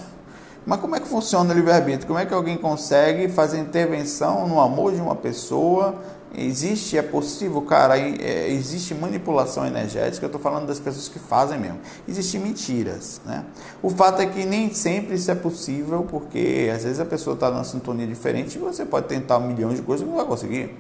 Mas 0.69 0.81
como 0.81 0.95
é 0.95 1.01
que 1.01 1.09
funciona 1.09 1.51
o 1.51 1.57
livre-arbítrio? 1.57 2.07
Como 2.07 2.19
é 2.19 2.27
que 2.27 2.35
alguém 2.35 2.59
consegue 2.59 3.27
fazer 3.27 3.59
intervenção 3.59 4.47
no 4.47 4.61
amor 4.61 4.93
de 4.93 5.01
uma 5.01 5.17
pessoa 5.17 5.95
Existe, 6.37 6.99
é 6.99 7.01
possível, 7.01 7.63
cara, 7.63 7.99
é, 7.99 8.51
existe 8.51 8.95
manipulação 8.95 9.67
energética, 9.67 10.27
eu 10.27 10.29
estou 10.29 10.41
falando 10.41 10.67
das 10.67 10.79
pessoas 10.79 11.09
que 11.09 11.19
fazem 11.19 11.59
mesmo. 11.59 11.79
Existem 12.07 12.39
mentiras, 12.39 13.19
né? 13.25 13.47
O 13.83 13.89
fato 13.89 14.21
é 14.21 14.27
que 14.27 14.45
nem 14.45 14.73
sempre 14.75 15.15
isso 15.15 15.31
é 15.31 15.35
possível, 15.35 16.07
porque 16.09 16.71
às 16.75 16.85
vezes 16.85 17.01
a 17.01 17.05
pessoa 17.07 17.33
está 17.33 17.51
numa 17.51 17.65
sintonia 17.65 18.07
diferente 18.07 18.57
e 18.57 18.59
você 18.59 18.85
pode 18.85 19.07
tentar 19.07 19.39
um 19.39 19.49
milhão 19.49 19.73
de 19.73 19.81
coisas 19.81 20.07
e 20.07 20.09
não 20.09 20.19
vai 20.19 20.27
conseguir. 20.27 20.77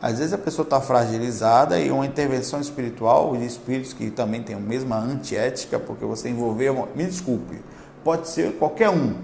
Às 0.00 0.18
vezes 0.18 0.32
a 0.32 0.38
pessoa 0.38 0.62
está 0.62 0.80
fragilizada 0.80 1.80
e 1.80 1.90
uma 1.90 2.06
intervenção 2.06 2.60
espiritual 2.60 3.36
de 3.36 3.44
espíritos 3.44 3.92
que 3.92 4.08
também 4.08 4.40
tem 4.40 4.54
a 4.54 4.60
mesma 4.60 4.98
antiética, 4.98 5.80
porque 5.80 6.04
você 6.04 6.28
envolveu, 6.28 6.88
me 6.94 7.04
desculpe, 7.04 7.60
pode 8.04 8.28
ser 8.28 8.52
qualquer 8.52 8.88
um, 8.88 9.14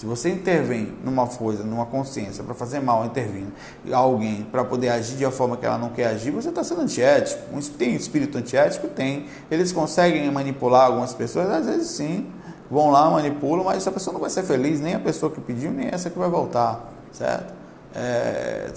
se 0.00 0.06
você 0.06 0.30
intervém 0.30 0.94
numa 1.04 1.26
coisa, 1.26 1.62
numa 1.62 1.84
consciência, 1.84 2.42
para 2.42 2.54
fazer 2.54 2.80
mal, 2.80 3.04
intervindo 3.04 3.52
alguém 3.92 4.46
para 4.50 4.64
poder 4.64 4.88
agir 4.88 5.14
de 5.14 5.26
uma 5.26 5.30
forma 5.30 5.58
que 5.58 5.66
ela 5.66 5.76
não 5.76 5.90
quer 5.90 6.06
agir, 6.06 6.30
você 6.30 6.48
está 6.48 6.64
sendo 6.64 6.80
antiético. 6.80 7.42
Tem 7.76 7.94
espírito 7.94 8.38
antiético? 8.38 8.88
Tem. 8.88 9.26
Eles 9.50 9.72
conseguem 9.72 10.30
manipular 10.30 10.86
algumas 10.86 11.12
pessoas? 11.12 11.50
Às 11.50 11.66
vezes 11.66 11.88
sim. 11.88 12.26
Vão 12.70 12.90
lá, 12.90 13.10
manipulam, 13.10 13.62
mas 13.62 13.76
essa 13.76 13.92
pessoa 13.92 14.14
não 14.14 14.22
vai 14.22 14.30
ser 14.30 14.42
feliz, 14.42 14.80
nem 14.80 14.94
a 14.94 14.98
pessoa 14.98 15.30
que 15.30 15.38
pediu, 15.38 15.70
nem 15.70 15.88
essa 15.88 16.08
que 16.08 16.18
vai 16.18 16.30
voltar. 16.30 16.90
Certo? 17.12 17.52
É, 17.94 18.70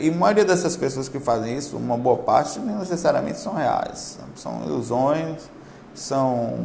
e 0.00 0.08
a 0.08 0.12
maioria 0.14 0.46
dessas 0.46 0.74
pessoas 0.74 1.06
que 1.06 1.20
fazem 1.20 1.54
isso, 1.54 1.76
uma 1.76 1.98
boa 1.98 2.16
parte, 2.16 2.58
nem 2.60 2.76
necessariamente 2.76 3.38
são 3.40 3.52
reais. 3.52 4.18
São 4.36 4.62
ilusões, 4.64 5.50
são. 5.94 6.60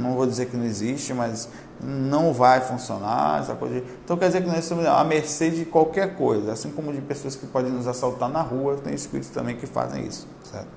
Não 0.00 0.14
vou 0.14 0.28
dizer 0.28 0.46
que 0.46 0.56
não 0.56 0.64
existe, 0.64 1.12
mas 1.12 1.48
não 1.82 2.32
vai 2.32 2.60
funcionar, 2.60 3.40
essa 3.40 3.54
coisa. 3.54 3.76
De... 3.76 3.86
Então 4.04 4.16
quer 4.16 4.26
dizer 4.26 4.42
que 4.42 4.48
nós 4.48 4.58
estamos 4.58 4.84
à 4.86 5.02
mercê 5.04 5.50
de 5.50 5.64
qualquer 5.64 6.16
coisa, 6.16 6.52
assim 6.52 6.70
como 6.70 6.92
de 6.92 7.00
pessoas 7.00 7.36
que 7.36 7.46
podem 7.46 7.72
nos 7.72 7.86
assaltar 7.86 8.28
na 8.28 8.42
rua, 8.42 8.76
tem 8.82 8.94
espíritos 8.94 9.30
também 9.30 9.56
que 9.56 9.66
fazem 9.66 10.06
isso. 10.06 10.26
Certo? 10.44 10.68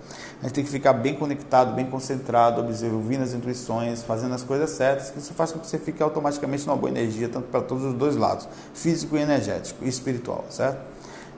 A 0.41 0.45
gente 0.45 0.55
tem 0.55 0.63
que 0.63 0.69
ficar 0.69 0.93
bem 0.93 1.15
conectado, 1.15 1.73
bem 1.73 1.85
concentrado, 1.85 2.61
ouvindo 2.93 3.23
as 3.23 3.33
intuições, 3.33 4.03
fazendo 4.03 4.35
as 4.35 4.43
coisas 4.43 4.69
certas, 4.71 5.09
que 5.09 5.19
isso 5.19 5.33
faz 5.33 5.51
com 5.51 5.59
que 5.59 5.67
você 5.67 5.77
fique 5.77 6.03
automaticamente 6.03 6.67
numa 6.67 6.75
boa 6.75 6.89
energia, 6.89 7.29
tanto 7.29 7.47
para 7.47 7.61
todos 7.61 7.83
os 7.83 7.93
dois 7.93 8.15
lados, 8.15 8.47
físico 8.73 9.17
e 9.17 9.21
energético 9.21 9.83
e 9.83 9.89
espiritual, 9.89 10.45
certo? 10.49 10.79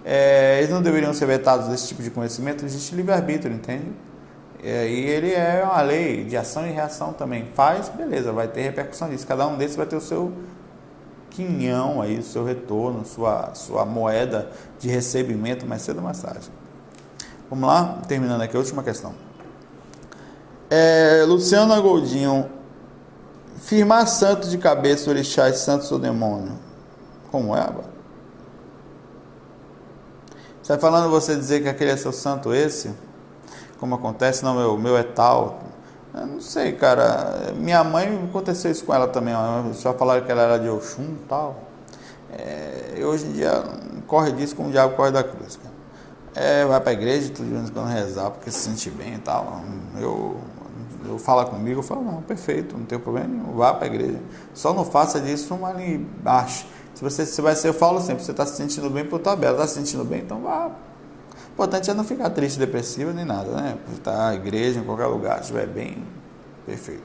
É, 0.04 0.58
eles 0.60 0.70
não 0.70 0.82
deveriam 0.82 1.14
ser 1.14 1.26
vetados 1.26 1.68
desse 1.68 1.88
tipo 1.88 2.04
de 2.04 2.12
conhecimento, 2.12 2.66
existe 2.66 2.96
livre-arbítrio, 2.96 3.54
entende? 3.54 3.86
E 4.68 5.10
ele 5.10 5.32
é 5.32 5.62
uma 5.64 5.80
lei 5.84 6.24
de 6.24 6.36
ação 6.36 6.66
e 6.66 6.72
reação 6.72 7.14
também. 7.14 7.48
Faz, 7.54 7.88
beleza, 7.90 8.32
vai 8.32 8.48
ter 8.48 8.62
repercussão 8.62 9.08
disso. 9.08 9.28
Cada 9.28 9.46
um 9.46 9.58
desses 9.58 9.76
vai 9.76 9.86
ter 9.86 9.96
o 9.96 10.02
seu 10.02 10.34
quinhão 11.30 12.02
aí, 12.02 12.18
o 12.18 12.24
seu 12.24 12.44
retorno, 12.44 13.06
sua, 13.06 13.54
sua 13.54 13.86
moeda 13.86 14.50
de 14.80 14.88
recebimento 14.88 15.68
mais 15.68 15.84
cedo 15.84 15.98
ou 15.98 16.04
mais 16.04 16.20
tarde. 16.20 16.50
Vamos 17.48 17.68
lá, 17.68 18.02
terminando 18.08 18.42
aqui 18.42 18.56
a 18.56 18.60
última 18.60 18.82
questão. 18.82 19.14
É, 20.68 21.24
Luciana 21.28 21.80
Goldinho, 21.80 22.50
firmar 23.58 24.08
santo 24.08 24.50
de 24.50 24.58
cabeça, 24.58 25.12
orixás, 25.12 25.58
santos 25.58 25.92
ou 25.92 26.00
demônio. 26.00 26.58
Como 27.30 27.56
é? 27.56 27.66
Você 30.64 30.74
está 30.74 30.80
falando 30.80 31.12
você 31.12 31.36
dizer 31.36 31.62
que 31.62 31.70
aquele 31.70 31.92
é 31.92 31.98
seu 31.98 32.12
santo 32.12 32.52
esse? 32.52 32.92
Como 33.80 33.96
acontece, 33.96 34.44
não, 34.44 34.56
meu, 34.56 34.78
meu 34.78 34.98
é 34.98 35.04
tal. 35.04 35.60
Eu 36.14 36.28
não 36.28 36.42
sei, 36.42 36.74
cara. 36.74 37.54
Minha 37.58 37.84
mãe 37.84 38.28
aconteceu 38.30 38.72
isso 38.72 38.86
com 38.86 38.94
ela 38.94 39.08
também. 39.08 39.34
Só 39.74 39.94
falaram 39.94 40.26
que 40.26 40.32
ela 40.32 40.44
era 40.44 40.58
de 40.58 40.70
Oxum 40.70 41.04
e 41.04 41.26
tal. 41.28 41.56
É, 42.32 43.04
hoje 43.04 43.26
em 43.26 43.32
dia 43.34 43.64
corre 44.08 44.32
disso 44.32 44.56
como 44.56 44.70
o 44.70 44.72
diabo 44.72 44.96
corre 44.96 45.12
da 45.12 45.24
cruz. 45.24 45.58
Cara. 45.58 45.76
É, 46.36 46.66
vai 46.66 46.82
pra 46.82 46.92
igreja, 46.92 47.32
tudo 47.34 47.48
de 47.48 47.56
vez 47.56 47.70
quando 47.70 47.88
rezar, 47.88 48.30
porque 48.30 48.52
se 48.52 48.60
sente 48.60 48.90
bem 48.90 49.16
e 49.16 49.20
tal. 49.20 49.62
Eu, 49.98 50.38
eu 51.06 51.18
falo 51.18 51.46
comigo, 51.46 51.80
eu 51.80 51.84
falo, 51.84 52.04
não, 52.04 52.22
perfeito, 52.22 52.78
não 52.78 52.86
tem 52.86 53.00
problema 53.00 53.28
nenhum, 53.28 53.54
vá 53.54 53.74
pra 53.74 53.88
igreja. 53.88 54.20
Só 54.54 54.74
não 54.74 54.84
faça 54.84 55.20
disso 55.20 55.56
uma 55.56 55.70
ali 55.70 55.96
embaixo. 55.96 56.68
Se 56.94 57.02
você 57.02 57.26
se 57.26 57.42
vai 57.42 57.56
ser, 57.56 57.70
eu 57.70 57.74
falo 57.74 58.02
sempre, 58.02 58.24
você 58.24 58.32
está 58.32 58.46
se 58.46 58.56
sentindo 58.56 58.90
bem 58.90 59.06
por 59.06 59.20
tabela, 59.20 59.54
está 59.54 59.68
se 59.68 59.76
sentindo 59.76 60.04
bem, 60.04 60.22
então 60.22 60.42
vá. 60.42 60.72
Importante 61.56 61.90
é 61.90 61.94
não 61.94 62.04
ficar 62.04 62.30
triste, 62.30 62.60
depressivo, 62.60 63.14
nem 63.14 63.26
nada, 63.26 63.50
né? 63.50 63.78
Estar 63.94 64.14
na 64.14 64.36
igreja, 64.36 64.80
em 64.80 64.84
qualquer 64.84 65.06
lugar, 65.08 65.40
estiver 65.40 65.66
bem, 65.66 66.04
perfeito. 66.66 67.02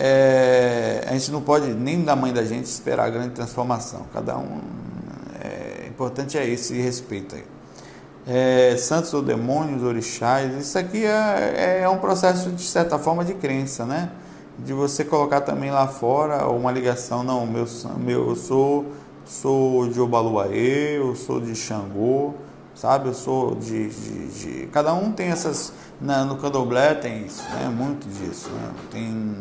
É, 0.00 1.04
a 1.06 1.12
gente 1.12 1.30
não 1.30 1.40
pode, 1.42 1.68
nem 1.74 2.02
da 2.02 2.16
mãe 2.16 2.32
da 2.32 2.42
gente, 2.42 2.64
esperar 2.64 3.04
a 3.04 3.10
grande 3.10 3.34
transformação. 3.34 4.06
Cada 4.12 4.38
um. 4.38 4.58
É, 5.38 5.86
importante 5.86 6.36
é 6.36 6.48
esse 6.48 6.80
respeito 6.80 7.36
aí. 7.36 7.44
É, 8.26 8.76
santos 8.78 9.12
ou 9.12 9.22
demônios, 9.22 9.82
orixás, 9.82 10.52
isso 10.58 10.78
aqui 10.78 11.04
é, 11.04 11.82
é 11.82 11.88
um 11.88 11.98
processo, 11.98 12.50
de 12.50 12.62
certa 12.62 12.98
forma, 12.98 13.22
de 13.22 13.34
crença, 13.34 13.84
né? 13.84 14.10
de 14.58 14.72
você 14.72 15.04
colocar 15.04 15.40
também 15.40 15.70
lá 15.70 15.86
fora 15.88 16.46
uma 16.48 16.70
ligação, 16.70 17.22
não, 17.22 17.46
meu, 17.46 17.66
meu 17.98 18.28
eu 18.30 18.36
sou, 18.36 18.86
sou 19.24 19.88
de 19.88 20.00
Obaluaê, 20.00 20.98
eu 20.98 21.14
sou 21.16 21.40
de 21.40 21.54
Xangô, 21.54 22.34
sabe? 22.74 23.08
Eu 23.08 23.14
sou 23.14 23.54
de, 23.54 23.88
de, 23.88 24.26
de... 24.28 24.66
Cada 24.68 24.92
um 24.94 25.12
tem 25.12 25.28
essas. 25.28 25.72
Na, 26.00 26.24
no 26.24 26.36
candomblé 26.36 26.94
tem 26.94 27.26
isso, 27.26 27.42
né? 27.50 27.68
Muito 27.68 28.08
disso. 28.08 28.50
Né? 28.50 28.72
Tem 28.90 29.36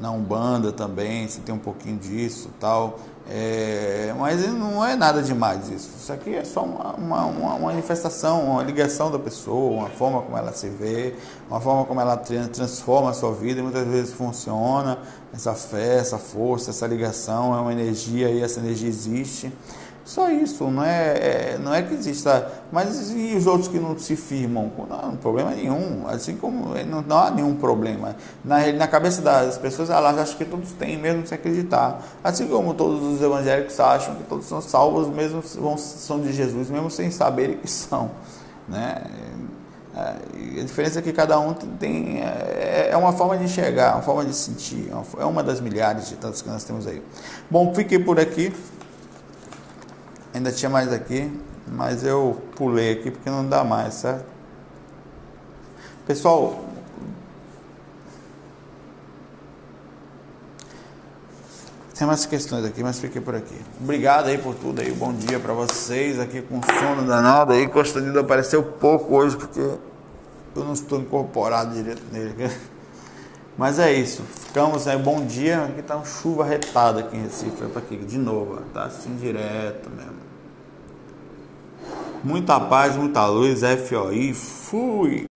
na 0.00 0.10
Umbanda 0.10 0.72
também, 0.72 1.28
você 1.28 1.40
tem 1.40 1.54
um 1.54 1.58
pouquinho 1.58 1.98
disso 1.98 2.50
tal. 2.58 2.98
É, 3.32 4.12
mas 4.18 4.44
não 4.52 4.84
é 4.84 4.96
nada 4.96 5.22
demais 5.22 5.68
isso. 5.68 5.90
Isso 5.96 6.12
aqui 6.12 6.34
é 6.34 6.42
só 6.42 6.64
uma, 6.64 6.94
uma, 6.94 7.26
uma, 7.26 7.58
manifestação, 7.58 8.44
uma 8.52 8.62
ligação 8.62 9.08
da 9.08 9.20
pessoa, 9.20 9.82
uma 9.82 9.88
forma 9.88 10.22
como 10.22 10.36
ela 10.36 10.52
se 10.52 10.68
vê, 10.68 11.14
uma 11.48 11.60
forma 11.60 11.84
como 11.84 12.00
ela 12.00 12.16
transforma 12.16 13.10
a 13.10 13.12
sua 13.12 13.32
vida 13.32 13.60
e 13.60 13.62
muitas 13.62 13.86
vezes 13.86 14.12
funciona. 14.12 14.98
Essa 15.32 15.54
fé, 15.54 15.98
essa 15.98 16.18
força, 16.18 16.70
essa 16.70 16.86
ligação 16.88 17.56
é 17.56 17.60
uma 17.60 17.72
energia 17.72 18.30
e 18.30 18.42
essa 18.42 18.58
energia 18.58 18.88
existe. 18.88 19.52
Só 20.10 20.28
isso, 20.28 20.68
não 20.68 20.82
é, 20.82 21.12
é, 21.54 21.58
não 21.62 21.72
é 21.72 21.82
que 21.82 21.94
exista. 21.94 22.50
Mas 22.72 23.12
e 23.12 23.36
os 23.36 23.46
outros 23.46 23.68
que 23.68 23.78
não 23.78 23.96
se 23.96 24.16
firmam? 24.16 24.68
Não, 24.88 25.14
problema 25.14 25.52
nenhum. 25.52 26.04
Assim 26.08 26.36
como 26.36 26.74
não, 26.84 27.00
não 27.00 27.16
há 27.16 27.30
nenhum 27.30 27.54
problema. 27.54 28.16
Na, 28.44 28.72
na 28.72 28.88
cabeça 28.88 29.22
das 29.22 29.56
pessoas, 29.56 29.88
elas 29.88 30.18
acham 30.18 30.36
que 30.36 30.44
todos 30.44 30.72
têm, 30.72 30.98
mesmo 30.98 31.24
sem 31.28 31.38
acreditar. 31.38 32.02
Assim 32.24 32.48
como 32.48 32.74
todos 32.74 33.00
os 33.04 33.22
evangélicos 33.22 33.78
acham 33.78 34.16
que 34.16 34.24
todos 34.24 34.46
são 34.46 34.60
salvos, 34.60 35.06
mesmo 35.06 35.40
vão, 35.60 35.78
são 35.78 36.18
de 36.18 36.32
Jesus, 36.32 36.68
mesmo 36.70 36.90
sem 36.90 37.08
saberem 37.12 37.58
que 37.58 37.70
são. 37.70 38.10
Né? 38.66 39.04
É, 39.94 40.60
a 40.60 40.64
diferença 40.64 40.98
é 40.98 41.02
que 41.02 41.12
cada 41.12 41.38
um 41.38 41.54
tem. 41.54 42.18
É, 42.20 42.88
é 42.90 42.96
uma 42.96 43.12
forma 43.12 43.38
de 43.38 43.44
enxergar, 43.44 43.94
uma 43.94 44.02
forma 44.02 44.24
de 44.24 44.34
sentir. 44.34 44.90
É 45.20 45.24
uma 45.24 45.44
das 45.44 45.60
milhares 45.60 46.08
de 46.08 46.16
tantas 46.16 46.42
que 46.42 46.48
nós 46.48 46.64
temos 46.64 46.84
aí. 46.88 47.00
Bom, 47.48 47.72
fiquei 47.72 48.00
por 48.00 48.18
aqui. 48.18 48.52
Ainda 50.32 50.52
tinha 50.52 50.70
mais 50.70 50.92
aqui, 50.92 51.30
mas 51.66 52.04
eu 52.04 52.40
pulei 52.56 52.92
aqui 52.92 53.10
porque 53.10 53.28
não 53.28 53.48
dá 53.48 53.64
mais, 53.64 53.94
certo? 53.94 54.24
Pessoal, 56.06 56.64
tem 61.96 62.06
mais 62.06 62.24
questões 62.24 62.64
aqui, 62.64 62.82
mas 62.82 62.98
fiquei 62.98 63.20
por 63.20 63.34
aqui. 63.34 63.54
Obrigado 63.80 64.28
aí 64.28 64.38
por 64.38 64.54
tudo 64.54 64.80
aí. 64.80 64.90
Bom 64.90 65.12
dia 65.12 65.38
para 65.38 65.52
vocês 65.52 66.18
aqui 66.18 66.40
com 66.40 66.60
sono 66.62 67.06
danado 67.06 67.52
aí. 67.52 67.68
Constantino 67.68 68.18
apareceu 68.18 68.62
pouco 68.62 69.16
hoje 69.16 69.36
porque 69.36 69.60
eu 69.60 69.78
não 70.54 70.72
estou 70.72 70.98
incorporado 70.98 71.74
direito 71.74 72.02
nele. 72.10 72.34
Mas 73.60 73.78
é 73.78 73.92
isso. 73.92 74.22
Ficamos 74.22 74.88
aí. 74.88 74.96
Bom 74.96 75.26
dia. 75.26 75.66
Aqui 75.66 75.82
tá 75.82 75.96
uma 75.96 76.04
chuva 76.06 76.46
retada 76.46 77.00
aqui 77.00 77.14
em 77.14 77.24
Recife. 77.24 77.66
Para 77.66 77.82
aqui 77.82 77.94
de 77.94 78.16
novo. 78.16 78.62
Tá 78.72 78.84
assim 78.84 79.14
direto 79.16 79.90
mesmo. 79.90 80.16
Muita 82.24 82.58
paz, 82.58 82.96
muita 82.96 83.26
luz, 83.26 83.60
FOI, 83.60 84.32
fui! 84.32 85.29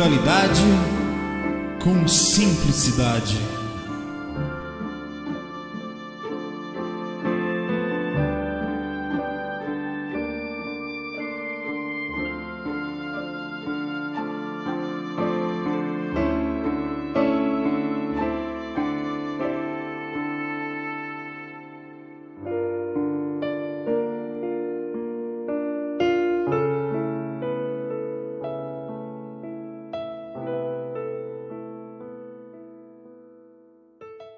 Espiritualidade 0.00 0.62
com 1.82 2.08
simplicidade. 2.08 3.59